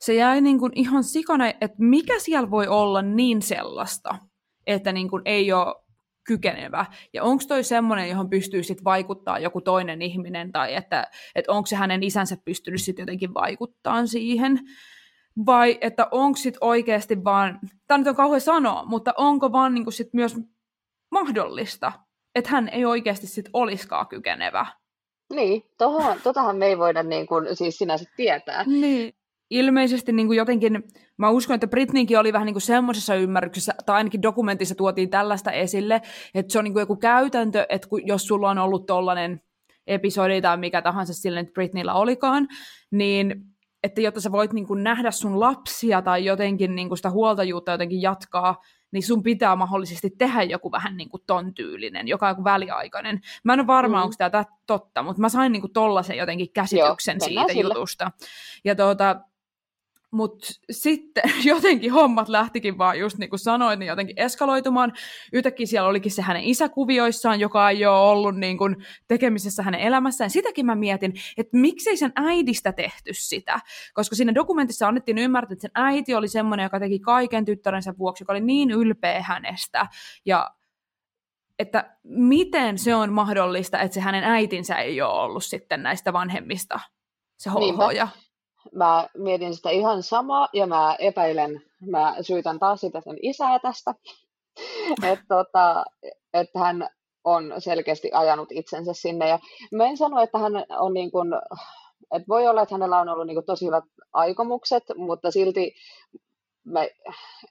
Se 0.03 0.13
jäi 0.13 0.41
niin 0.41 0.59
kun 0.59 0.71
ihan 0.75 1.03
sikana, 1.03 1.47
että 1.47 1.77
mikä 1.77 2.19
siellä 2.19 2.51
voi 2.51 2.67
olla 2.67 3.01
niin 3.01 3.41
sellaista, 3.41 4.15
että 4.67 4.91
niin 4.91 5.09
kun 5.09 5.21
ei 5.25 5.53
ole 5.53 5.75
kykenevä. 6.27 6.85
Ja 7.13 7.23
onko 7.23 7.43
toi 7.47 7.63
semmoinen, 7.63 8.09
johon 8.09 8.29
pystyy 8.29 8.63
sit 8.63 8.83
vaikuttaa 8.83 9.39
joku 9.39 9.61
toinen 9.61 10.01
ihminen, 10.01 10.51
tai 10.51 10.75
että, 10.75 11.07
että 11.35 11.51
onko 11.51 11.65
se 11.65 11.75
hänen 11.75 12.03
isänsä 12.03 12.37
pystynyt 12.45 12.81
sitten 12.81 13.03
jotenkin 13.03 13.33
vaikuttaa 13.33 14.05
siihen 14.05 14.59
vai 15.45 15.77
että 15.81 16.07
onko 16.11 16.37
sit 16.37 16.57
oikeasti 16.61 17.23
vaan, 17.23 17.59
tämä 17.87 17.97
nyt 17.97 18.07
on 18.07 18.15
kauhean 18.15 18.41
sanoa, 18.41 18.83
mutta 18.85 19.13
onko 19.17 19.51
vaan 19.51 19.73
niin 19.73 19.91
sit 19.91 20.13
myös 20.13 20.35
mahdollista, 21.11 21.91
että 22.35 22.49
hän 22.49 22.69
ei 22.69 22.85
oikeasti 22.85 23.27
sit 23.27 23.49
olisikaan 23.53 24.07
kykenevä. 24.07 24.65
Niin, 25.33 25.63
tohon, 25.77 26.17
totahan 26.23 26.57
me 26.57 26.65
ei 26.65 26.77
voida 26.77 27.03
niin 27.03 27.27
kuin, 27.27 27.55
siis 27.55 27.77
sinänsä 27.77 28.05
tietää. 28.17 28.63
Niin. 28.63 29.13
Ilmeisesti 29.49 30.11
niin 30.11 30.27
kuin 30.27 30.37
jotenkin, 30.37 30.83
mä 31.17 31.29
uskon, 31.29 31.53
että 31.53 31.67
Britneykin 31.67 32.19
oli 32.19 32.33
vähän 32.33 32.45
niin 32.45 32.53
kuin 32.53 32.61
semmoisessa 32.61 33.15
ymmärryksessä, 33.15 33.73
tai 33.85 33.95
ainakin 33.95 34.21
dokumentissa 34.21 34.75
tuotiin 34.75 35.09
tällaista 35.09 35.51
esille, 35.51 36.01
että 36.35 36.53
se 36.53 36.59
on 36.59 36.63
niin 36.63 36.73
kuin 36.73 36.81
joku 36.81 36.95
käytäntö, 36.95 37.65
että 37.69 37.87
kun, 37.87 38.07
jos 38.07 38.27
sulla 38.27 38.49
on 38.49 38.57
ollut 38.57 38.85
tollainen 38.85 39.41
episodi 39.87 40.41
tai 40.41 40.57
mikä 40.57 40.81
tahansa 40.81 41.13
sille, 41.13 41.39
että 41.39 41.53
Britneyllä 41.53 41.93
olikaan, 41.93 42.47
niin 42.91 43.53
että 43.83 44.01
jotta 44.01 44.21
sä 44.21 44.31
voit 44.31 44.53
niin 44.53 44.67
kuin 44.67 44.83
nähdä 44.83 45.11
sun 45.11 45.39
lapsia 45.39 46.01
tai 46.01 46.25
jotenkin 46.25 46.75
niin 46.75 46.87
kuin 46.87 46.97
sitä 46.97 47.09
huoltajuutta 47.09 47.71
jotenkin 47.71 48.01
jatkaa, 48.01 48.61
niin 48.91 49.03
sun 49.03 49.23
pitää 49.23 49.55
mahdollisesti 49.55 50.09
tehdä 50.17 50.43
joku 50.43 50.71
vähän 50.71 50.97
niin 50.97 51.09
kuin 51.09 51.23
ton 51.27 51.53
tyylinen, 51.53 52.07
joka 52.07 52.25
on 52.25 52.31
joku 52.31 52.43
väliaikainen. 52.43 53.21
Mä 53.43 53.53
en 53.53 53.59
ole 53.59 53.67
varma, 53.67 53.97
mm. 53.97 54.03
onko 54.03 54.15
tämä 54.17 54.45
totta, 54.67 55.03
mutta 55.03 55.21
mä 55.21 55.29
sain 55.29 55.51
niin 55.51 55.61
kuin 55.61 55.73
tollasen 55.73 56.17
jotenkin 56.17 56.53
käsityksen 56.53 57.17
Joo, 57.19 57.27
siitä 57.27 57.53
sille. 57.53 57.73
jutusta. 57.73 58.11
Ja 58.65 58.75
tuota, 58.75 59.15
mutta 60.13 60.47
sitten 60.71 61.23
jotenkin 61.43 61.91
hommat 61.91 62.29
lähtikin 62.29 62.77
vaan 62.77 62.99
just 62.99 63.17
niin 63.17 63.29
kuin 63.29 63.39
sanoit, 63.39 63.79
niin 63.79 63.87
jotenkin 63.87 64.19
eskaloitumaan. 64.19 64.93
Yhtäkkiä 65.33 65.65
siellä 65.65 65.89
olikin 65.89 66.11
se 66.11 66.21
hänen 66.21 66.43
isäkuvioissaan, 66.43 67.39
joka 67.39 67.69
ei 67.69 67.85
ole 67.85 67.97
ollut 67.97 68.35
niin 68.35 68.57
kuin 68.57 68.75
tekemisessä 69.07 69.63
hänen 69.63 69.81
elämässään. 69.81 70.29
Sitäkin 70.29 70.65
mä 70.65 70.75
mietin, 70.75 71.13
että 71.37 71.57
miksei 71.57 71.97
sen 71.97 72.11
äidistä 72.15 72.73
tehty 72.73 73.13
sitä. 73.13 73.59
Koska 73.93 74.15
siinä 74.15 74.35
dokumentissa 74.35 74.87
annettiin 74.87 75.17
ymmärtää, 75.17 75.53
että 75.53 75.61
sen 75.61 75.71
äiti 75.75 76.15
oli 76.15 76.27
semmoinen, 76.27 76.63
joka 76.63 76.79
teki 76.79 76.99
kaiken 76.99 77.45
tyttärensä 77.45 77.93
vuoksi, 77.97 78.23
joka 78.23 78.33
oli 78.33 78.41
niin 78.41 78.71
ylpeä 78.71 79.21
hänestä. 79.21 79.87
Ja 80.25 80.51
että 81.59 81.97
miten 82.03 82.77
se 82.77 82.95
on 82.95 83.13
mahdollista, 83.13 83.79
että 83.79 83.95
se 83.95 84.01
hänen 84.01 84.23
äitinsä 84.23 84.75
ei 84.75 85.01
ole 85.01 85.13
ollut 85.13 85.43
sitten 85.43 85.83
näistä 85.83 86.13
vanhemmista 86.13 86.79
se 87.37 87.49
holhoja. 87.49 88.03
Niinpä 88.03 88.32
mä 88.71 89.07
mietin 89.17 89.55
sitä 89.55 89.69
ihan 89.69 90.03
samaa 90.03 90.47
ja 90.53 90.67
mä 90.67 90.95
epäilen, 90.99 91.61
mä 91.91 92.15
syytän 92.21 92.59
taas 92.59 92.81
sitä 92.81 93.01
sen 93.01 93.17
isää 93.21 93.59
tästä, 93.59 93.95
että 95.11 95.25
tota, 95.27 95.85
et 96.33 96.49
hän 96.57 96.89
on 97.23 97.53
selkeästi 97.57 98.09
ajanut 98.13 98.51
itsensä 98.51 98.93
sinne. 98.93 99.27
Ja 99.27 99.39
mä 99.71 99.85
en 99.85 99.97
sano, 99.97 100.21
että 100.21 100.37
hän 100.37 100.53
on 100.69 100.93
niin 100.93 101.11
kuin, 101.11 101.33
että 102.15 102.27
voi 102.29 102.47
olla, 102.47 102.61
että 102.61 102.75
hänellä 102.75 102.99
on 102.99 103.09
ollut 103.09 103.27
niin 103.27 103.35
kuin 103.35 103.45
tosi 103.45 103.65
hyvät 103.65 103.83
aikomukset, 104.13 104.83
mutta 104.95 105.31
silti 105.31 105.75
me, 106.65 106.89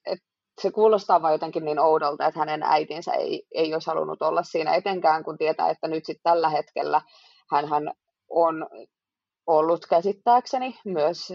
et 0.07 0.19
se 0.61 0.71
kuulostaa 0.71 1.23
vain 1.23 1.33
jotenkin 1.33 1.65
niin 1.65 1.79
oudolta, 1.79 2.27
että 2.27 2.41
hänen 2.41 2.63
äitinsä 2.63 3.13
ei, 3.13 3.47
ei 3.55 3.75
olisi 3.75 3.87
halunnut 3.87 4.23
olla 4.23 4.43
siinä 4.43 4.75
etenkään, 4.75 5.25
kun 5.25 5.39
tietää, 5.39 5.71
että 5.71 5.89
nyt 5.89 6.05
sitten 6.05 6.23
tällä 6.23 6.49
hetkellä 6.49 7.01
hän 7.51 7.93
on 8.29 8.67
ollut 9.47 9.87
käsittääkseni 9.87 10.79
myös, 10.85 11.35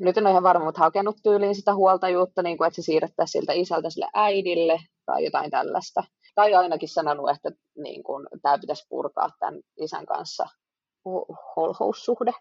nyt 0.00 0.18
en 0.18 0.24
ole 0.24 0.30
ihan 0.30 0.42
varma, 0.42 0.64
mutta 0.64 0.80
hakenut 0.80 1.16
tyyliin 1.22 1.54
sitä 1.54 1.74
huoltajuutta, 1.74 2.42
niin 2.42 2.58
kuin, 2.58 2.66
että 2.66 2.82
se 2.82 2.82
siirrettäisiin 2.82 3.42
siltä 3.42 3.52
isältä 3.52 3.90
sille 3.90 4.08
äidille 4.14 4.78
tai 5.06 5.24
jotain 5.24 5.50
tällaista. 5.50 6.04
Tai 6.34 6.54
ainakin 6.54 6.88
sanonut, 6.88 7.30
että 7.30 7.50
niin 7.82 8.02
kuin, 8.02 8.26
tämä 8.42 8.58
pitäisi 8.58 8.86
purkaa 8.88 9.28
tämän 9.38 9.60
isän 9.80 10.06
kanssa 10.06 10.46
holhoussuhde. 11.56 12.32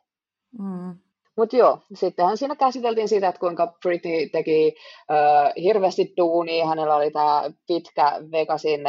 Mm. 0.59 0.99
Mutta 1.37 1.55
joo, 1.55 1.79
sittenhän 1.93 2.37
siinä 2.37 2.55
käsiteltiin 2.55 3.09
sitä, 3.09 3.27
että 3.27 3.39
kuinka 3.39 3.77
Britney 3.81 4.29
teki 4.29 4.75
äh, 5.11 5.53
hirveästi 5.63 6.13
duunia. 6.17 6.65
Hänellä 6.65 6.95
oli 6.95 7.11
tämä 7.11 7.43
pitkä 7.67 8.11
Vegasin 8.31 8.81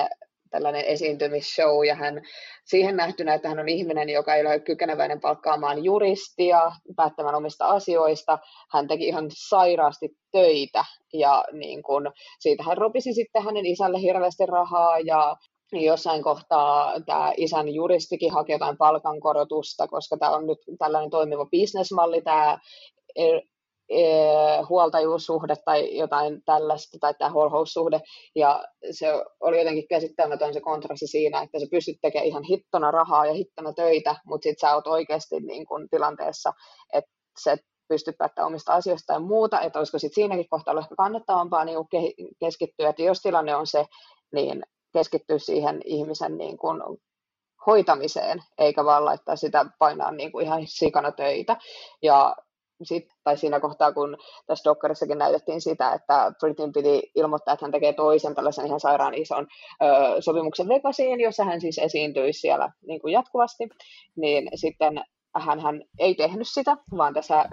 tällainen 0.52 0.84
esiintymisshow, 0.84 1.86
ja 1.86 1.94
hän 1.94 2.22
siihen 2.64 2.96
nähtynä, 2.96 3.34
että 3.34 3.48
hän 3.48 3.58
on 3.58 3.68
ihminen, 3.68 4.08
joka 4.08 4.34
ei 4.34 4.46
ole 4.46 4.60
kykeneväinen 4.60 5.20
palkkaamaan 5.20 5.84
juristia, 5.84 6.72
päättämään 6.96 7.34
omista 7.34 7.66
asioista. 7.66 8.38
Hän 8.72 8.88
teki 8.88 9.06
ihan 9.06 9.26
sairaasti 9.48 10.08
töitä, 10.32 10.84
ja 11.12 11.44
niin 11.52 11.82
kun, 11.82 12.12
siitä 12.40 12.62
hän 12.62 12.78
ropisi 12.78 13.12
sitten 13.12 13.42
hänen 13.42 13.66
isälle 13.66 14.00
hirveästi 14.00 14.46
rahaa, 14.46 14.98
ja 14.98 15.36
jossain 15.72 16.22
kohtaa 16.22 17.00
tämä 17.06 17.32
isän 17.36 17.74
juristikin 17.74 18.32
haki 18.32 18.52
jotain 18.52 18.76
palkankorotusta, 18.76 19.88
koska 19.88 20.16
tämä 20.16 20.32
on 20.32 20.46
nyt 20.46 20.58
tällainen 20.78 21.10
toimiva 21.10 21.46
bisnesmalli, 21.46 22.22
tämä 22.22 22.58
huoltajuussuhde 24.68 25.54
tai 25.64 25.96
jotain 25.98 26.42
tällaista, 26.44 26.98
tai 27.00 27.14
tämä 27.14 27.30
holhoussuhde, 27.30 28.00
ja 28.34 28.64
se 28.90 29.06
oli 29.40 29.58
jotenkin 29.58 29.88
käsittämätön 29.88 30.54
se 30.54 30.60
kontrasti 30.60 31.06
siinä, 31.06 31.42
että 31.42 31.58
sä 31.58 31.66
pystyt 31.70 31.96
tekemään 32.02 32.26
ihan 32.26 32.42
hittona 32.42 32.90
rahaa 32.90 33.26
ja 33.26 33.32
hittona 33.32 33.72
töitä, 33.72 34.16
mutta 34.26 34.42
sit 34.44 34.58
sä 34.60 34.74
oot 34.74 34.86
oikeasti 34.86 35.40
niin 35.40 35.66
kun 35.66 35.88
tilanteessa, 35.90 36.52
että 36.92 37.10
se 37.42 37.56
pystyt 37.88 38.18
päättämään 38.18 38.46
omista 38.46 38.74
asioista 38.74 39.12
ja 39.12 39.20
muuta, 39.20 39.60
että 39.60 39.78
olisiko 39.78 39.98
sitten 39.98 40.14
siinäkin 40.14 40.48
kohtaa 40.50 40.78
ehkä 40.78 40.94
kannattavampaa 40.96 41.64
niin 41.64 41.78
keskittyä, 42.40 42.88
että 42.88 43.02
jos 43.02 43.20
tilanne 43.22 43.56
on 43.56 43.66
se, 43.66 43.84
niin 44.32 44.62
keskittyä 44.92 45.38
siihen 45.38 45.80
ihmisen 45.84 46.38
niin 46.38 46.58
kuin 46.58 46.82
hoitamiseen, 47.66 48.42
eikä 48.58 48.84
vaan 48.84 49.04
laittaa 49.04 49.36
sitä 49.36 49.66
painaa 49.78 50.10
niin 50.10 50.32
kuin 50.32 50.44
ihan 50.44 50.62
sikana 50.66 51.12
töitä. 51.12 51.56
Ja 52.02 52.36
sit, 52.86 53.04
tai 53.24 53.36
siinä 53.36 53.60
kohtaa, 53.60 53.92
kun 53.92 54.16
tässä 54.46 54.70
Dokkarissakin 54.70 55.18
näytettiin 55.18 55.60
sitä, 55.60 55.92
että 55.92 56.32
Britin 56.40 56.72
piti 56.72 57.10
ilmoittaa, 57.14 57.54
että 57.54 57.64
hän 57.64 57.72
tekee 57.72 57.92
toisen 57.92 58.34
tällaisen 58.34 58.66
ihan 58.66 58.80
sairaan 58.80 59.14
ison 59.14 59.46
ö, 59.82 59.86
sopimuksen 60.20 60.68
Vegasiin, 60.68 61.20
jossa 61.20 61.44
hän 61.44 61.60
siis 61.60 61.78
esiintyisi 61.78 62.40
siellä 62.40 62.70
niin 62.86 63.00
kuin 63.00 63.12
jatkuvasti, 63.12 63.68
niin 64.16 64.48
sitten 64.54 65.00
hän, 65.34 65.60
hän 65.60 65.82
ei 65.98 66.14
tehnyt 66.14 66.48
sitä, 66.48 66.76
vaan 66.96 67.14
tässä 67.14 67.44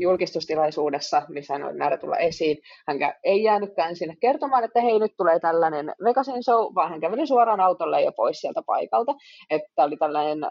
julkistustilaisuudessa, 0.00 1.22
missä 1.28 1.54
hän 1.54 1.64
oli 1.64 1.76
määrä 1.76 1.96
tulla 1.96 2.16
esiin. 2.16 2.58
Hän 2.88 2.96
ei 3.24 3.42
jäänytkään 3.42 3.96
sinne 3.96 4.16
kertomaan, 4.20 4.64
että 4.64 4.80
hei, 4.80 4.98
nyt 4.98 5.12
tulee 5.16 5.40
tällainen 5.40 5.94
Vegasin 6.04 6.44
show, 6.44 6.74
vaan 6.74 6.90
hän 6.90 7.00
käveli 7.00 7.26
suoraan 7.26 7.60
autolle 7.60 8.02
ja 8.02 8.12
pois 8.12 8.40
sieltä 8.40 8.62
paikalta. 8.66 9.12
Että 9.50 9.84
oli 9.84 9.96
tällainen 9.96 10.50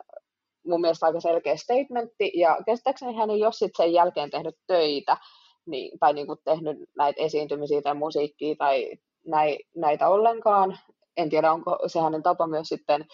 mun 0.67 0.81
mielestä 0.81 1.05
aika 1.05 1.19
selkeä 1.19 1.55
statementti, 1.55 2.31
ja 2.35 2.57
käsittääkseni 2.65 3.15
hän 3.15 3.29
ei 3.29 3.43
ole 3.43 3.51
sitten 3.51 3.85
sen 3.85 3.93
jälkeen 3.93 4.29
tehnyt 4.29 4.55
töitä, 4.67 5.17
niin, 5.65 5.99
tai 5.99 6.13
niin 6.13 6.27
kuin 6.27 6.39
tehnyt 6.45 6.77
näitä 6.97 7.21
esiintymisiä 7.21 7.81
tai 7.81 7.93
musiikkia 7.93 8.55
tai 8.55 9.57
näitä 9.75 10.09
ollenkaan. 10.09 10.79
En 11.17 11.29
tiedä, 11.29 11.51
onko 11.51 11.77
se 11.87 11.99
hänen 11.99 12.23
tapa 12.23 12.47
myös 12.47 12.67
sitten 12.67 13.05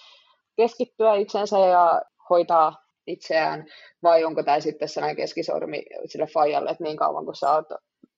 keskittyä 0.58 1.16
itsensä 1.16 1.60
ja 1.60 2.02
hoitaa 2.30 2.86
itseään, 3.08 3.66
vai 4.04 4.24
onko 4.24 4.44
tämä 4.44 4.60
sitten 4.60 4.90
sellainen 4.90 5.16
keskisormi 5.16 5.86
sille 6.06 6.28
Fajalle, 6.28 6.70
että 6.70 6.84
niin 6.84 6.98
kauan 6.98 7.26
kun 7.26 7.36
sä 7.36 7.52
oot 7.52 7.66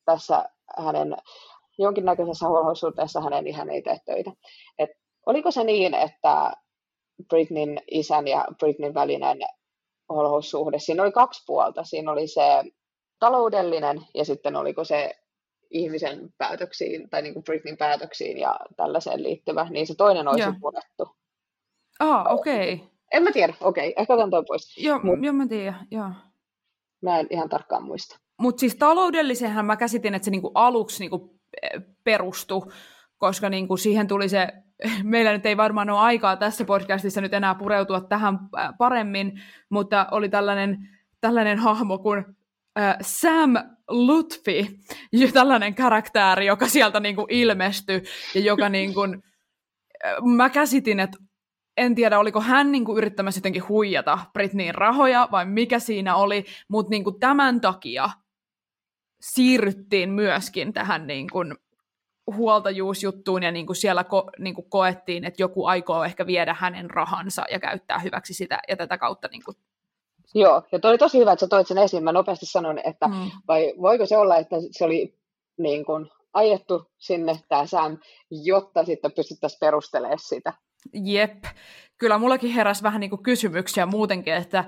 tässä 0.05 0.49
hänen 0.77 1.17
jonkinnäköisessä 1.77 2.47
holhoussuhteessa 2.47 3.21
hänen, 3.21 3.43
niin 3.43 3.55
hän 3.55 3.69
ei 3.69 3.81
tee 3.81 3.97
töitä. 4.05 4.31
Et 4.79 4.89
oliko 5.25 5.51
se 5.51 5.63
niin, 5.63 5.93
että 5.93 6.51
Britneyn 7.29 7.81
isän 7.91 8.27
ja 8.27 8.45
Britneyn 8.59 8.93
välinen 8.93 9.37
holhoussuhde, 10.09 10.79
siinä 10.79 11.03
oli 11.03 11.11
kaksi 11.11 11.43
puolta. 11.47 11.83
Siinä 11.83 12.11
oli 12.11 12.27
se 12.27 12.63
taloudellinen 13.19 14.01
ja 14.13 14.25
sitten 14.25 14.55
oliko 14.55 14.83
se 14.83 15.15
ihmisen 15.69 16.29
päätöksiin 16.37 17.09
tai 17.09 17.21
niin 17.21 17.33
kuin 17.33 17.43
Britneyn 17.43 17.77
päätöksiin 17.77 18.37
ja 18.37 18.59
tällaiseen 18.77 19.23
liittyvä, 19.23 19.67
niin 19.69 19.87
se 19.87 19.95
toinen 19.95 20.27
olisi 20.27 20.49
purettu. 20.59 21.15
Ah, 21.99 22.33
okei. 22.33 22.73
Okay. 22.73 22.87
En 23.13 23.23
mä 23.23 23.31
tiedä, 23.31 23.53
okei, 23.61 23.89
okay, 23.89 24.01
ehkä 24.01 24.13
otan 24.13 24.29
toi 24.29 24.43
pois. 24.47 24.77
Joo, 24.77 24.99
Mut, 25.03 25.19
joo 25.21 25.33
mä 25.33 25.47
tiedän, 25.47 25.87
joo. 25.91 26.09
Mä 27.01 27.19
en 27.19 27.27
ihan 27.29 27.49
tarkkaan 27.49 27.83
muista. 27.83 28.19
Mutta 28.39 28.59
siis 28.59 28.75
taloudellisenhan 28.75 29.65
mä 29.65 29.77
käsitin, 29.77 30.15
että 30.15 30.25
se 30.25 30.31
niinku 30.31 30.51
aluksi 30.53 30.99
niinku 30.99 31.39
eh, 31.61 31.81
perustui, 32.03 32.61
koska 33.17 33.49
niinku 33.49 33.77
siihen 33.77 34.07
tuli 34.07 34.29
se, 34.29 34.47
meillä 35.03 35.31
nyt 35.31 35.45
ei 35.45 35.57
varmaan 35.57 35.89
ole 35.89 35.99
aikaa 35.99 36.37
tässä 36.37 36.65
podcastissa 36.65 37.21
nyt 37.21 37.33
enää 37.33 37.55
pureutua 37.55 38.01
tähän 38.01 38.39
paremmin, 38.77 39.41
mutta 39.69 40.07
oli 40.11 40.29
tällainen, 40.29 40.89
tällainen 41.21 41.59
hahmo 41.59 41.97
kuin 41.97 42.25
äh, 42.79 42.97
Sam 43.01 43.53
Lutfi, 43.89 44.79
tällainen 45.33 45.75
karaktääri, 45.75 46.45
joka 46.45 46.67
sieltä 46.67 46.99
niinku 46.99 47.27
ilmestyi 47.29 48.03
ja 48.35 48.41
joka 48.41 48.69
niinku, 48.77 49.01
mä 50.35 50.49
käsitin, 50.49 50.99
että 50.99 51.17
en 51.77 51.95
tiedä, 51.95 52.19
oliko 52.19 52.41
hän 52.41 52.71
niin 52.71 52.85
kuin, 52.85 52.97
yrittämässä 52.97 53.39
jotenkin 53.39 53.67
huijata 53.67 54.19
Britneyin 54.33 54.75
rahoja 54.75 55.27
vai 55.31 55.45
mikä 55.45 55.79
siinä 55.79 56.15
oli, 56.15 56.45
mutta 56.67 56.89
niin 56.89 57.03
kuin, 57.03 57.19
tämän 57.19 57.61
takia 57.61 58.09
siirryttiin 59.21 60.09
myöskin 60.09 60.73
tähän 60.73 61.07
niin 61.07 61.29
kuin, 61.31 61.55
huoltajuusjuttuun 62.35 63.43
ja 63.43 63.51
niin 63.51 63.65
kuin 63.65 63.75
siellä 63.75 64.03
ko, 64.03 64.31
niin 64.39 64.55
kuin 64.55 64.69
koettiin, 64.69 65.25
että 65.25 65.41
joku 65.41 65.65
aikoo 65.65 66.03
ehkä 66.03 66.27
viedä 66.27 66.55
hänen 66.59 66.89
rahansa 66.89 67.43
ja 67.51 67.59
käyttää 67.59 67.99
hyväksi 67.99 68.33
sitä 68.33 68.59
ja 68.67 68.77
tätä 68.77 68.97
kautta 68.97 69.27
niin 69.31 69.43
kuin... 69.45 69.57
Joo, 70.35 70.63
ja 70.71 70.79
toi 70.79 70.89
oli 70.89 70.97
tosi 70.97 71.19
hyvä, 71.19 71.31
että 71.31 71.45
sä 71.45 71.49
toit 71.49 71.67
sen 71.67 71.77
esiin. 71.77 72.03
Mä 72.03 72.11
nopeasti 72.11 72.45
sanon, 72.45 72.79
että 72.83 73.07
mm. 73.07 73.31
vai 73.47 73.73
voiko 73.81 74.05
se 74.05 74.17
olla, 74.17 74.37
että 74.37 74.55
se 74.71 74.85
oli 74.85 75.17
niin 75.57 75.85
kuin, 75.85 76.09
ajettu 76.33 76.91
sinne 76.97 77.39
tämä 77.49 77.65
Sam, 77.65 77.97
jotta 78.31 78.85
sitten 78.85 79.11
pystyttäisiin 79.11 79.59
perustelemaan 79.59 80.19
sitä. 80.19 80.53
Jep. 80.93 81.43
Kyllä 81.97 82.17
mullakin 82.17 82.51
heräsi 82.51 82.83
vähän 82.83 82.99
niin 82.99 83.09
kuin 83.09 83.23
kysymyksiä 83.23 83.85
muutenkin, 83.85 84.33
että 84.33 84.63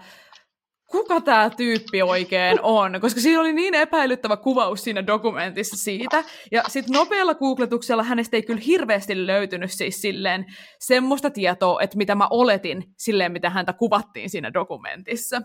kuka 0.91 1.21
tämä 1.21 1.49
tyyppi 1.57 2.01
oikein 2.01 2.59
on, 2.61 3.01
koska 3.01 3.21
siinä 3.21 3.41
oli 3.41 3.53
niin 3.53 3.75
epäilyttävä 3.75 4.37
kuvaus 4.37 4.83
siinä 4.83 5.07
dokumentissa 5.07 5.77
siitä, 5.77 6.23
ja 6.51 6.63
sitten 6.67 6.93
nopealla 6.93 7.33
googletuksella 7.33 8.03
hänestä 8.03 8.37
ei 8.37 8.43
kyllä 8.43 8.61
hirveästi 8.65 9.27
löytynyt 9.27 9.71
siis 9.71 10.01
silleen 10.01 10.45
semmoista 10.79 11.29
tietoa, 11.29 11.81
että 11.81 11.97
mitä 11.97 12.15
mä 12.15 12.27
oletin 12.29 12.83
silleen, 12.97 13.31
mitä 13.31 13.49
häntä 13.49 13.73
kuvattiin 13.73 14.29
siinä 14.29 14.53
dokumentissa. 14.53 15.41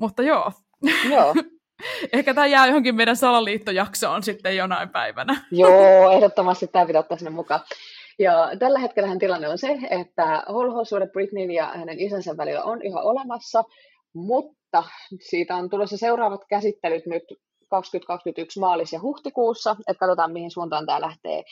Mutta 0.00 0.22
joo. 0.22 0.52
Joo. 1.10 1.34
Ehkä 2.12 2.34
tämä 2.34 2.46
jää 2.46 2.66
johonkin 2.66 2.96
meidän 2.96 3.16
salaliittojaksoon 3.16 4.22
sitten 4.22 4.56
jonain 4.56 4.88
päivänä. 4.88 5.44
Joo, 5.50 6.10
ehdottomasti 6.10 6.66
tämä 6.66 6.86
pitää 6.86 7.00
ottaa 7.00 7.18
sinne 7.18 7.30
mukaan. 7.30 7.60
Ja 8.18 8.50
tällä 8.58 8.78
hetkellä 8.78 9.16
tilanne 9.18 9.48
on 9.48 9.58
se, 9.58 9.78
että 9.90 10.42
holhoussuhde 10.48 11.06
Britneyn 11.06 11.50
ja 11.50 11.66
hänen 11.66 12.00
isänsä 12.00 12.36
välillä 12.36 12.62
on 12.62 12.82
yhä 12.82 13.00
olemassa, 13.00 13.64
mutta 14.14 14.57
siitä 15.20 15.56
on 15.56 15.70
tulossa 15.70 15.96
seuraavat 15.96 16.40
käsittelyt 16.48 17.06
nyt 17.06 17.22
2021 17.70 18.60
maalis- 18.60 18.92
ja 18.92 19.00
huhtikuussa, 19.00 19.76
että 19.78 20.00
katsotaan 20.00 20.32
mihin 20.32 20.50
suuntaan 20.50 20.86
tämä 20.86 21.00
lähtee 21.00 21.42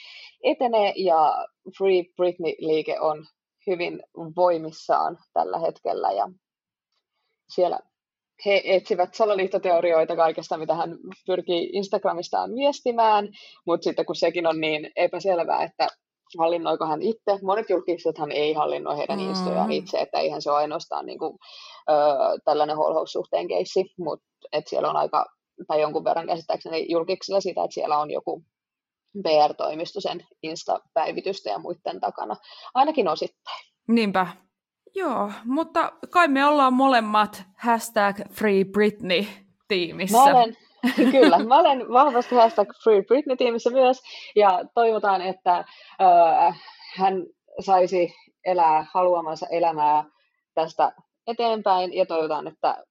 etenee, 0.43 0.93
ja 0.97 1.47
Free 1.79 2.05
Britney-liike 2.17 3.01
on 3.01 3.27
hyvin 3.67 4.03
voimissaan 4.37 5.19
tällä 5.33 5.59
hetkellä, 5.59 6.13
ja 6.13 6.29
siellä 7.49 7.81
he 8.47 8.63
etsivät 8.65 9.15
salaliittoteorioita 9.15 10.17
kaikesta, 10.17 10.59
mitä 10.59 10.75
hän 10.75 10.99
pyrkii 11.27 11.71
Instagramistaan 11.73 12.55
viestimään, 12.55 13.29
mutta 13.67 13.85
sitten 13.85 14.07
kun 14.07 14.17
sekin 14.17 14.47
on 14.47 14.61
niin 14.61 14.93
epäselvää, 14.97 15.63
että 15.63 15.89
hallinnoiko 16.39 16.87
hän 16.87 17.03
itse. 17.03 17.39
Monet 17.43 17.67
hän 18.19 18.33
ei 18.33 18.53
hallinnoi 18.53 18.97
heidän 18.97 19.19
mm. 19.19 19.29
instojaan 19.29 19.73
itse, 19.73 19.99
että 19.99 20.19
eihän 20.19 20.43
se 20.43 20.51
ole 20.51 20.59
ainoastaan 20.59 21.07
niin 21.07 21.19
kuin, 21.19 21.39
ö, 21.91 21.93
tällainen 22.45 22.77
holhoussuhteen 22.77 23.49
keissi, 23.49 23.85
mutta 23.99 24.27
että 24.53 24.71
siellä 24.71 24.91
on 24.91 24.97
aika, 24.97 25.27
tai 25.67 25.81
jonkun 25.81 26.05
verran 26.05 26.27
käsittääkseni 26.27 26.87
julkiksella 26.89 27.41
sitä, 27.41 27.65
että 27.65 27.75
siellä 27.75 27.99
on 27.99 28.11
joku 28.11 28.45
PR-toimisto 29.23 30.01
sen 30.01 30.27
Insta-päivitystä 30.43 31.51
ja 31.51 31.59
muiden 31.59 32.01
takana, 32.01 32.37
ainakin 32.75 33.09
osittain. 33.09 33.65
Niinpä. 33.89 34.27
Joo, 34.95 35.31
mutta 35.45 35.93
kai 36.11 36.29
me 36.29 36.45
ollaan 36.45 36.73
molemmat 36.73 37.43
hashtag 37.57 38.17
Free 38.33 38.65
Britney 38.65 39.25
tiimissä. 39.69 40.19
Mä 40.19 40.25
olen, 40.25 40.57
Kyllä, 41.13 41.39
mä 41.39 41.59
olen 41.59 41.89
vahvasti 41.93 42.35
hashtag 42.35 42.69
Free 42.85 43.03
Britney-tiimissä 43.03 43.71
myös, 43.71 44.03
ja 44.37 44.61
toivotaan, 44.75 45.23
että 45.23 45.65
äh, 46.01 46.61
hän 46.97 47.27
saisi 47.61 48.15
elää 48.45 48.87
haluamansa 48.95 49.47
elämää 49.51 50.05
tästä 50.55 50.93
eteenpäin, 51.27 51.95
ja 51.95 52.07
toivotaan, 52.07 52.47
että 52.47 52.85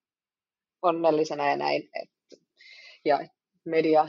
onnellisena 0.81 1.49
ja 1.49 1.57
näin, 1.57 1.89
että, 2.01 2.45
ja 3.05 3.19
media 3.65 4.07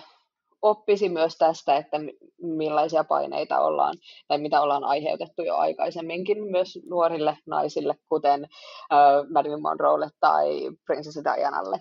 oppisi 0.63 1.09
myös 1.09 1.37
tästä, 1.39 1.77
että 1.77 1.97
millaisia 2.43 3.05
paineita 3.05 3.61
ollaan 3.61 3.95
tai 4.29 4.39
mitä 4.39 4.61
ollaan 4.61 4.85
aiheutettu 4.85 5.43
jo 5.43 5.57
aikaisemminkin 5.57 6.45
myös 6.51 6.79
nuorille 6.89 7.39
naisille, 7.47 7.95
kuten 8.09 8.45
äh, 8.93 9.31
Marilyn 9.33 9.63
Monroelle 9.63 10.09
tai 10.21 10.71
prinsessa 10.87 11.25
Dianalle. 11.25 11.79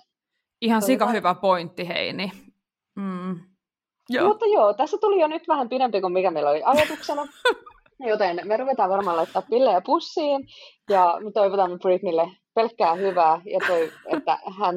Ihan 0.66 0.82
sika 0.82 1.08
hyvä 1.08 1.36
pointti, 1.36 1.88
Heini. 1.88 2.32
Mm. 2.96 3.40
Joo. 4.10 4.28
Mutta 4.28 4.46
joo, 4.46 4.74
tässä 4.74 4.98
tuli 5.02 5.22
jo 5.22 5.28
nyt 5.28 5.48
vähän 5.48 5.70
pidempi 5.70 6.02
kuin 6.02 6.14
mikä 6.14 6.32
meillä 6.32 6.50
oli 6.50 6.62
ajatuksena. 6.66 7.28
Joten 8.12 8.42
me 8.44 8.58
ruvetaan 8.58 8.90
varmaan 8.90 9.18
laittaa 9.18 9.42
pillejä 9.42 9.82
pussiin 9.86 10.48
ja 10.90 11.18
me 11.24 11.32
toivotamme 11.32 11.78
Britneylle 11.78 12.32
pelkkää 12.56 12.94
hyvää 12.94 13.42
ja 13.46 13.60
toi, 13.68 13.92
että 14.06 14.40
hän 14.60 14.76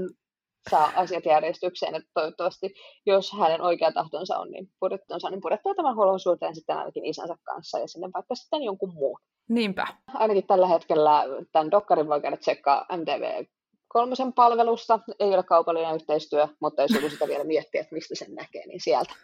saa 0.71 0.93
asiat 0.97 1.25
järjestykseen, 1.25 1.95
että 1.95 2.11
toivottavasti, 2.15 2.75
jos 3.07 3.33
hänen 3.33 3.63
oikea 3.63 3.93
tahtonsa 3.93 4.39
on, 4.39 4.51
niin 4.51 4.69
purettonsa, 4.81 5.31
niin 5.31 5.41
purettua 5.41 5.75
tämän 5.75 5.97
huollon 5.97 6.21
suhteen 6.21 6.55
sitten 6.55 6.77
ainakin 6.77 7.05
isänsä 7.05 7.37
kanssa 7.45 7.79
ja 7.79 7.89
sinne 7.89 8.09
vaikka 8.15 8.35
sitten 8.35 8.63
jonkun 8.63 8.95
muun. 8.95 9.21
Niinpä. 9.49 9.87
Ainakin 10.15 10.47
tällä 10.47 10.67
hetkellä 10.67 11.25
tämän 11.53 11.71
dokkarin 11.71 12.09
voi 12.09 12.21
käydä 12.21 12.37
tsekkaa 12.37 12.87
MTV 12.97 13.45
kolmosen 13.89 14.33
palvelussa. 14.33 14.99
Ei 15.21 15.35
ole 15.35 15.43
kaupallinen 15.43 15.95
yhteistyö, 15.95 16.49
mutta 16.61 16.83
jos 16.83 16.91
joku 16.91 17.11
sitä 17.11 17.29
vielä 17.29 17.45
miettiä, 17.45 17.81
että 17.81 17.95
mistä 17.95 18.15
sen 18.15 18.35
näkee, 18.35 18.67
niin 18.67 18.81
sieltä. 18.81 19.15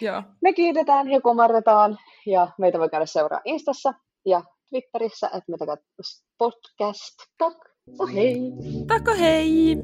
Joo. 0.00 0.22
Me 0.42 0.52
kiitetään 0.52 1.10
ja 1.10 1.20
kumarretaan 1.20 1.98
ja 2.26 2.48
meitä 2.58 2.78
voi 2.78 2.88
käydä 2.88 3.06
seuraa 3.06 3.40
Instassa 3.44 3.94
ja 4.26 4.42
Twitterissä, 4.70 5.26
että 5.26 5.52
me 5.52 5.56
podcast. 6.38 7.14
Tak. 7.38 7.56
Oh 7.98 8.14
hei! 8.14 8.52
Takko 8.86 9.14
hei! 9.18 9.76